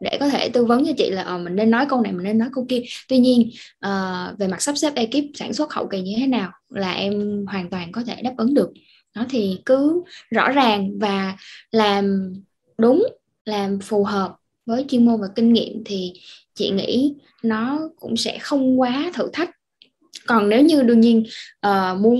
để 0.00 0.16
có 0.20 0.28
thể 0.28 0.48
tư 0.48 0.64
vấn 0.64 0.86
cho 0.86 0.92
chị 0.98 1.10
là 1.10 1.34
uh, 1.34 1.40
mình 1.40 1.56
nên 1.56 1.70
nói 1.70 1.86
câu 1.88 2.00
này 2.00 2.12
mình 2.12 2.24
nên 2.24 2.38
nói 2.38 2.48
câu 2.52 2.66
kia. 2.68 2.82
Tuy 3.08 3.18
nhiên 3.18 3.50
uh, 3.86 4.38
về 4.38 4.48
mặt 4.48 4.62
sắp 4.62 4.78
xếp 4.78 4.92
ekip 4.94 5.24
sản 5.34 5.52
xuất 5.52 5.72
hậu 5.72 5.86
kỳ 5.86 6.00
như 6.00 6.14
thế 6.16 6.26
nào 6.26 6.50
là 6.70 6.92
em 6.92 7.44
hoàn 7.46 7.70
toàn 7.70 7.92
có 7.92 8.02
thể 8.06 8.22
đáp 8.22 8.34
ứng 8.36 8.54
được. 8.54 8.70
Nó 9.16 9.24
thì 9.30 9.58
cứ 9.64 10.02
rõ 10.30 10.50
ràng 10.50 10.98
và 10.98 11.36
làm 11.70 12.32
đúng 12.78 13.06
làm 13.44 13.78
phù 13.80 14.04
hợp 14.04 14.34
với 14.66 14.84
chuyên 14.88 15.06
môn 15.06 15.20
và 15.20 15.26
kinh 15.36 15.52
nghiệm 15.52 15.82
thì 15.84 16.12
chị 16.54 16.70
nghĩ 16.70 17.14
nó 17.42 17.78
cũng 17.96 18.16
sẽ 18.16 18.38
không 18.38 18.80
quá 18.80 19.10
thử 19.14 19.30
thách. 19.32 19.50
Còn 20.26 20.48
nếu 20.48 20.62
như 20.62 20.82
đương 20.82 21.00
nhiên 21.00 21.24
uh, 21.66 22.00
muốn 22.00 22.18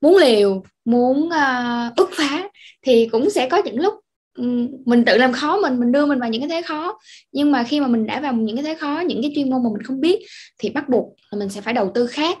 muốn 0.00 0.16
liều 0.16 0.62
muốn 0.84 1.26
uh, 1.26 1.96
bứt 1.96 2.10
phá 2.12 2.48
thì 2.82 3.08
cũng 3.12 3.30
sẽ 3.30 3.48
có 3.48 3.62
những 3.64 3.80
lúc 3.80 3.94
Ừ, 4.34 4.44
mình 4.86 5.04
tự 5.04 5.16
làm 5.16 5.32
khó 5.32 5.58
mình 5.62 5.80
mình 5.80 5.92
đưa 5.92 6.06
mình 6.06 6.20
vào 6.20 6.30
những 6.30 6.40
cái 6.40 6.48
thế 6.48 6.62
khó. 6.62 6.98
Nhưng 7.32 7.52
mà 7.52 7.64
khi 7.64 7.80
mà 7.80 7.86
mình 7.86 8.06
đã 8.06 8.20
vào 8.20 8.32
những 8.32 8.56
cái 8.56 8.64
thế 8.64 8.74
khó 8.74 9.00
những 9.06 9.22
cái 9.22 9.32
chuyên 9.34 9.50
môn 9.50 9.62
mà 9.62 9.68
mình 9.72 9.82
không 9.82 10.00
biết 10.00 10.18
thì 10.58 10.70
bắt 10.70 10.88
buộc 10.88 11.14
là 11.30 11.38
mình 11.38 11.48
sẽ 11.48 11.60
phải 11.60 11.74
đầu 11.74 11.90
tư 11.94 12.06
khác. 12.06 12.38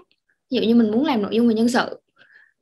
Ví 0.50 0.56
dụ 0.56 0.62
như 0.62 0.74
mình 0.74 0.90
muốn 0.90 1.04
làm 1.04 1.22
nội 1.22 1.34
dung 1.34 1.48
về 1.48 1.54
nhân 1.54 1.68
sự 1.68 1.86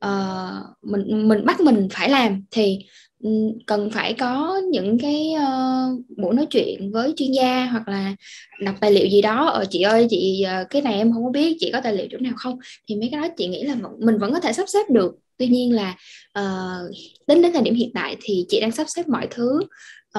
uh, 0.05 0.63
mình 0.81 1.27
mình 1.27 1.45
bắt 1.45 1.59
mình 1.61 1.87
phải 1.91 2.09
làm 2.09 2.43
thì 2.51 2.79
ừ, 3.23 3.29
cần 3.67 3.89
phải 3.91 4.13
có 4.13 4.61
những 4.71 4.97
cái 4.99 5.33
uh, 5.35 6.17
buổi 6.17 6.35
nói 6.35 6.45
chuyện 6.49 6.91
với 6.91 7.13
chuyên 7.15 7.31
gia 7.31 7.65
hoặc 7.65 7.87
là 7.87 8.15
đọc 8.61 8.75
tài 8.81 8.91
liệu 8.91 9.07
gì 9.09 9.21
đó. 9.21 9.45
Ờ, 9.45 9.65
chị 9.69 9.81
ơi 9.81 10.07
chị 10.09 10.45
uh, 10.61 10.69
cái 10.69 10.81
này 10.81 10.93
em 10.93 11.13
không 11.13 11.23
có 11.25 11.31
biết 11.31 11.57
chị 11.59 11.69
có 11.73 11.81
tài 11.81 11.93
liệu 11.93 12.07
chỗ 12.11 12.17
nào 12.17 12.33
không? 12.37 12.59
Thì 12.89 12.95
mấy 12.95 13.09
cái 13.11 13.21
đó 13.21 13.27
chị 13.37 13.47
nghĩ 13.47 13.63
là 13.63 13.75
mình 13.99 14.17
vẫn 14.17 14.33
có 14.33 14.39
thể 14.39 14.53
sắp 14.53 14.69
xếp 14.69 14.89
được 14.89 15.15
tuy 15.39 15.47
nhiên 15.47 15.75
là 15.75 15.95
ờ, 16.33 16.43
uh, 16.89 16.95
đến 17.27 17.41
đến 17.41 17.53
thời 17.53 17.61
điểm 17.61 17.75
hiện 17.75 17.91
tại 17.93 18.17
thì 18.21 18.45
chị 18.49 18.59
đang 18.59 18.71
sắp 18.71 18.87
xếp 18.95 19.07
mọi 19.07 19.27
thứ 19.31 19.59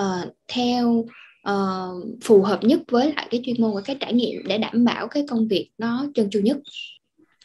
uh, 0.01 0.35
theo 0.49 1.05
uh, 1.51 2.05
phù 2.25 2.43
hợp 2.43 2.65
nhất 2.65 2.81
với 2.89 3.13
lại 3.17 3.29
cái 3.31 3.41
chuyên 3.45 3.63
môn 3.63 3.75
và 3.75 3.81
cái 3.81 3.97
trải 4.01 4.13
nghiệm 4.13 4.43
để 4.47 4.59
đảm 4.59 4.85
bảo 4.85 5.09
cái 5.09 5.25
công 5.29 5.49
việc 5.49 5.71
nó 5.79 6.07
chân 6.15 6.31
chu 6.31 6.41
nhất. 6.41 6.57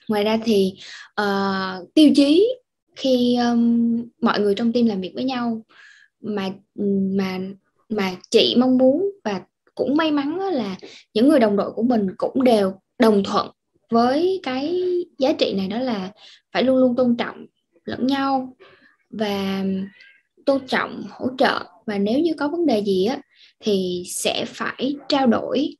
Ngoài 0.07 0.23
ra 0.23 0.39
thì 0.45 0.73
uh, 1.21 1.93
tiêu 1.93 2.11
chí 2.15 2.47
khi 2.95 3.35
um, 3.35 4.03
mọi 4.21 4.39
người 4.39 4.55
trong 4.55 4.73
team 4.73 4.85
làm 4.85 5.01
việc 5.01 5.11
với 5.15 5.23
nhau 5.23 5.65
mà 6.21 6.49
mà 7.15 7.39
mà 7.89 8.15
chị 8.29 8.55
mong 8.57 8.77
muốn 8.77 9.09
và 9.23 9.41
cũng 9.75 9.97
may 9.97 10.11
mắn 10.11 10.39
là 10.39 10.75
những 11.13 11.27
người 11.29 11.39
đồng 11.39 11.55
đội 11.55 11.71
của 11.71 11.83
mình 11.83 12.07
cũng 12.17 12.43
đều 12.43 12.73
đồng 12.99 13.23
thuận 13.23 13.49
với 13.91 14.39
cái 14.43 14.81
giá 15.17 15.33
trị 15.33 15.53
này 15.53 15.67
đó 15.67 15.79
là 15.79 16.11
phải 16.51 16.63
luôn 16.63 16.77
luôn 16.77 16.95
tôn 16.95 17.17
trọng 17.17 17.45
lẫn 17.85 18.07
nhau 18.07 18.55
và 19.09 19.63
tôn 20.45 20.67
trọng 20.67 21.03
hỗ 21.09 21.27
trợ. 21.37 21.65
Và 21.85 21.97
nếu 21.97 22.19
như 22.19 22.33
có 22.33 22.47
vấn 22.47 22.65
đề 22.65 22.83
gì 22.83 23.05
á 23.05 23.19
thì 23.59 24.03
sẽ 24.07 24.45
phải 24.47 24.95
trao 25.09 25.27
đổi 25.27 25.75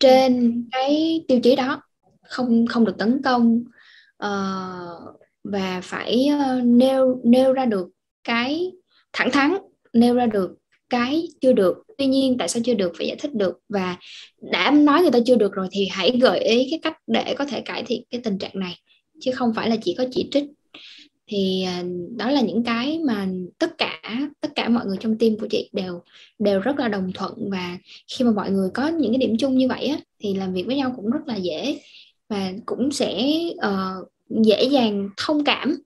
trên 0.00 0.64
cái 0.72 1.24
tiêu 1.28 1.40
chí 1.42 1.56
đó. 1.56 1.82
Không 2.22 2.66
không 2.66 2.84
được 2.84 2.98
tấn 2.98 3.22
công 3.22 3.64
uh, 4.24 5.18
và 5.44 5.80
phải 5.82 6.28
uh, 6.34 6.64
nêu 6.64 7.20
nêu 7.24 7.52
ra 7.52 7.64
được 7.64 7.88
cái 8.24 8.72
thẳng 9.12 9.30
thắn 9.30 9.56
nêu 9.92 10.14
ra 10.14 10.26
được 10.26 10.56
cái 10.90 11.28
chưa 11.40 11.52
được. 11.52 11.82
Tuy 11.98 12.06
nhiên 12.06 12.36
tại 12.38 12.48
sao 12.48 12.62
chưa 12.66 12.74
được? 12.74 12.92
Phải 12.98 13.06
giải 13.06 13.16
thích 13.16 13.34
được. 13.34 13.58
Và 13.68 13.96
đã 14.40 14.70
nói 14.70 15.02
người 15.02 15.10
ta 15.10 15.18
chưa 15.26 15.36
được 15.36 15.52
rồi 15.52 15.68
thì 15.70 15.88
hãy 15.90 16.18
gợi 16.22 16.40
ý 16.40 16.68
cái 16.70 16.80
cách 16.82 16.96
để 17.06 17.34
có 17.38 17.44
thể 17.44 17.60
cải 17.60 17.82
thiện 17.86 18.02
cái 18.10 18.20
tình 18.24 18.38
trạng 18.38 18.52
này 18.54 18.74
chứ 19.20 19.30
không 19.34 19.54
phải 19.54 19.70
là 19.70 19.76
chỉ 19.82 19.94
có 19.98 20.04
chỉ 20.10 20.28
trích 20.32 20.44
thì 21.30 21.62
à, 21.66 21.82
đó 22.16 22.30
là 22.30 22.40
những 22.40 22.64
cái 22.64 22.98
mà 22.98 23.28
tất 23.58 23.78
cả 23.78 24.00
tất 24.40 24.48
cả 24.54 24.68
mọi 24.68 24.86
người 24.86 24.96
trong 25.00 25.18
team 25.18 25.36
của 25.40 25.46
chị 25.50 25.70
đều 25.72 26.02
đều 26.38 26.60
rất 26.60 26.78
là 26.78 26.88
đồng 26.88 27.12
thuận 27.14 27.50
và 27.50 27.78
khi 28.12 28.24
mà 28.24 28.30
mọi 28.30 28.50
người 28.50 28.70
có 28.74 28.88
những 28.88 29.12
cái 29.12 29.18
điểm 29.18 29.36
chung 29.38 29.58
như 29.58 29.68
vậy 29.68 29.86
á, 29.86 29.98
thì 30.18 30.34
làm 30.34 30.52
việc 30.52 30.66
với 30.66 30.76
nhau 30.76 30.92
cũng 30.96 31.10
rất 31.10 31.20
là 31.26 31.36
dễ 31.36 31.80
và 32.28 32.52
cũng 32.66 32.92
sẽ 32.92 33.24
uh, 33.52 34.08
dễ 34.44 34.64
dàng 34.64 35.10
thông 35.16 35.44
cảm 35.44 35.76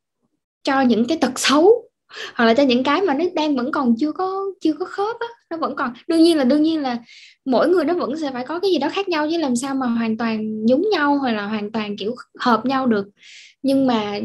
cho 0.62 0.80
những 0.80 1.06
cái 1.06 1.18
tật 1.18 1.38
xấu 1.38 1.90
hoặc 2.34 2.44
là 2.44 2.54
cho 2.54 2.62
những 2.62 2.84
cái 2.84 3.02
mà 3.02 3.14
nó 3.14 3.24
đang 3.34 3.56
vẫn 3.56 3.72
còn 3.72 3.94
chưa 3.98 4.12
có 4.12 4.44
chưa 4.60 4.72
có 4.72 4.84
khớp 4.84 5.16
á 5.20 5.26
nó 5.50 5.56
vẫn 5.56 5.76
còn. 5.76 5.92
Đương 6.08 6.22
nhiên 6.22 6.36
là 6.36 6.44
đương 6.44 6.62
nhiên 6.62 6.82
là 6.82 6.98
mỗi 7.44 7.68
người 7.68 7.84
nó 7.84 7.94
vẫn 7.94 8.16
sẽ 8.16 8.30
phải 8.32 8.44
có 8.46 8.60
cái 8.60 8.70
gì 8.70 8.78
đó 8.78 8.88
khác 8.92 9.08
nhau 9.08 9.28
chứ 9.30 9.38
làm 9.38 9.56
sao 9.56 9.74
mà 9.74 9.86
hoàn 9.86 10.16
toàn 10.16 10.66
nhúng 10.66 10.88
nhau 10.92 11.18
hoặc 11.18 11.32
là 11.32 11.46
hoàn 11.46 11.72
toàn 11.72 11.96
kiểu 11.96 12.14
hợp 12.38 12.66
nhau 12.66 12.86
được. 12.86 13.06
Nhưng 13.62 13.86
mà 13.86 14.20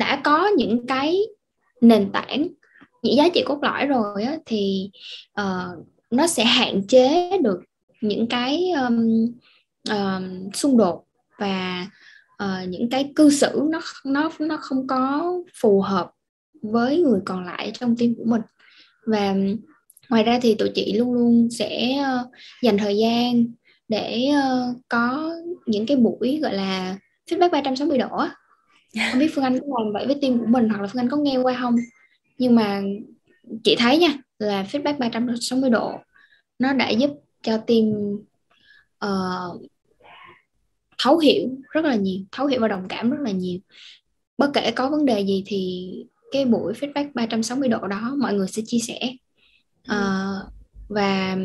đã 0.00 0.20
có 0.24 0.48
những 0.56 0.86
cái 0.86 1.18
nền 1.80 2.12
tảng 2.12 2.48
những 3.02 3.16
giá 3.16 3.28
trị 3.34 3.42
cốt 3.46 3.58
lõi 3.62 3.86
rồi 3.86 4.22
á, 4.22 4.36
thì 4.46 4.90
uh, 5.40 5.86
nó 6.10 6.26
sẽ 6.26 6.44
hạn 6.44 6.86
chế 6.88 7.38
được 7.42 7.60
những 8.00 8.26
cái 8.26 8.70
um, 8.70 9.26
um, 9.90 10.50
xung 10.54 10.76
đột 10.76 11.04
và 11.38 11.86
uh, 12.42 12.68
những 12.68 12.90
cái 12.90 13.12
cư 13.16 13.30
xử 13.30 13.62
nó 13.70 13.80
nó 14.04 14.30
nó 14.38 14.56
không 14.56 14.86
có 14.86 15.32
phù 15.60 15.80
hợp 15.80 16.10
với 16.62 16.98
người 16.98 17.20
còn 17.24 17.44
lại 17.44 17.72
trong 17.80 17.96
team 17.96 18.14
của 18.14 18.24
mình. 18.24 18.42
Và 19.06 19.34
ngoài 20.10 20.24
ra 20.24 20.38
thì 20.42 20.54
tụi 20.54 20.70
chị 20.74 20.92
luôn 20.92 21.12
luôn 21.12 21.48
sẽ 21.50 21.98
uh, 22.00 22.30
dành 22.62 22.78
thời 22.78 22.96
gian 22.96 23.46
để 23.88 24.28
uh, 24.30 24.76
có 24.88 25.34
những 25.66 25.86
cái 25.86 25.96
buổi 25.96 26.38
gọi 26.42 26.54
là 26.54 26.96
feedback 27.30 27.50
360 27.50 27.98
độ 27.98 28.08
không 29.10 29.20
biết 29.20 29.30
phương 29.34 29.44
anh 29.44 29.58
có 29.60 29.82
làm 29.84 29.92
vậy 29.92 30.06
với 30.06 30.18
team 30.22 30.38
của 30.38 30.46
mình 30.46 30.68
hoặc 30.68 30.80
là 30.80 30.86
phương 30.86 31.02
anh 31.02 31.08
có 31.08 31.16
nghe 31.16 31.36
qua 31.36 31.56
không? 31.60 31.76
Nhưng 32.38 32.54
mà 32.54 32.82
chị 33.64 33.76
thấy 33.78 33.98
nha 33.98 34.18
là 34.38 34.62
feedback 34.62 34.98
360 34.98 35.70
độ 35.70 35.92
nó 36.58 36.72
đã 36.72 36.90
giúp 36.90 37.10
cho 37.42 37.56
team 37.56 37.84
uh, 39.04 39.62
thấu 40.98 41.18
hiểu 41.18 41.48
rất 41.70 41.84
là 41.84 41.94
nhiều 41.94 42.20
thấu 42.32 42.46
hiểu 42.46 42.60
và 42.60 42.68
đồng 42.68 42.88
cảm 42.88 43.10
rất 43.10 43.20
là 43.20 43.30
nhiều. 43.30 43.58
Bất 44.38 44.50
kể 44.54 44.70
có 44.70 44.90
vấn 44.90 45.06
đề 45.06 45.20
gì 45.20 45.42
thì 45.46 45.90
cái 46.32 46.44
buổi 46.44 46.72
feedback 46.72 47.10
360 47.14 47.68
độ 47.68 47.86
đó 47.86 48.14
mọi 48.18 48.34
người 48.34 48.48
sẽ 48.48 48.62
chia 48.66 48.78
sẻ. 48.78 48.98
Uh, 49.92 50.52
và 50.88 51.36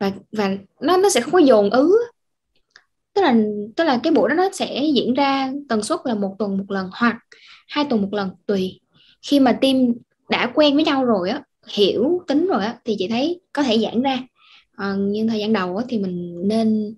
và 0.00 0.12
và 0.32 0.56
nó 0.80 0.96
nó 0.96 1.10
sẽ 1.10 1.20
không 1.20 1.32
có 1.32 1.38
dồn 1.38 1.70
ứ 1.70 1.96
tức 3.20 3.24
là 3.24 3.34
tức 3.76 3.84
là 3.84 4.00
cái 4.02 4.12
buổi 4.12 4.28
đó 4.28 4.34
nó 4.34 4.48
sẽ 4.52 4.84
diễn 4.94 5.14
ra 5.14 5.52
tần 5.68 5.82
suất 5.82 6.00
là 6.04 6.14
một 6.14 6.36
tuần 6.38 6.58
một 6.58 6.64
lần 6.70 6.90
hoặc 6.92 7.16
hai 7.68 7.84
tuần 7.90 8.02
một 8.02 8.08
lần 8.12 8.30
tùy. 8.46 8.80
Khi 9.22 9.40
mà 9.40 9.52
team 9.52 9.76
đã 10.30 10.52
quen 10.54 10.74
với 10.74 10.84
nhau 10.84 11.04
rồi 11.04 11.30
á 11.30 11.42
hiểu 11.68 12.22
tính 12.28 12.46
rồi 12.46 12.64
á 12.64 12.76
thì 12.84 12.96
chị 12.98 13.08
thấy 13.08 13.40
có 13.52 13.62
thể 13.62 13.78
giãn 13.78 14.02
ra. 14.02 14.18
À, 14.76 14.94
nhưng 14.98 15.28
thời 15.28 15.38
gian 15.40 15.52
đầu 15.52 15.76
á, 15.76 15.84
thì 15.88 15.98
mình 15.98 16.34
nên 16.48 16.94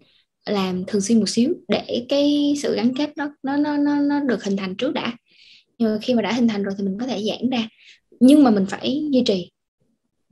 làm 0.47 0.85
thường 0.87 1.03
xuyên 1.03 1.21
một 1.21 1.29
xíu 1.29 1.55
để 1.69 2.07
cái 2.09 2.55
sự 2.63 2.77
gắn 2.77 2.95
kết 2.95 3.11
nó 3.17 3.29
nó 3.43 3.57
nó 3.57 3.77
nó, 3.77 4.01
nó 4.01 4.21
được 4.21 4.45
hình 4.45 4.57
thành 4.57 4.77
trước 4.77 4.93
đã. 4.93 5.13
Nhưng 5.79 5.93
mà 5.93 5.99
khi 6.03 6.15
mà 6.15 6.23
đã 6.23 6.33
hình 6.33 6.49
thành 6.49 6.65
rồi 6.65 6.75
thì 6.79 6.85
mình 6.85 6.99
có 7.01 7.07
thể 7.07 7.25
giãn 7.25 7.51
ra. 7.51 7.69
Nhưng 8.21 8.45
mà 8.45 8.51
mình 8.51 8.67
phải 8.67 9.09
duy 9.13 9.23
trì 9.27 9.52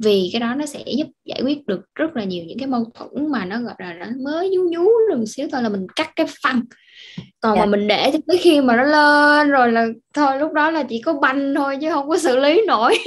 vì 0.05 0.31
cái 0.33 0.41
đó 0.41 0.55
nó 0.55 0.67
sẽ 0.67 0.81
giúp 0.87 1.07
giải 1.25 1.41
quyết 1.45 1.67
được 1.67 1.81
rất 1.95 2.17
là 2.17 2.25
nhiều 2.25 2.45
những 2.45 2.59
cái 2.59 2.69
mâu 2.69 2.85
thuẫn 2.95 3.31
mà 3.31 3.45
nó 3.45 3.61
gọi 3.61 3.75
là 3.79 3.93
nó 3.93 4.07
mới 4.25 4.51
nhú 4.51 4.63
nhú 4.71 4.89
rồi 5.09 5.19
một 5.19 5.25
xíu 5.27 5.49
thôi 5.53 5.63
là 5.63 5.69
mình 5.69 5.87
cắt 5.97 6.11
cái 6.17 6.27
phăng 6.43 6.63
còn 7.41 7.57
dạ. 7.57 7.65
mà 7.65 7.67
mình 7.67 7.89
để 7.89 8.13
tới 8.27 8.39
khi 8.39 8.61
mà 8.61 8.77
nó 8.77 8.83
lên 8.83 9.51
rồi 9.51 9.73
là 9.73 9.87
thôi 10.15 10.39
lúc 10.39 10.53
đó 10.53 10.71
là 10.71 10.83
chỉ 10.83 11.01
có 11.01 11.13
banh 11.13 11.55
thôi 11.55 11.79
chứ 11.81 11.91
không 11.91 12.09
có 12.09 12.19
xử 12.19 12.39
lý 12.39 12.63
nổi 12.67 12.99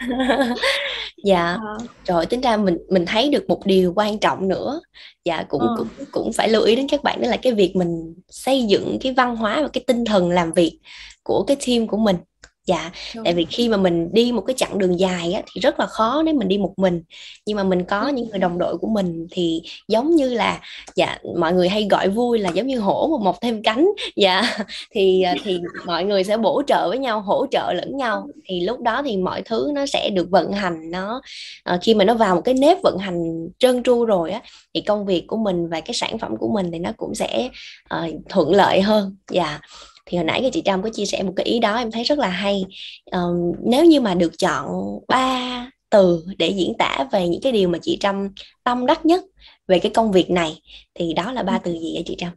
dạ 1.24 1.44
à. 1.44 1.74
rồi 2.06 2.26
tính 2.26 2.40
ra 2.40 2.56
mình 2.56 2.78
mình 2.90 3.06
thấy 3.06 3.28
được 3.28 3.48
một 3.48 3.66
điều 3.66 3.92
quan 3.96 4.18
trọng 4.18 4.48
nữa 4.48 4.80
dạ 5.24 5.44
cũng 5.48 5.62
à. 5.62 5.74
cũng 5.78 5.88
cũng 6.10 6.32
phải 6.32 6.48
lưu 6.48 6.62
ý 6.62 6.76
đến 6.76 6.88
các 6.88 7.02
bạn 7.02 7.22
đó 7.22 7.28
là 7.28 7.36
cái 7.36 7.52
việc 7.52 7.76
mình 7.76 8.14
xây 8.28 8.62
dựng 8.62 8.98
cái 9.00 9.12
văn 9.12 9.36
hóa 9.36 9.62
và 9.62 9.68
cái 9.68 9.84
tinh 9.86 10.04
thần 10.04 10.30
làm 10.30 10.52
việc 10.52 10.78
của 11.22 11.44
cái 11.44 11.56
team 11.66 11.86
của 11.86 11.96
mình 11.96 12.16
dạ 12.70 12.90
Đúng. 13.14 13.24
tại 13.24 13.34
vì 13.34 13.44
khi 13.44 13.68
mà 13.68 13.76
mình 13.76 14.08
đi 14.12 14.32
một 14.32 14.42
cái 14.46 14.54
chặng 14.56 14.78
đường 14.78 15.00
dài 15.00 15.32
á, 15.32 15.42
thì 15.52 15.60
rất 15.60 15.80
là 15.80 15.86
khó 15.86 16.22
nếu 16.24 16.34
mình 16.34 16.48
đi 16.48 16.58
một 16.58 16.72
mình. 16.76 17.02
Nhưng 17.46 17.56
mà 17.56 17.64
mình 17.64 17.84
có 17.84 18.08
những 18.08 18.30
người 18.30 18.38
đồng 18.38 18.58
đội 18.58 18.78
của 18.78 18.86
mình 18.86 19.26
thì 19.30 19.62
giống 19.88 20.16
như 20.16 20.34
là 20.34 20.60
dạ 20.96 21.18
mọi 21.38 21.52
người 21.52 21.68
hay 21.68 21.86
gọi 21.90 22.08
vui 22.08 22.38
là 22.38 22.50
giống 22.50 22.66
như 22.66 22.78
hổ 22.78 23.08
một 23.08 23.20
một 23.24 23.40
thêm 23.40 23.62
cánh. 23.62 23.90
Dạ 24.16 24.42
thì 24.94 25.22
à, 25.22 25.34
thì 25.44 25.60
mọi 25.86 26.04
người 26.04 26.24
sẽ 26.24 26.36
bổ 26.36 26.62
trợ 26.66 26.88
với 26.88 26.98
nhau 26.98 27.20
hỗ 27.20 27.46
trợ 27.50 27.72
lẫn 27.72 27.96
nhau. 27.96 28.28
Thì 28.48 28.60
lúc 28.60 28.80
đó 28.80 29.02
thì 29.04 29.16
mọi 29.16 29.42
thứ 29.42 29.70
nó 29.74 29.86
sẽ 29.86 30.10
được 30.10 30.30
vận 30.30 30.52
hành 30.52 30.90
nó 30.90 31.20
uh, 31.74 31.80
khi 31.82 31.94
mà 31.94 32.04
nó 32.04 32.14
vào 32.14 32.34
một 32.34 32.42
cái 32.44 32.54
nếp 32.54 32.78
vận 32.82 32.98
hành 32.98 33.48
trơn 33.58 33.82
tru 33.82 34.04
rồi 34.04 34.30
á 34.30 34.40
thì 34.74 34.80
công 34.80 35.06
việc 35.06 35.24
của 35.26 35.36
mình 35.36 35.68
và 35.68 35.80
cái 35.80 35.94
sản 35.94 36.18
phẩm 36.18 36.36
của 36.36 36.48
mình 36.48 36.70
thì 36.72 36.78
nó 36.78 36.90
cũng 36.96 37.14
sẽ 37.14 37.48
uh, 37.94 38.14
thuận 38.28 38.54
lợi 38.54 38.80
hơn. 38.80 39.16
Dạ 39.30 39.60
thì 40.10 40.16
hồi 40.16 40.24
nãy 40.24 40.40
cái 40.40 40.50
chị 40.50 40.62
Trâm 40.64 40.82
có 40.82 40.90
chia 40.90 41.06
sẻ 41.06 41.22
một 41.22 41.32
cái 41.36 41.46
ý 41.46 41.58
đó 41.58 41.76
em 41.76 41.90
thấy 41.90 42.04
rất 42.04 42.18
là 42.18 42.28
hay 42.28 42.64
um, 43.12 43.52
nếu 43.64 43.84
như 43.84 44.00
mà 44.00 44.14
được 44.14 44.38
chọn 44.38 44.66
ba 45.08 45.70
từ 45.90 46.24
để 46.38 46.48
diễn 46.48 46.72
tả 46.78 47.08
về 47.12 47.28
những 47.28 47.40
cái 47.40 47.52
điều 47.52 47.68
mà 47.68 47.78
chị 47.82 47.96
Trâm 48.00 48.28
tâm 48.64 48.86
đắc 48.86 49.06
nhất 49.06 49.24
về 49.68 49.78
cái 49.78 49.92
công 49.94 50.12
việc 50.12 50.30
này 50.30 50.60
thì 50.94 51.12
đó 51.12 51.32
là 51.32 51.42
ba 51.42 51.58
từ 51.58 51.72
gì 51.72 51.90
vậy 51.94 52.02
chị 52.06 52.16
Trâm? 52.18 52.32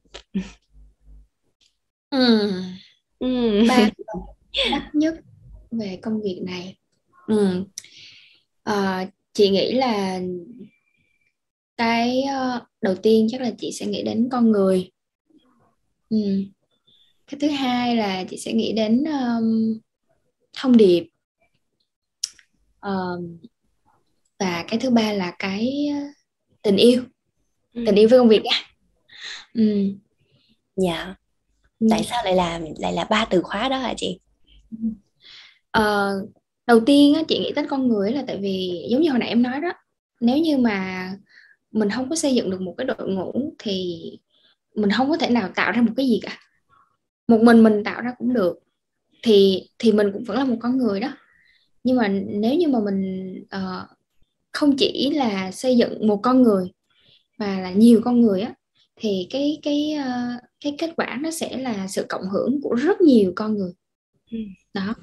Ừ. 2.10 2.52
Ừ. 3.20 3.64
ba 3.68 3.90
đắc 4.72 4.90
nhất 4.94 5.16
về 5.72 6.00
công 6.02 6.22
việc 6.22 6.42
này 6.46 6.78
ừ. 7.28 7.66
à, 8.64 9.08
chị 9.34 9.50
nghĩ 9.50 9.72
là 9.72 10.20
cái 11.78 12.24
uh, 12.24 12.64
đầu 12.82 12.96
tiên 12.96 13.28
chắc 13.32 13.42
là 13.42 13.52
chị 13.58 13.72
sẽ 13.72 13.86
nghĩ 13.86 14.04
đến 14.04 14.30
con 14.32 14.52
người 14.52 14.90
ừ 16.10 16.18
cái 17.28 17.40
thứ 17.40 17.50
hai 17.50 17.96
là 17.96 18.24
chị 18.30 18.38
sẽ 18.38 18.54
nghĩ 18.54 18.74
đến 18.74 19.04
um, 19.04 19.80
thông 20.54 20.78
điệp 20.78 21.10
um, 22.82 23.38
và 24.40 24.66
cái 24.68 24.80
thứ 24.80 24.90
ba 24.90 25.14
là 25.14 25.32
cái 25.40 25.90
tình 26.62 26.78
yêu 26.78 27.04
ừ. 27.74 27.84
tình 27.86 27.96
yêu 27.96 28.10
với 28.10 28.20
công 28.20 28.30
việc 28.30 28.44
á 28.44 28.58
ừ. 29.54 29.94
dạ 30.76 31.16
ừ. 31.80 31.88
tại 31.90 32.04
sao 32.04 32.24
lại 32.24 32.36
là 32.36 32.60
lại 32.80 32.94
là 32.94 33.04
ba 33.04 33.26
từ 33.26 33.42
khóa 33.42 33.70
đó 33.70 33.78
hả 33.78 33.94
chị 33.98 34.20
uh, 35.78 36.30
đầu 36.68 36.80
tiên 36.86 37.14
á, 37.14 37.24
chị 37.28 37.40
nghĩ 37.40 37.52
đến 37.52 37.68
con 37.70 37.88
người 37.88 38.12
là 38.12 38.24
tại 38.28 38.38
vì 38.38 38.86
giống 38.90 39.02
như 39.02 39.10
hồi 39.10 39.20
nãy 39.20 39.30
em 39.30 39.42
nói 39.42 39.62
đó 39.62 39.74
nếu 40.20 40.38
như 40.38 40.58
mà 40.58 41.10
mình 41.72 41.90
không 41.90 42.10
có 42.10 42.16
xây 42.16 42.36
dựng 42.36 42.50
được 42.50 42.62
một 42.62 42.76
cái 42.78 42.86
đội 42.86 43.10
ngũ 43.10 43.54
thì 43.60 44.02
mình 44.76 44.92
không 44.92 45.10
có 45.10 45.18
thể 45.18 45.30
nào 45.30 45.50
tạo 45.56 45.72
ra 45.72 45.82
một 45.82 45.94
cái 45.98 46.08
gì 46.08 46.20
cả 46.24 46.38
một 47.28 47.42
mình 47.44 47.64
mình 47.64 47.84
tạo 47.84 48.02
ra 48.02 48.14
cũng 48.18 48.34
được. 48.34 48.60
Thì 49.24 49.70
thì 49.80 49.92
mình 49.92 50.12
cũng 50.14 50.24
vẫn 50.24 50.38
là 50.38 50.46
một 50.46 50.58
con 50.60 50.78
người 50.78 51.00
đó. 51.00 51.18
Nhưng 51.84 51.98
mà 51.98 52.08
nếu 52.08 52.56
như 52.56 52.68
mà 52.68 52.80
mình 52.80 53.34
uh, 53.56 53.90
không 54.52 54.78
chỉ 54.78 55.12
là 55.14 55.52
xây 55.52 55.78
dựng 55.78 56.08
một 56.08 56.20
con 56.24 56.42
người 56.42 56.72
mà 57.38 57.60
là 57.60 57.72
nhiều 57.72 58.02
con 58.04 58.22
người 58.22 58.42
á 58.42 58.54
thì 58.96 59.28
cái 59.30 59.60
cái 59.64 59.98
uh, 60.00 60.44
cái 60.60 60.76
kết 60.78 60.94
quả 60.98 61.20
nó 61.22 61.32
sẽ 61.32 61.58
là 61.58 61.88
sự 61.88 62.06
cộng 62.10 62.30
hưởng 62.30 62.60
của 62.64 62.74
rất 62.76 63.02
nhiều 63.02 63.34
con 63.36 63.58
người. 63.58 63.72
Ừ. 64.32 64.38
đó. 64.74 64.96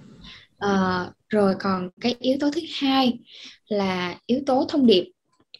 Uh, 0.64 1.14
rồi 1.28 1.54
còn 1.60 1.90
cái 2.00 2.16
yếu 2.20 2.36
tố 2.40 2.50
thứ 2.50 2.60
hai 2.80 3.18
là 3.68 4.18
yếu 4.26 4.40
tố 4.46 4.66
thông 4.68 4.86
điệp. 4.86 5.12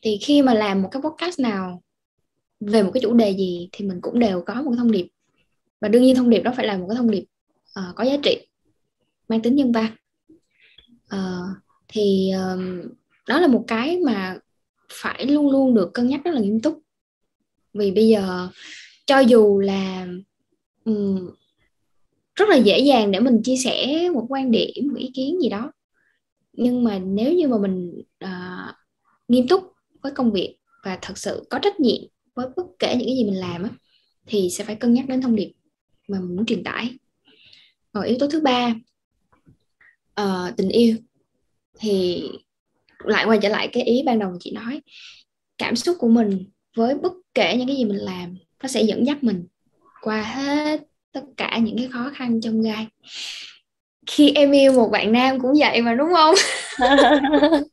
Thì 0.03 0.19
khi 0.21 0.43
mà 0.43 0.55
làm 0.55 0.83
một 0.83 0.89
cái 0.93 1.03
podcast 1.03 1.41
nào 1.41 1.83
về 2.61 2.83
một 2.83 2.91
cái 2.95 3.01
chủ 3.01 3.15
đề 3.15 3.31
gì 3.31 3.69
thì 3.73 3.87
mình 3.87 3.99
cũng 4.01 4.19
đều 4.19 4.43
có 4.47 4.63
một 4.63 4.73
thông 4.77 4.93
điệp 4.93 5.09
và 5.81 5.89
đương 5.89 6.03
nhiên 6.03 6.17
thông 6.17 6.31
điệp 6.31 6.41
đó 6.41 6.53
phải 6.57 6.67
là 6.67 6.77
một 6.77 6.87
cái 6.89 6.97
thông 6.97 7.11
điệp 7.11 7.25
uh, 7.79 7.97
có 7.97 8.05
giá 8.05 8.17
trị 8.23 8.47
mang 9.29 9.43
tính 9.43 9.57
nhân 9.57 9.73
văn. 9.73 9.97
Uh, 11.15 11.57
thì 11.89 12.31
um, 12.31 12.83
đó 13.29 13.41
là 13.41 13.47
một 13.47 13.65
cái 13.67 13.99
mà 13.99 14.39
phải 14.93 15.27
luôn 15.27 15.51
luôn 15.51 15.75
được 15.75 15.91
cân 15.95 16.09
nhắc 16.09 16.21
rất 16.25 16.31
là 16.31 16.41
nghiêm 16.41 16.61
túc. 16.61 16.81
Vì 17.75 17.91
bây 17.91 18.09
giờ 18.09 18.49
cho 19.07 19.19
dù 19.19 19.61
là 19.61 20.07
um, 20.85 21.31
rất 22.35 22.49
là 22.49 22.57
dễ 22.57 22.79
dàng 22.79 23.11
để 23.11 23.21
mình 23.21 23.43
chia 23.45 23.57
sẻ 23.57 24.09
một 24.15 24.27
quan 24.29 24.51
điểm 24.51 24.89
một 24.89 24.99
ý 24.99 25.11
kiến 25.15 25.41
gì 25.43 25.49
đó 25.49 25.73
nhưng 26.53 26.85
mà 26.85 26.99
nếu 26.99 27.33
như 27.33 27.49
mà 27.49 27.59
mình 27.59 28.03
uh, 28.25 28.75
nghiêm 29.29 29.49
túc 29.49 29.73
với 30.03 30.13
công 30.13 30.33
việc 30.33 30.57
và 30.85 30.99
thật 31.03 31.19
sự 31.19 31.47
có 31.51 31.59
trách 31.59 31.81
nhiệm 31.81 32.03
với 32.35 32.47
bất 32.57 32.67
kể 32.79 32.95
những 32.97 33.09
cái 33.09 33.17
gì 33.17 33.25
mình 33.25 33.41
làm 33.41 33.63
á, 33.63 33.71
thì 34.27 34.51
sẽ 34.51 34.65
phải 34.65 34.75
cân 34.75 34.95
nhắc 34.95 35.09
đến 35.09 35.21
thông 35.21 35.37
điệp 35.37 35.53
mà 36.11 36.21
mình 36.21 36.37
muốn 36.37 36.47
truyền 36.47 36.65
tải. 36.65 36.99
Còn 37.93 38.05
yếu 38.05 38.17
tố 38.19 38.29
thứ 38.29 38.41
ba 38.41 38.75
uh, 40.21 40.57
tình 40.57 40.69
yêu. 40.69 40.97
Thì 41.79 42.25
lại 42.99 43.25
quay 43.25 43.39
trở 43.43 43.49
lại 43.49 43.69
cái 43.73 43.83
ý 43.83 44.03
ban 44.07 44.19
đầu 44.19 44.37
chị 44.41 44.53
nói 44.53 44.81
cảm 45.59 45.77
xúc 45.77 45.97
của 45.99 46.09
mình 46.09 46.45
với 46.77 46.95
bất 46.95 47.13
kể 47.35 47.57
những 47.57 47.67
cái 47.67 47.77
gì 47.77 47.85
mình 47.85 47.97
làm 47.97 48.37
nó 48.63 48.69
sẽ 48.69 48.83
dẫn 48.83 49.07
dắt 49.07 49.25
mình 49.25 49.47
qua 50.03 50.23
hết 50.23 50.81
tất 51.13 51.25
cả 51.37 51.59
những 51.63 51.77
cái 51.77 51.89
khó 51.93 52.11
khăn 52.15 52.41
trong 52.41 52.63
gai. 52.63 52.87
Khi 54.07 54.33
em 54.35 54.51
yêu 54.51 54.73
một 54.73 54.89
bạn 54.89 55.13
nam 55.13 55.41
cũng 55.41 55.53
vậy 55.59 55.83
mà 55.83 55.95
đúng 55.95 56.09
không 56.15 56.35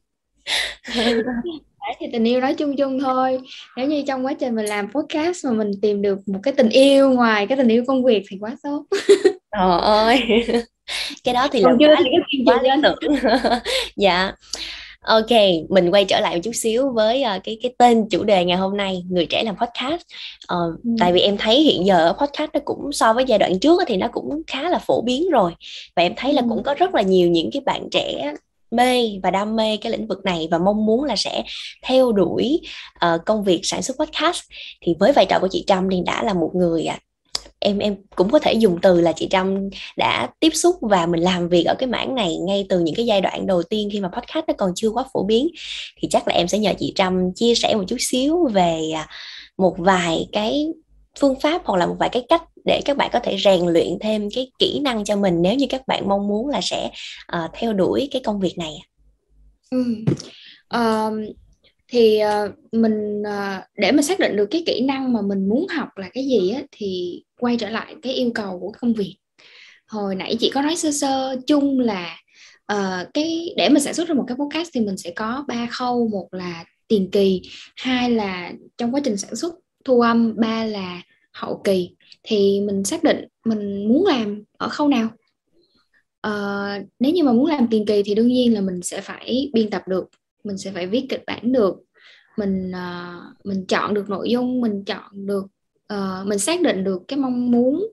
thì 2.00 2.08
tình 2.14 2.24
yêu 2.24 2.42
nói 2.42 2.54
chung 2.54 2.76
chung 2.76 3.00
thôi. 3.00 3.40
Nếu 3.78 3.88
như 3.88 4.04
trong 4.08 4.26
quá 4.26 4.34
trình 4.34 4.56
mình 4.56 4.66
làm 4.66 4.92
podcast 4.92 5.46
mà 5.46 5.52
mình 5.52 5.72
tìm 5.82 6.02
được 6.02 6.20
một 6.28 6.40
cái 6.44 6.54
tình 6.58 6.70
yêu 6.70 7.12
ngoài 7.12 7.48
cái 7.48 7.58
tình 7.58 7.68
yêu 7.68 7.84
công 7.88 8.04
việc 8.04 8.24
thì 8.30 8.38
quá 8.40 8.56
tốt. 8.64 8.86
Trời 9.58 9.80
ơi. 9.82 10.20
Cái 11.24 11.34
đó 11.34 11.48
thì 11.52 11.62
là 11.62 11.72
chưa 11.80 11.88
quá, 11.88 12.02
thì 12.32 12.44
quá 12.46 12.62
lý 12.62 12.70
tưởng. 12.84 13.16
Dạ. 13.96 14.32
Ok, 15.02 15.32
mình 15.70 15.92
quay 15.92 16.06
trở 16.06 16.20
lại 16.20 16.36
một 16.36 16.42
chút 16.44 16.52
xíu 16.54 16.92
với 16.94 17.24
uh, 17.36 17.44
cái 17.44 17.58
cái 17.62 17.74
tên 17.78 18.10
chủ 18.10 18.24
đề 18.24 18.46
ngày 18.46 18.58
hôm 18.58 18.78
nay 18.78 19.04
người 19.10 19.26
trẻ 19.26 19.44
làm 19.44 19.56
podcast. 19.56 20.02
Uh, 20.54 20.84
ừ. 20.84 20.90
Tại 21.00 21.14
vì 21.14 21.22
em 21.22 21.38
thấy 21.38 21.62
hiện 21.62 21.86
giờ 21.86 22.14
podcast 22.20 22.52
nó 22.54 22.60
cũng 22.66 22.92
so 22.92 23.14
với 23.14 23.26
giai 23.28 23.40
đoạn 23.40 23.60
trước 23.60 23.82
thì 23.88 23.98
nó 23.98 24.08
cũng 24.12 24.42
khá 24.48 24.70
là 24.70 24.80
phổ 24.80 25.02
biến 25.02 25.30
rồi. 25.32 25.52
Và 25.96 26.04
em 26.04 26.14
thấy 26.18 26.34
là 26.34 26.42
ừ. 26.42 26.46
cũng 26.50 26.64
có 26.64 26.74
rất 26.74 26.96
là 26.96 27.02
nhiều 27.02 27.30
những 27.30 27.50
cái 27.54 27.62
bạn 27.66 27.88
trẻ 27.92 28.34
mê 28.72 29.20
và 29.24 29.32
đam 29.32 29.56
mê 29.56 29.78
cái 29.78 29.92
lĩnh 29.92 30.08
vực 30.08 30.26
này 30.26 30.48
và 30.52 30.58
mong 30.58 30.86
muốn 30.86 31.04
là 31.04 31.16
sẽ 31.16 31.44
theo 31.84 32.12
đuổi 32.12 32.62
uh, 33.06 33.26
công 33.26 33.44
việc 33.44 33.60
sản 33.64 33.82
xuất 33.82 33.98
podcast 34.00 34.42
thì 34.82 34.96
với 35.00 35.12
vai 35.12 35.26
trò 35.26 35.40
của 35.40 35.48
chị 35.52 35.64
Trâm 35.68 35.90
thì 35.90 36.02
đã 36.06 36.24
là 36.24 36.34
một 36.34 36.52
người 36.56 36.86
à, 36.86 37.00
em 37.60 37.80
em 37.80 37.96
cũng 38.16 38.30
có 38.30 38.40
thể 38.40 38.54
dùng 38.54 38.80
từ 38.82 39.02
là 39.02 39.12
chị 39.12 39.28
Trâm 39.32 39.70
đã 39.98 40.30
tiếp 40.40 40.50
xúc 40.54 40.76
và 40.82 41.06
mình 41.06 41.22
làm 41.22 41.50
việc 41.50 41.64
ở 41.64 41.76
cái 41.76 41.90
mảng 41.90 42.16
này 42.16 42.38
ngay 42.38 42.66
từ 42.70 42.80
những 42.80 42.96
cái 42.96 43.06
giai 43.06 43.22
đoạn 43.22 43.48
đầu 43.48 43.64
tiên 43.64 43.90
khi 43.92 44.00
mà 44.00 44.10
podcast 44.10 44.46
nó 44.48 44.54
còn 44.58 44.72
chưa 44.76 44.90
quá 44.90 45.04
phổ 45.14 45.24
biến. 45.24 45.48
Thì 46.02 46.08
chắc 46.12 46.28
là 46.28 46.34
em 46.34 46.48
sẽ 46.48 46.60
nhờ 46.60 46.74
chị 46.80 46.94
Trâm 46.96 47.34
chia 47.36 47.56
sẻ 47.56 47.76
một 47.76 47.84
chút 47.88 47.98
xíu 48.00 48.48
về 48.54 48.82
à, 48.96 49.08
một 49.58 49.76
vài 49.78 50.28
cái 50.32 50.68
phương 51.20 51.40
pháp 51.40 51.62
hoặc 51.66 51.78
là 51.78 51.86
một 51.86 51.96
vài 52.00 52.10
cái 52.10 52.26
cách 52.30 52.44
để 52.66 52.82
các 52.86 52.98
bạn 52.98 53.10
có 53.14 53.20
thể 53.20 53.38
rèn 53.44 53.66
luyện 53.66 53.88
thêm 54.02 54.30
cái 54.36 54.52
kỹ 54.60 54.80
năng 54.80 55.06
cho 55.06 55.16
mình 55.16 55.42
nếu 55.42 55.56
như 55.56 55.66
các 55.70 55.88
bạn 55.88 56.10
mong 56.10 56.28
muốn 56.28 56.48
là 56.48 56.62
sẽ 56.62 56.92
uh, 57.36 57.52
theo 57.54 57.74
đuổi 57.74 58.10
cái 58.12 58.22
công 58.26 58.40
việc 58.40 58.58
này 58.58 58.74
ừ. 59.72 59.96
uh, 60.76 61.36
thì 61.88 62.22
uh, 62.46 62.74
mình 62.74 63.22
uh, 63.22 63.64
để 63.78 63.92
mà 63.92 64.02
xác 64.02 64.20
định 64.20 64.36
được 64.36 64.46
cái 64.52 64.64
kỹ 64.66 64.82
năng 64.82 65.14
mà 65.14 65.22
mình 65.22 65.50
muốn 65.50 65.68
học 65.68 65.90
là 65.96 66.10
cái 66.14 66.24
gì 66.26 66.50
á, 66.50 66.62
thì 66.72 67.22
quay 67.40 67.58
trở 67.58 67.70
lại 67.70 67.96
cái 68.02 68.14
yêu 68.14 68.32
cầu 68.36 68.60
của 68.60 68.72
công 68.82 68.94
việc. 68.94 69.18
Hồi 69.88 70.16
nãy 70.16 70.36
chị 70.40 70.52
có 70.54 70.62
nói 70.62 70.76
sơ 70.76 70.92
sơ 70.92 71.36
chung 71.48 71.80
là 71.80 72.18
uh, 72.74 73.08
cái 73.14 73.54
để 73.58 73.70
mà 73.70 73.80
sản 73.80 73.94
xuất 73.94 74.08
ra 74.08 74.14
một 74.14 74.24
cái 74.28 74.38
podcast 74.38 74.70
thì 74.74 74.82
mình 74.82 74.98
sẽ 74.98 75.12
có 75.12 75.46
ba 75.48 75.68
khâu 75.72 76.08
một 76.08 76.28
là 76.32 76.66
tiền 76.88 77.10
kỳ 77.12 77.42
hai 77.76 78.10
là 78.10 78.52
trong 78.78 78.96
quá 78.96 79.02
trình 79.04 79.18
sản 79.18 79.36
xuất 79.36 79.56
thu 79.88 80.02
âm 80.02 80.34
ba 80.38 80.66
là 80.66 81.02
hậu 81.34 81.62
kỳ 81.64 81.96
thì 82.24 82.62
mình 82.62 82.84
xác 82.84 83.04
định 83.04 83.26
mình 83.46 83.88
muốn 83.88 84.06
làm 84.06 84.44
ở 84.58 84.70
khâu 84.70 84.88
nào? 84.88 85.10
Uh, 86.28 86.88
nếu 87.00 87.12
như 87.12 87.24
mà 87.24 87.34
muốn 87.34 87.46
làm 87.46 87.68
tiền 87.68 87.86
kỳ 87.86 88.04
thì 88.04 88.16
đương 88.16 88.28
nhiên 88.28 88.54
là 88.54 88.62
mình 88.62 88.82
sẽ 88.82 89.02
phải 89.02 89.50
biên 89.54 89.70
tập 89.70 89.82
được 89.88 90.10
mình 90.44 90.58
sẽ 90.58 90.72
phải 90.72 90.88
viết 90.88 91.06
kịch 91.10 91.24
bản 91.28 91.52
được 91.52 91.76
mình 92.38 92.72
uh, 92.72 93.46
mình 93.46 93.66
chọn 93.66 93.94
được 93.94 94.10
nội 94.10 94.30
dung 94.30 94.62
mình 94.62 94.84
chọn 94.86 95.12
được 95.12 95.46
uh, 95.94 96.28
mình 96.28 96.40
xác 96.40 96.62
định 96.62 96.84
được 96.84 97.02
cái 97.08 97.20
mong 97.20 97.52
muốn 97.52 97.88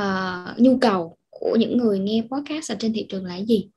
uh, 0.00 0.58
nhu 0.58 0.78
cầu 0.78 1.16
của 1.30 1.56
những 1.60 1.78
người 1.78 1.98
nghe 1.98 2.22
podcast 2.30 2.72
ở 2.72 2.76
trên 2.78 2.92
thị 2.92 3.06
trường 3.08 3.24
là 3.24 3.36
gì. 3.36 3.68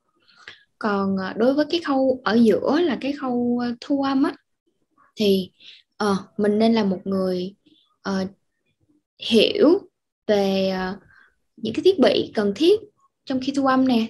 Còn 0.80 1.16
uh, 1.16 1.38
đối 1.38 1.54
với 1.54 1.66
cái 1.70 1.80
khâu 1.86 2.22
ở 2.24 2.34
giữa 2.34 2.80
là 2.82 2.98
cái 3.02 3.14
khâu 3.14 3.62
thu 3.82 4.02
âm 4.02 4.24
á 4.24 4.34
thì 5.16 5.52
uh, 6.04 6.18
mình 6.38 6.60
nên 6.60 6.74
là 6.74 6.84
một 6.84 7.00
người 7.06 7.56
uh, 8.10 8.30
hiểu 9.20 9.80
về 10.28 10.74
uh, 10.92 11.00
những 11.58 11.74
cái 11.74 11.84
thiết 11.84 12.00
bị 12.00 12.32
cần 12.34 12.54
thiết 12.56 12.80
trong 13.26 13.40
khi 13.40 13.54
thu 13.56 13.66
âm 13.66 13.88
nè. 13.88 14.06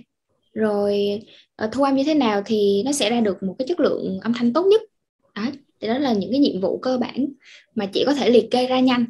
Rồi 0.54 1.22
uh, 1.66 1.72
thu 1.72 1.84
âm 1.84 1.96
như 1.96 2.04
thế 2.04 2.14
nào 2.14 2.42
thì 2.46 2.84
nó 2.86 2.92
sẽ 2.92 3.10
ra 3.10 3.22
được 3.22 3.44
một 3.44 3.56
cái 3.60 3.68
chất 3.68 3.80
lượng 3.80 4.20
âm 4.22 4.34
thanh 4.34 4.54
tốt 4.54 4.66
nhất. 4.66 4.82
Đấy 5.36 5.52
thì 5.82 5.88
đó 5.88 5.98
là 5.98 6.14
những 6.14 6.32
cái 6.32 6.40
nhiệm 6.40 6.62
vụ 6.62 6.80
cơ 6.80 6.98
bản 6.98 7.28
mà 7.76 7.86
chị 7.86 8.04
có 8.06 8.14
thể 8.14 8.30
liệt 8.30 8.52
kê 8.52 8.68
ra 8.68 8.80
nhanh. 8.80 9.06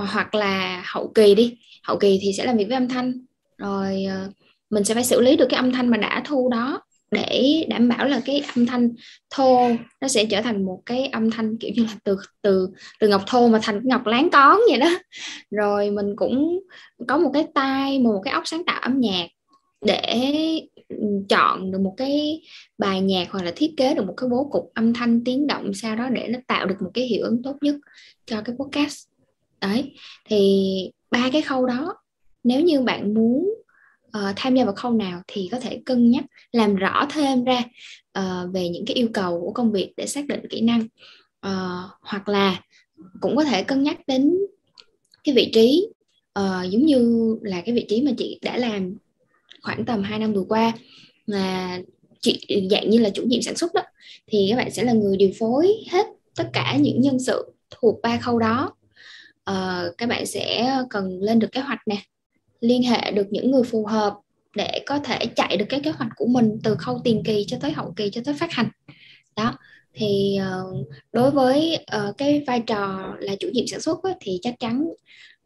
Uh, 0.00 0.08
hoặc 0.08 0.34
là 0.34 0.82
hậu 0.86 1.12
kỳ 1.14 1.34
đi. 1.34 1.58
Hậu 1.82 1.98
kỳ 1.98 2.18
thì 2.22 2.32
sẽ 2.32 2.44
làm 2.44 2.56
việc 2.56 2.64
với 2.64 2.74
âm 2.74 2.88
thanh. 2.88 3.12
Rồi 3.58 4.04
uh, 4.06 4.32
mình 4.70 4.84
sẽ 4.84 4.94
phải 4.94 5.04
xử 5.04 5.20
lý 5.20 5.36
được 5.36 5.46
cái 5.50 5.58
âm 5.58 5.72
thanh 5.72 5.88
mà 5.88 5.96
đã 5.96 6.22
thu 6.26 6.48
đó 6.48 6.82
để 7.10 7.64
đảm 7.68 7.88
bảo 7.88 8.06
là 8.06 8.20
cái 8.24 8.42
âm 8.56 8.66
thanh 8.66 8.90
thô 9.30 9.68
nó 10.00 10.08
sẽ 10.08 10.24
trở 10.24 10.42
thành 10.42 10.64
một 10.64 10.82
cái 10.86 11.06
âm 11.06 11.30
thanh 11.30 11.56
kiểu 11.56 11.70
như 11.74 11.84
là 11.84 11.96
từ 12.04 12.16
từ 12.42 12.68
từ 13.00 13.08
ngọc 13.08 13.22
thô 13.26 13.48
mà 13.48 13.58
thành 13.62 13.80
ngọc 13.84 14.06
láng 14.06 14.30
cón 14.30 14.56
vậy 14.70 14.78
đó. 14.78 14.90
Rồi 15.50 15.90
mình 15.90 16.16
cũng 16.16 16.60
có 17.08 17.18
một 17.18 17.30
cái 17.34 17.46
tai, 17.54 17.98
một 17.98 18.20
cái 18.24 18.34
óc 18.34 18.42
sáng 18.46 18.64
tạo 18.64 18.80
âm 18.80 19.00
nhạc 19.00 19.26
để 19.86 20.32
chọn 21.28 21.70
được 21.70 21.80
một 21.80 21.94
cái 21.96 22.42
bài 22.78 23.00
nhạc 23.00 23.30
hoặc 23.30 23.44
là 23.44 23.52
thiết 23.56 23.70
kế 23.76 23.94
được 23.94 24.06
một 24.06 24.14
cái 24.16 24.28
bố 24.28 24.48
cục 24.52 24.70
âm 24.74 24.94
thanh 24.94 25.24
tiếng 25.24 25.46
động 25.46 25.74
sao 25.74 25.96
đó 25.96 26.08
để 26.08 26.28
nó 26.28 26.38
tạo 26.46 26.66
được 26.66 26.76
một 26.80 26.90
cái 26.94 27.04
hiệu 27.04 27.24
ứng 27.24 27.42
tốt 27.42 27.56
nhất 27.60 27.74
cho 28.26 28.40
cái 28.44 28.56
podcast. 28.58 29.06
Đấy, 29.60 29.92
thì 30.28 30.90
ba 31.10 31.28
cái 31.32 31.42
khâu 31.42 31.66
đó, 31.66 31.94
nếu 32.44 32.60
như 32.60 32.80
bạn 32.80 33.14
muốn 33.14 33.54
uh, 34.18 34.36
tham 34.36 34.54
gia 34.54 34.64
vào 34.64 34.74
khâu 34.74 34.92
nào 34.92 35.22
thì 35.26 35.48
có 35.52 35.60
thể 35.60 35.82
cân 35.86 36.10
nhắc 36.10 36.24
làm 36.52 36.76
rõ 36.76 37.06
thêm 37.10 37.44
ra 37.44 37.62
uh, 38.18 38.54
về 38.54 38.68
những 38.68 38.84
cái 38.86 38.94
yêu 38.94 39.08
cầu 39.14 39.40
của 39.40 39.52
công 39.52 39.72
việc 39.72 39.92
để 39.96 40.06
xác 40.06 40.26
định 40.26 40.40
kỹ 40.50 40.60
năng. 40.60 40.80
Uh, 41.46 41.90
hoặc 42.00 42.28
là 42.28 42.60
cũng 43.20 43.36
có 43.36 43.44
thể 43.44 43.62
cân 43.62 43.82
nhắc 43.82 43.96
đến 44.06 44.34
cái 45.24 45.34
vị 45.34 45.50
trí 45.54 45.88
uh, 46.38 46.70
giống 46.70 46.86
như 46.86 47.36
là 47.42 47.60
cái 47.60 47.74
vị 47.74 47.86
trí 47.88 48.02
mà 48.02 48.10
chị 48.18 48.38
đã 48.42 48.56
làm 48.56 48.96
khoảng 49.62 49.84
tầm 49.84 50.02
2 50.02 50.18
năm 50.18 50.32
vừa 50.32 50.44
qua 50.48 50.72
là 51.26 51.78
chị 52.20 52.68
dạng 52.70 52.90
như 52.90 52.98
là 52.98 53.10
chủ 53.10 53.22
nhiệm 53.22 53.42
sản 53.42 53.56
xuất 53.56 53.74
đó 53.74 53.82
thì 54.26 54.46
các 54.50 54.56
bạn 54.56 54.70
sẽ 54.70 54.82
là 54.82 54.92
người 54.92 55.16
điều 55.16 55.30
phối 55.38 55.68
hết 55.90 56.06
tất 56.36 56.50
cả 56.52 56.76
những 56.80 57.00
nhân 57.00 57.18
sự 57.18 57.52
thuộc 57.70 58.02
ba 58.02 58.16
khâu 58.16 58.38
đó. 58.38 58.74
Uh, 59.50 59.98
các 59.98 60.08
bạn 60.08 60.26
sẽ 60.26 60.76
cần 60.90 61.22
lên 61.22 61.38
được 61.38 61.52
kế 61.52 61.60
hoạch 61.60 61.78
nè 61.86 61.96
liên 62.60 62.82
hệ 62.82 63.10
được 63.10 63.26
những 63.30 63.50
người 63.50 63.62
phù 63.62 63.86
hợp 63.86 64.14
để 64.56 64.82
có 64.86 64.98
thể 64.98 65.18
chạy 65.36 65.56
được 65.56 65.64
cái 65.68 65.80
kế 65.80 65.90
hoạch 65.90 66.10
của 66.16 66.26
mình 66.26 66.58
từ 66.64 66.74
khâu 66.74 67.00
tiền 67.04 67.22
kỳ 67.24 67.44
cho 67.48 67.56
tới 67.60 67.72
hậu 67.72 67.92
kỳ 67.96 68.10
cho 68.10 68.20
tới 68.24 68.34
phát 68.34 68.52
hành. 68.52 68.68
Đó 69.36 69.58
thì 69.94 70.38
uh, 70.40 70.86
đối 71.12 71.30
với 71.30 71.86
uh, 71.96 72.18
cái 72.18 72.44
vai 72.46 72.60
trò 72.60 73.14
là 73.20 73.36
chủ 73.40 73.48
nhiệm 73.52 73.66
sản 73.66 73.80
xuất 73.80 74.02
ấy, 74.02 74.14
thì 74.20 74.38
chắc 74.42 74.54
chắn 74.60 74.84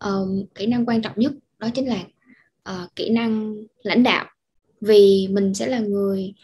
uh, 0.08 0.54
kỹ 0.54 0.66
năng 0.66 0.86
quan 0.86 1.02
trọng 1.02 1.12
nhất 1.16 1.32
đó 1.58 1.68
chính 1.74 1.88
là 1.88 2.04
uh, 2.70 2.96
kỹ 2.96 3.10
năng 3.10 3.54
lãnh 3.82 4.02
đạo. 4.02 4.26
Vì 4.80 5.28
mình 5.30 5.54
sẽ 5.54 5.66
là 5.66 5.78
người 5.78 6.34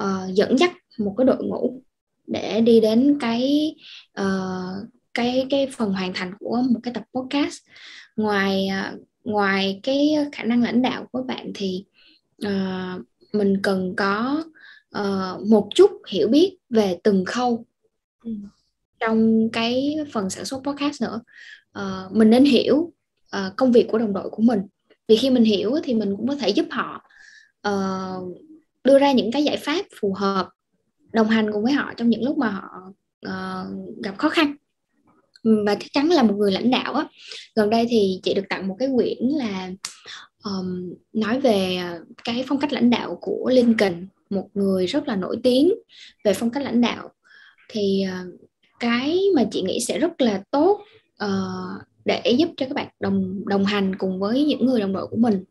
uh, 0.00 0.34
dẫn 0.34 0.58
dắt 0.58 0.72
một 0.98 1.14
cái 1.18 1.24
đội 1.24 1.44
ngũ 1.44 1.82
để 2.26 2.60
đi 2.60 2.80
đến 2.80 3.18
cái 3.20 3.74
uh, 4.20 4.88
cái 5.14 5.46
cái 5.50 5.68
phần 5.72 5.92
hoàn 5.92 6.12
thành 6.14 6.32
của 6.40 6.62
một 6.70 6.80
cái 6.82 6.94
tập 6.94 7.02
podcast. 7.14 7.56
Ngoài 8.16 8.68
uh, 8.94 9.07
ngoài 9.28 9.80
cái 9.82 10.16
khả 10.32 10.44
năng 10.44 10.62
lãnh 10.62 10.82
đạo 10.82 11.06
của 11.12 11.22
bạn 11.22 11.52
thì 11.54 11.84
uh, 12.46 13.02
mình 13.32 13.56
cần 13.62 13.94
có 13.96 14.44
uh, 14.98 15.46
một 15.48 15.68
chút 15.74 15.90
hiểu 16.08 16.28
biết 16.28 16.56
về 16.70 16.98
từng 17.04 17.24
khâu 17.24 17.64
ừ. 18.24 18.30
trong 19.00 19.48
cái 19.52 19.96
phần 20.12 20.30
sản 20.30 20.44
xuất 20.44 20.62
podcast 20.64 21.02
nữa. 21.02 21.20
Uh, 21.78 22.12
mình 22.12 22.30
nên 22.30 22.44
hiểu 22.44 22.76
uh, 22.76 23.56
công 23.56 23.72
việc 23.72 23.88
của 23.90 23.98
đồng 23.98 24.12
đội 24.12 24.30
của 24.30 24.42
mình. 24.42 24.60
Vì 25.08 25.16
khi 25.16 25.30
mình 25.30 25.44
hiểu 25.44 25.74
thì 25.84 25.94
mình 25.94 26.16
cũng 26.16 26.28
có 26.28 26.36
thể 26.36 26.48
giúp 26.48 26.66
họ 26.70 27.02
uh, 27.68 28.38
đưa 28.84 28.98
ra 28.98 29.12
những 29.12 29.32
cái 29.32 29.44
giải 29.44 29.56
pháp 29.56 29.86
phù 30.00 30.14
hợp 30.14 30.48
đồng 31.12 31.28
hành 31.28 31.52
cùng 31.52 31.64
với 31.64 31.72
họ 31.72 31.92
trong 31.96 32.08
những 32.08 32.24
lúc 32.24 32.38
mà 32.38 32.50
họ 32.50 32.92
uh, 33.26 34.02
gặp 34.04 34.18
khó 34.18 34.28
khăn 34.28 34.56
và 35.44 35.74
chắc 35.74 35.92
chắn 35.92 36.10
là 36.10 36.22
một 36.22 36.34
người 36.38 36.52
lãnh 36.52 36.70
đạo 36.70 36.94
á. 36.94 37.06
Gần 37.54 37.70
đây 37.70 37.86
thì 37.88 38.20
chị 38.22 38.34
được 38.34 38.44
tặng 38.48 38.68
một 38.68 38.76
cái 38.78 38.88
quyển 38.94 39.18
là 39.20 39.70
um, 40.44 40.94
nói 41.12 41.40
về 41.40 41.76
ờ, 41.76 42.04
cái 42.24 42.44
phong 42.48 42.58
cách 42.58 42.72
lãnh 42.72 42.90
đạo 42.90 43.18
của 43.20 43.50
Lincoln 43.52 44.06
một 44.30 44.48
người 44.54 44.86
rất 44.86 45.08
là 45.08 45.16
nổi 45.16 45.36
tiếng 45.42 45.72
về 46.24 46.34
phong 46.34 46.50
cách 46.50 46.62
lãnh 46.62 46.80
đạo. 46.80 47.10
Thì 47.68 48.04
uh, 48.06 48.40
cái 48.80 49.20
mà 49.36 49.44
chị 49.50 49.62
nghĩ 49.62 49.80
sẽ 49.80 49.98
rất 49.98 50.20
là 50.20 50.42
tốt 50.50 50.80
uh, 51.24 51.82
để 52.04 52.34
giúp 52.38 52.48
cho 52.56 52.66
các 52.66 52.74
bạn 52.74 52.88
đồng 53.00 53.42
đồng 53.46 53.64
hành 53.64 53.96
cùng 53.98 54.20
với 54.20 54.44
những 54.44 54.66
người 54.66 54.80
đồng 54.80 54.92
đội 54.92 55.06
của 55.06 55.16
mình. 55.16 55.44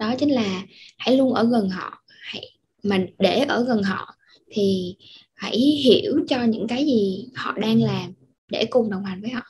Đó 0.00 0.14
chính 0.18 0.30
là 0.30 0.62
hãy 0.98 1.16
luôn 1.16 1.34
ở 1.34 1.44
gần 1.44 1.68
họ 1.68 2.02
hãy 2.20 2.50
mà 2.82 2.98
để 3.18 3.44
ở 3.48 3.64
gần 3.64 3.82
họ 3.82 4.14
thì 4.50 4.96
hãy 5.34 5.56
hiểu 5.58 6.20
cho 6.28 6.44
những 6.44 6.66
cái 6.68 6.84
gì 6.84 7.28
họ 7.34 7.52
đang 7.58 7.82
làm 7.82 8.12
để 8.50 8.66
cùng 8.70 8.90
đồng 8.90 9.04
hành 9.04 9.20
với 9.20 9.30
họ. 9.30 9.42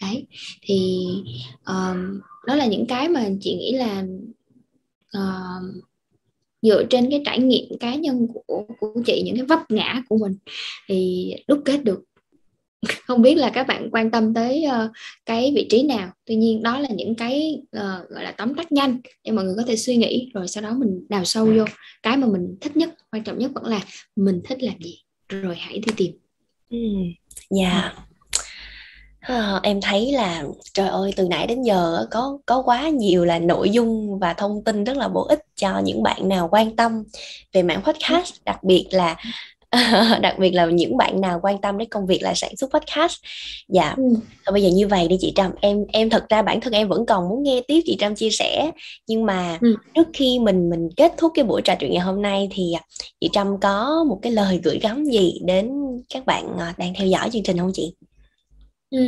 Đấy 0.00 0.26
thì 0.62 1.06
um, 1.66 2.20
đó 2.46 2.54
là 2.54 2.66
những 2.66 2.86
cái 2.86 3.08
mà 3.08 3.28
chị 3.40 3.54
nghĩ 3.54 3.72
là 3.72 4.04
uh, 5.18 5.84
dựa 6.62 6.84
trên 6.90 7.10
cái 7.10 7.22
trải 7.24 7.38
nghiệm 7.38 7.78
cá 7.80 7.94
nhân 7.94 8.26
của 8.34 8.64
của 8.80 9.02
chị 9.06 9.22
những 9.24 9.36
cái 9.36 9.44
vấp 9.44 9.70
ngã 9.70 10.02
của 10.08 10.18
mình 10.18 10.36
thì 10.88 11.30
đúc 11.48 11.62
kết 11.64 11.84
được. 11.84 12.04
Không 13.06 13.22
biết 13.22 13.34
là 13.34 13.50
các 13.50 13.66
bạn 13.66 13.88
quan 13.92 14.10
tâm 14.10 14.34
tới 14.34 14.64
uh, 14.68 14.90
cái 15.26 15.52
vị 15.54 15.66
trí 15.70 15.82
nào. 15.82 16.10
Tuy 16.26 16.34
nhiên 16.34 16.62
đó 16.62 16.78
là 16.78 16.88
những 16.88 17.14
cái 17.14 17.62
uh, 17.76 18.10
gọi 18.10 18.24
là 18.24 18.32
tóm 18.32 18.54
tắt 18.54 18.72
nhanh 18.72 19.00
để 19.24 19.32
mọi 19.32 19.44
người 19.44 19.54
có 19.56 19.62
thể 19.66 19.76
suy 19.76 19.96
nghĩ 19.96 20.30
rồi 20.34 20.48
sau 20.48 20.62
đó 20.62 20.74
mình 20.74 21.06
đào 21.08 21.24
sâu 21.24 21.46
vô. 21.46 21.64
Cái 22.02 22.16
mà 22.16 22.26
mình 22.26 22.56
thích 22.60 22.76
nhất 22.76 22.94
quan 23.10 23.24
trọng 23.24 23.38
nhất 23.38 23.50
vẫn 23.54 23.64
là 23.64 23.80
mình 24.16 24.40
thích 24.44 24.62
làm 24.62 24.78
gì 24.80 24.98
rồi 25.28 25.56
hãy 25.58 25.78
đi 25.78 25.92
tìm. 25.96 26.12
Ừ 26.70 26.78
dạ. 27.50 27.70
yeah. 27.70 28.07
À, 29.28 29.60
em 29.62 29.80
thấy 29.80 30.12
là 30.12 30.44
trời 30.74 30.88
ơi 30.88 31.12
từ 31.16 31.28
nãy 31.28 31.46
đến 31.46 31.62
giờ 31.62 32.06
có 32.10 32.38
có 32.46 32.62
quá 32.62 32.88
nhiều 32.88 33.24
là 33.24 33.38
nội 33.38 33.70
dung 33.70 34.18
và 34.18 34.34
thông 34.34 34.64
tin 34.64 34.84
rất 34.84 34.96
là 34.96 35.08
bổ 35.08 35.22
ích 35.22 35.40
cho 35.56 35.78
những 35.84 36.02
bạn 36.02 36.28
nào 36.28 36.48
quan 36.52 36.76
tâm 36.76 37.04
về 37.52 37.62
mảng 37.62 37.82
podcast 37.82 38.32
đặc 38.44 38.64
biệt 38.64 38.86
là 38.90 39.16
đặc 40.20 40.38
biệt 40.38 40.50
là 40.50 40.66
những 40.66 40.96
bạn 40.96 41.20
nào 41.20 41.40
quan 41.42 41.60
tâm 41.60 41.78
đến 41.78 41.88
công 41.88 42.06
việc 42.06 42.22
là 42.22 42.34
sản 42.34 42.56
xuất 42.56 42.70
podcast 42.70 43.16
dạ 43.68 43.94
ừ. 43.96 44.02
bây 44.52 44.62
giờ 44.62 44.68
như 44.68 44.88
vậy 44.88 45.08
đi 45.08 45.16
chị 45.20 45.32
Trâm 45.36 45.50
em 45.60 45.84
em 45.92 46.10
thật 46.10 46.24
ra 46.28 46.42
bản 46.42 46.60
thân 46.60 46.72
em 46.72 46.88
vẫn 46.88 47.06
còn 47.06 47.28
muốn 47.28 47.42
nghe 47.42 47.60
tiếp 47.68 47.80
chị 47.84 47.96
Trâm 48.00 48.14
chia 48.14 48.30
sẻ 48.30 48.70
nhưng 49.06 49.26
mà 49.26 49.58
ừ. 49.60 49.76
trước 49.94 50.08
khi 50.12 50.38
mình 50.38 50.70
mình 50.70 50.88
kết 50.96 51.12
thúc 51.16 51.32
cái 51.34 51.44
buổi 51.44 51.62
trò 51.62 51.74
chuyện 51.74 51.90
ngày 51.90 52.00
hôm 52.00 52.22
nay 52.22 52.48
thì 52.52 52.72
chị 53.20 53.28
Trâm 53.32 53.60
có 53.60 54.04
một 54.08 54.18
cái 54.22 54.32
lời 54.32 54.60
gửi 54.64 54.78
gắm 54.78 55.04
gì 55.04 55.40
đến 55.44 55.70
các 56.14 56.26
bạn 56.26 56.58
à, 56.58 56.74
đang 56.78 56.94
theo 56.94 57.06
dõi 57.06 57.30
chương 57.32 57.42
trình 57.42 57.58
không 57.58 57.70
chị? 57.74 57.92
Ừ. 58.90 58.98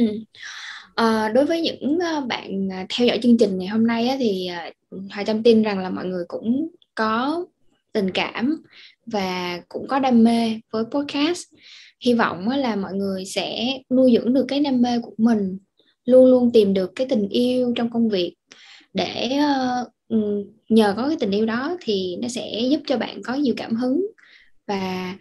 À, 0.94 1.28
đối 1.34 1.44
với 1.44 1.60
những 1.60 1.98
ờ, 1.98 2.20
bạn 2.20 2.72
à, 2.72 2.86
theo 2.88 3.06
dõi 3.06 3.18
chương 3.22 3.38
trình 3.38 3.58
ngày 3.58 3.68
hôm 3.68 3.86
nay 3.86 4.08
á, 4.08 4.16
thì 4.18 4.46
à, 4.46 4.70
Hoài 5.10 5.24
Trâm 5.24 5.42
tin 5.42 5.62
rằng 5.62 5.78
là 5.78 5.90
mọi 5.90 6.04
người 6.06 6.24
cũng 6.28 6.68
có 6.94 7.44
tình 7.92 8.10
cảm 8.10 8.62
và 9.06 9.60
cũng 9.68 9.88
có 9.88 9.98
đam 9.98 10.24
mê 10.24 10.60
với 10.70 10.84
podcast 10.90 11.42
hy 12.00 12.14
vọng 12.14 12.48
là 12.48 12.76
mọi 12.76 12.94
người 12.94 13.24
sẽ 13.24 13.78
nuôi 13.90 14.12
dưỡng 14.16 14.34
được 14.34 14.44
cái 14.48 14.60
đam 14.60 14.82
mê 14.82 14.98
của 15.02 15.14
mình 15.18 15.58
luôn 16.04 16.26
luôn 16.26 16.50
tìm 16.52 16.74
được 16.74 16.92
cái 16.96 17.06
tình 17.10 17.28
yêu 17.28 17.72
trong 17.76 17.90
công 17.90 18.08
việc 18.08 18.34
để 18.94 19.30
uh, 20.12 20.16
nhờ 20.68 20.94
có 20.96 21.08
cái 21.08 21.16
tình 21.20 21.30
yêu 21.30 21.46
đó 21.46 21.76
thì 21.80 22.16
nó 22.22 22.28
sẽ 22.28 22.60
giúp 22.70 22.80
cho 22.86 22.98
bạn 22.98 23.22
có 23.22 23.34
nhiều 23.34 23.54
cảm 23.56 23.76
hứng 23.76 24.06
và 24.66 25.14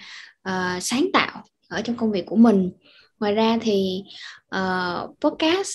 uh, 0.49 0.84
sáng 0.84 1.07
tạo 1.14 1.43
ở 1.70 1.82
trong 1.82 1.95
công 1.95 2.12
việc 2.12 2.26
của 2.26 2.36
mình 2.36 2.72
ngoài 3.20 3.34
ra 3.34 3.58
thì 3.62 4.04
uh, 4.56 5.16
podcast 5.22 5.72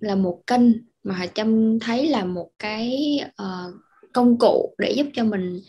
là 0.00 0.14
một 0.14 0.42
kênh 0.46 0.62
mà 1.02 1.14
họ 1.14 1.26
chăm 1.26 1.78
thấy 1.80 2.08
là 2.08 2.24
một 2.24 2.50
cái 2.58 3.18
uh, 3.42 3.74
công 4.12 4.38
cụ 4.38 4.74
để 4.78 4.90
giúp 4.90 5.06
cho 5.14 5.24
mình 5.24 5.60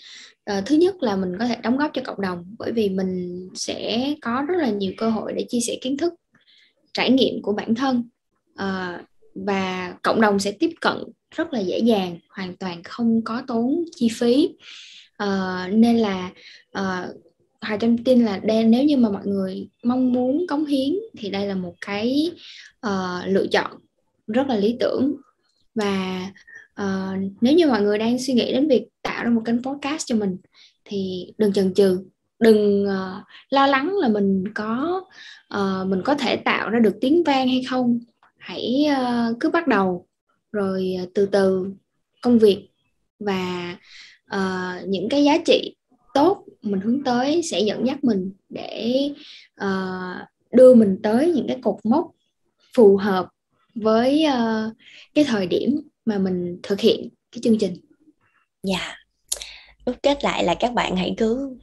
uh, 0.52 0.66
thứ 0.66 0.76
nhất 0.76 0.96
là 1.04 1.16
mình 1.16 1.38
có 1.40 1.46
thể 1.46 1.56
đóng 1.64 1.78
góp 1.78 1.92
cho 1.94 2.02
cộng 2.06 2.22
đồng 2.22 2.56
bởi 2.60 2.72
vì 2.72 2.90
mình 2.90 3.48
sẽ 3.56 4.14
có 4.22 4.46
rất 4.48 4.56
là 4.58 4.70
nhiều 4.70 4.94
cơ 4.98 5.10
hội 5.10 5.34
để 5.34 5.46
chia 5.50 5.60
sẻ 5.68 5.78
kiến 5.82 5.98
thức 5.98 6.14
trải 6.94 7.12
nghiệm 7.12 7.42
của 7.42 7.54
bản 7.54 7.76
thân 7.76 8.10
uh, 8.54 9.06
và 9.36 9.94
cộng 10.04 10.22
đồng 10.22 10.40
sẽ 10.40 10.52
tiếp 10.52 10.72
cận 10.82 10.98
rất 11.36 11.54
là 11.54 11.60
dễ 11.60 11.80
dàng 11.80 12.18
hoàn 12.30 12.58
toàn 12.58 12.84
không 12.84 13.22
có 13.26 13.42
tốn 13.48 13.84
chi 13.96 14.10
phí. 14.14 14.50
Uh, 15.24 15.74
nên 15.74 15.98
là 15.98 16.32
uh, 16.80 17.16
Hòa 17.62 17.78
Trâm 17.78 17.98
tin 17.98 18.26
là 18.26 18.38
đây 18.38 18.64
nếu 18.64 18.84
như 18.84 18.98
mà 18.98 19.10
mọi 19.10 19.26
người 19.26 19.70
mong 19.84 20.14
muốn 20.14 20.48
cống 20.48 20.66
hiến 20.66 20.96
thì 21.18 21.30
đây 21.30 21.48
là 21.48 21.56
một 21.56 21.74
cái 21.82 22.32
uh, 22.88 23.28
lựa 23.28 23.48
chọn 23.48 23.72
rất 24.28 24.48
là 24.48 24.56
lý 24.56 24.78
tưởng. 24.80 25.16
Và 25.76 26.28
uh, 26.82 27.34
nếu 27.42 27.54
như 27.54 27.68
mọi 27.68 27.82
người 27.82 27.98
đang 27.98 28.20
suy 28.20 28.34
nghĩ 28.34 28.54
đến 28.54 28.68
việc 28.68 28.88
tạo 29.02 29.24
ra 29.24 29.30
một 29.30 29.42
kênh 29.46 29.64
podcast 29.64 30.06
cho 30.06 30.16
mình 30.16 30.38
thì 30.86 31.32
đừng 31.38 31.54
chần 31.54 31.74
chừ 31.74 32.00
đừng 32.40 32.84
uh, 32.84 33.24
lo 33.50 33.68
lắng 33.68 33.96
là 33.98 34.08
mình 34.08 34.44
có 34.56 35.02
uh, 35.54 35.88
mình 35.88 36.02
có 36.06 36.16
thể 36.16 36.36
tạo 36.36 36.70
ra 36.70 36.80
được 36.80 36.98
tiếng 37.02 37.24
vang 37.24 37.48
hay 37.48 37.64
không. 37.70 38.00
Hãy 38.38 38.86
uh, 38.92 39.38
cứ 39.40 39.50
bắt 39.50 39.68
đầu 39.68 40.08
rồi 40.52 40.96
uh, 41.04 41.10
từ 41.14 41.26
từ 41.26 41.72
công 42.22 42.40
việc 42.40 42.70
và 43.20 43.76
uh, 44.36 44.88
những 44.88 45.10
cái 45.10 45.24
giá 45.24 45.38
trị 45.46 45.76
tốt 46.14 46.46
mình 46.62 46.82
hướng 46.82 47.04
tới 47.04 47.42
sẽ 47.44 47.60
dẫn 47.60 47.88
dắt 47.88 48.04
mình 48.04 48.32
để 48.50 49.10
uh, 49.64 50.28
đưa 50.52 50.74
mình 50.74 51.00
tới 51.04 51.32
những 51.36 51.48
cái 51.48 51.58
cột 51.62 51.76
mốc 51.84 52.12
phù 52.76 52.98
hợp 52.98 53.28
với 53.76 54.26
uh, 54.28 54.74
cái 55.16 55.24
thời 55.24 55.48
điểm 55.48 55.82
mà 56.06 56.18
mình 56.18 56.60
thực 56.64 56.80
hiện 56.80 57.10
cái 57.32 57.40
chương 57.44 57.58
trình. 57.58 57.76
Dạ. 58.64 58.80
Yeah. 58.80 58.96
Rút 59.86 59.96
kết 60.04 60.24
lại 60.24 60.44
là 60.44 60.56
các 60.56 60.74
bạn 60.74 60.96
hãy 60.96 61.14
cứ 61.18 61.58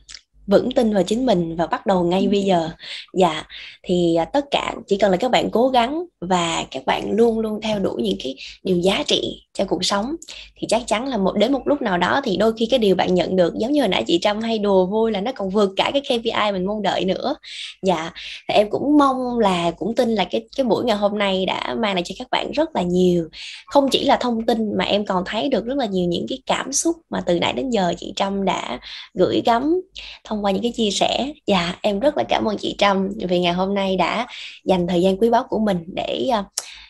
vững 0.46 0.70
tin 0.70 0.94
vào 0.94 1.02
chính 1.02 1.26
mình 1.26 1.56
và 1.56 1.66
bắt 1.66 1.86
đầu 1.86 2.04
ngay 2.04 2.22
ừ. 2.24 2.30
bây 2.30 2.42
giờ 2.42 2.70
dạ 3.14 3.44
thì 3.82 4.14
à, 4.14 4.24
tất 4.24 4.44
cả 4.50 4.74
chỉ 4.86 4.96
cần 4.96 5.10
là 5.10 5.16
các 5.16 5.30
bạn 5.30 5.50
cố 5.50 5.68
gắng 5.68 6.04
và 6.20 6.64
các 6.70 6.86
bạn 6.86 7.12
luôn 7.12 7.38
luôn 7.38 7.60
theo 7.62 7.78
đuổi 7.78 8.02
những 8.02 8.18
cái 8.24 8.36
điều 8.62 8.78
giá 8.78 9.02
trị 9.06 9.45
cho 9.56 9.64
cuộc 9.64 9.84
sống 9.84 10.16
thì 10.56 10.66
chắc 10.70 10.82
chắn 10.86 11.08
là 11.08 11.16
một 11.16 11.36
đến 11.36 11.52
một 11.52 11.62
lúc 11.68 11.82
nào 11.82 11.98
đó 11.98 12.20
thì 12.24 12.36
đôi 12.36 12.52
khi 12.56 12.66
cái 12.70 12.78
điều 12.78 12.94
bạn 12.94 13.14
nhận 13.14 13.36
được 13.36 13.54
giống 13.58 13.72
như 13.72 13.80
hồi 13.80 13.88
nãy 13.88 14.04
chị 14.06 14.18
Trâm 14.22 14.40
hay 14.40 14.58
đùa 14.58 14.86
vui 14.86 15.12
là 15.12 15.20
nó 15.20 15.32
còn 15.32 15.50
vượt 15.50 15.72
cả 15.76 15.90
cái 15.92 16.02
KPI 16.02 16.52
mình 16.52 16.66
mong 16.66 16.82
đợi 16.82 17.04
nữa. 17.04 17.34
Dạ 17.82 18.10
thì 18.48 18.54
em 18.54 18.70
cũng 18.70 18.98
mong 18.98 19.38
là 19.38 19.70
cũng 19.70 19.94
tin 19.94 20.08
là 20.08 20.24
cái 20.24 20.48
cái 20.56 20.64
buổi 20.64 20.84
ngày 20.84 20.96
hôm 20.96 21.18
nay 21.18 21.46
đã 21.46 21.74
mang 21.78 21.94
lại 21.94 22.02
cho 22.04 22.14
các 22.18 22.28
bạn 22.30 22.50
rất 22.52 22.76
là 22.76 22.82
nhiều. 22.82 23.28
Không 23.66 23.88
chỉ 23.90 24.04
là 24.04 24.16
thông 24.16 24.46
tin 24.46 24.76
mà 24.78 24.84
em 24.84 25.04
còn 25.04 25.22
thấy 25.26 25.48
được 25.48 25.64
rất 25.64 25.78
là 25.78 25.86
nhiều 25.86 26.08
những 26.08 26.26
cái 26.28 26.38
cảm 26.46 26.72
xúc 26.72 26.96
mà 27.10 27.20
từ 27.26 27.38
nãy 27.38 27.52
đến 27.52 27.70
giờ 27.70 27.94
chị 27.98 28.12
Trâm 28.16 28.44
đã 28.44 28.78
gửi 29.14 29.42
gắm 29.46 29.80
thông 30.24 30.44
qua 30.44 30.50
những 30.50 30.62
cái 30.62 30.72
chia 30.76 30.90
sẻ. 30.90 31.32
Dạ 31.46 31.74
em 31.82 32.00
rất 32.00 32.16
là 32.16 32.24
cảm 32.28 32.44
ơn 32.44 32.56
chị 32.58 32.74
Trâm 32.78 33.08
vì 33.28 33.40
ngày 33.40 33.52
hôm 33.52 33.74
nay 33.74 33.96
đã 33.96 34.26
dành 34.64 34.86
thời 34.86 35.02
gian 35.02 35.16
quý 35.16 35.30
báu 35.30 35.44
của 35.48 35.58
mình 35.58 35.78
để 35.86 36.28
uh, 36.40 36.46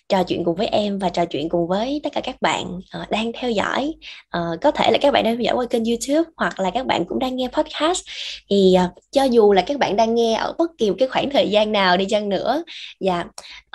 trò 0.09 0.22
chuyện 0.22 0.44
cùng 0.44 0.54
với 0.54 0.66
em 0.66 0.98
và 0.98 1.09
trò 1.09 1.24
chuyện 1.24 1.48
cùng 1.48 1.68
với 1.68 2.00
tất 2.02 2.12
cả 2.12 2.20
các 2.20 2.42
bạn 2.42 2.78
uh, 3.02 3.11
đang 3.11 3.32
theo 3.34 3.50
dõi. 3.50 3.94
Uh, 4.36 4.61
có 4.61 4.70
thể 4.70 4.90
là 4.90 4.98
các 5.00 5.12
bạn 5.12 5.24
đang 5.24 5.36
theo 5.36 5.42
dõi 5.42 5.54
qua 5.54 5.66
kênh 5.66 5.84
YouTube 5.84 6.30
hoặc 6.36 6.61
là 6.61 6.70
các 6.70 6.86
bạn 6.86 7.04
cũng 7.04 7.18
đang 7.18 7.36
nghe 7.36 7.48
podcast. 7.48 8.02
Thì 8.50 8.76
uh, 8.84 8.90
cho 9.12 9.24
dù 9.24 9.52
là 9.52 9.62
các 9.62 9.78
bạn 9.78 9.96
đang 9.96 10.14
nghe 10.14 10.34
ở 10.34 10.54
bất 10.59 10.70
kỳ 10.78 10.90
một 10.90 10.96
cái 10.98 11.09
khoảng 11.09 11.30
thời 11.30 11.50
gian 11.50 11.72
nào 11.72 11.96
đi 11.96 12.04
chăng 12.09 12.28
nữa 12.28 12.62
và 13.00 13.24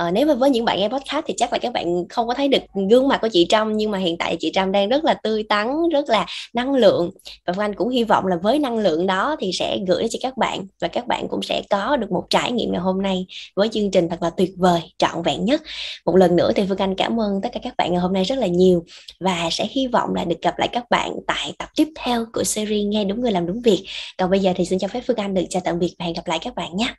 uh, 0.08 0.14
nếu 0.14 0.26
mà 0.28 0.34
với 0.34 0.50
những 0.50 0.66
bạn 0.66 0.80
nghe 0.80 0.90
podcast 0.90 1.26
thì 1.28 1.34
chắc 1.38 1.54
là 1.54 1.60
các 1.60 1.74
bạn 1.74 2.08
không 2.10 2.28
có 2.28 2.34
thấy 2.34 2.48
được 2.48 2.62
gương 2.90 3.08
mặt 3.08 3.20
của 3.22 3.30
chị 3.32 3.46
Trâm 3.50 3.78
nhưng 3.78 3.92
mà 3.92 3.98
hiện 3.98 4.18
tại 4.18 4.38
chị 4.40 4.52
Trâm 4.54 4.72
đang 4.72 4.90
rất 4.90 5.04
là 5.04 5.14
tươi 5.14 5.44
tắn 5.44 5.90
rất 5.92 6.10
là 6.10 6.26
năng 6.54 6.74
lượng. 6.74 7.12
Và 7.46 7.54
Phương 7.54 7.64
Anh 7.64 7.76
cũng 7.76 7.90
hy 7.90 8.04
vọng 8.04 8.28
là 8.28 8.36
với 8.36 8.60
năng 8.60 8.78
lượng 8.78 9.08
đó 9.08 9.36
thì 9.40 9.52
sẽ 9.54 9.78
gửi 9.88 10.08
cho 10.10 10.20
các 10.22 10.38
bạn 10.38 10.66
và 10.82 10.88
các 10.88 11.08
bạn 11.08 11.28
cũng 11.28 11.42
sẽ 11.42 11.62
có 11.70 11.98
được 11.98 12.12
một 12.12 12.24
trải 12.30 12.52
nghiệm 12.52 12.72
ngày 12.72 12.82
hôm 12.82 13.02
nay 13.02 13.26
với 13.56 13.70
chương 13.70 13.92
trình 13.92 14.10
thật 14.10 14.24
là 14.24 14.30
tuyệt 14.30 14.52
vời 14.58 14.82
trọn 14.98 15.22
vẹn 15.24 15.46
nhất. 15.46 15.62
Một 16.06 16.16
lần 16.22 16.36
nữa 16.36 16.52
thì 16.56 16.64
Phương 16.70 16.78
Anh 16.78 16.96
cảm 16.96 17.20
ơn 17.20 17.42
tất 17.42 17.50
cả 17.54 17.60
các 17.64 17.74
bạn 17.78 17.92
ngày 17.92 18.02
hôm 18.02 18.14
nay 18.14 18.24
rất 18.24 18.38
là 18.38 18.48
nhiều 18.48 18.84
và 19.20 19.50
sẽ 19.52 19.68
hy 19.72 19.88
vọng 19.88 20.16
là 20.16 20.24
được 20.24 20.42
gặp 20.42 20.60
lại 20.60 20.70
các 20.72 20.90
bạn 20.90 21.12
tại 21.28 21.54
tập 21.58 21.70
tiếp 21.76 21.88
theo 21.96 22.26
của 22.34 22.44
series 22.44 22.86
nghe 22.88 23.04
đúng 23.06 23.22
người 23.22 23.32
làm 23.32 23.46
đúng 23.46 23.62
việc. 23.62 23.86
Còn 24.18 24.30
bây 24.30 24.40
giờ 24.40 24.54
thì 24.56 24.66
xin 24.66 24.80
cho 24.80 24.88
phép 24.88 25.02
Phương 25.08 25.18
Anh 25.18 25.34
được 25.34 25.44
chào 25.50 25.62
tạm 25.66 25.80
biệt 25.80 25.96
và 26.00 26.06
hẹn 26.06 26.14
gặp 26.14 26.28
lại 26.28 26.40
các 26.42 26.56
bạn 26.56 26.78
nhé. 26.78 26.96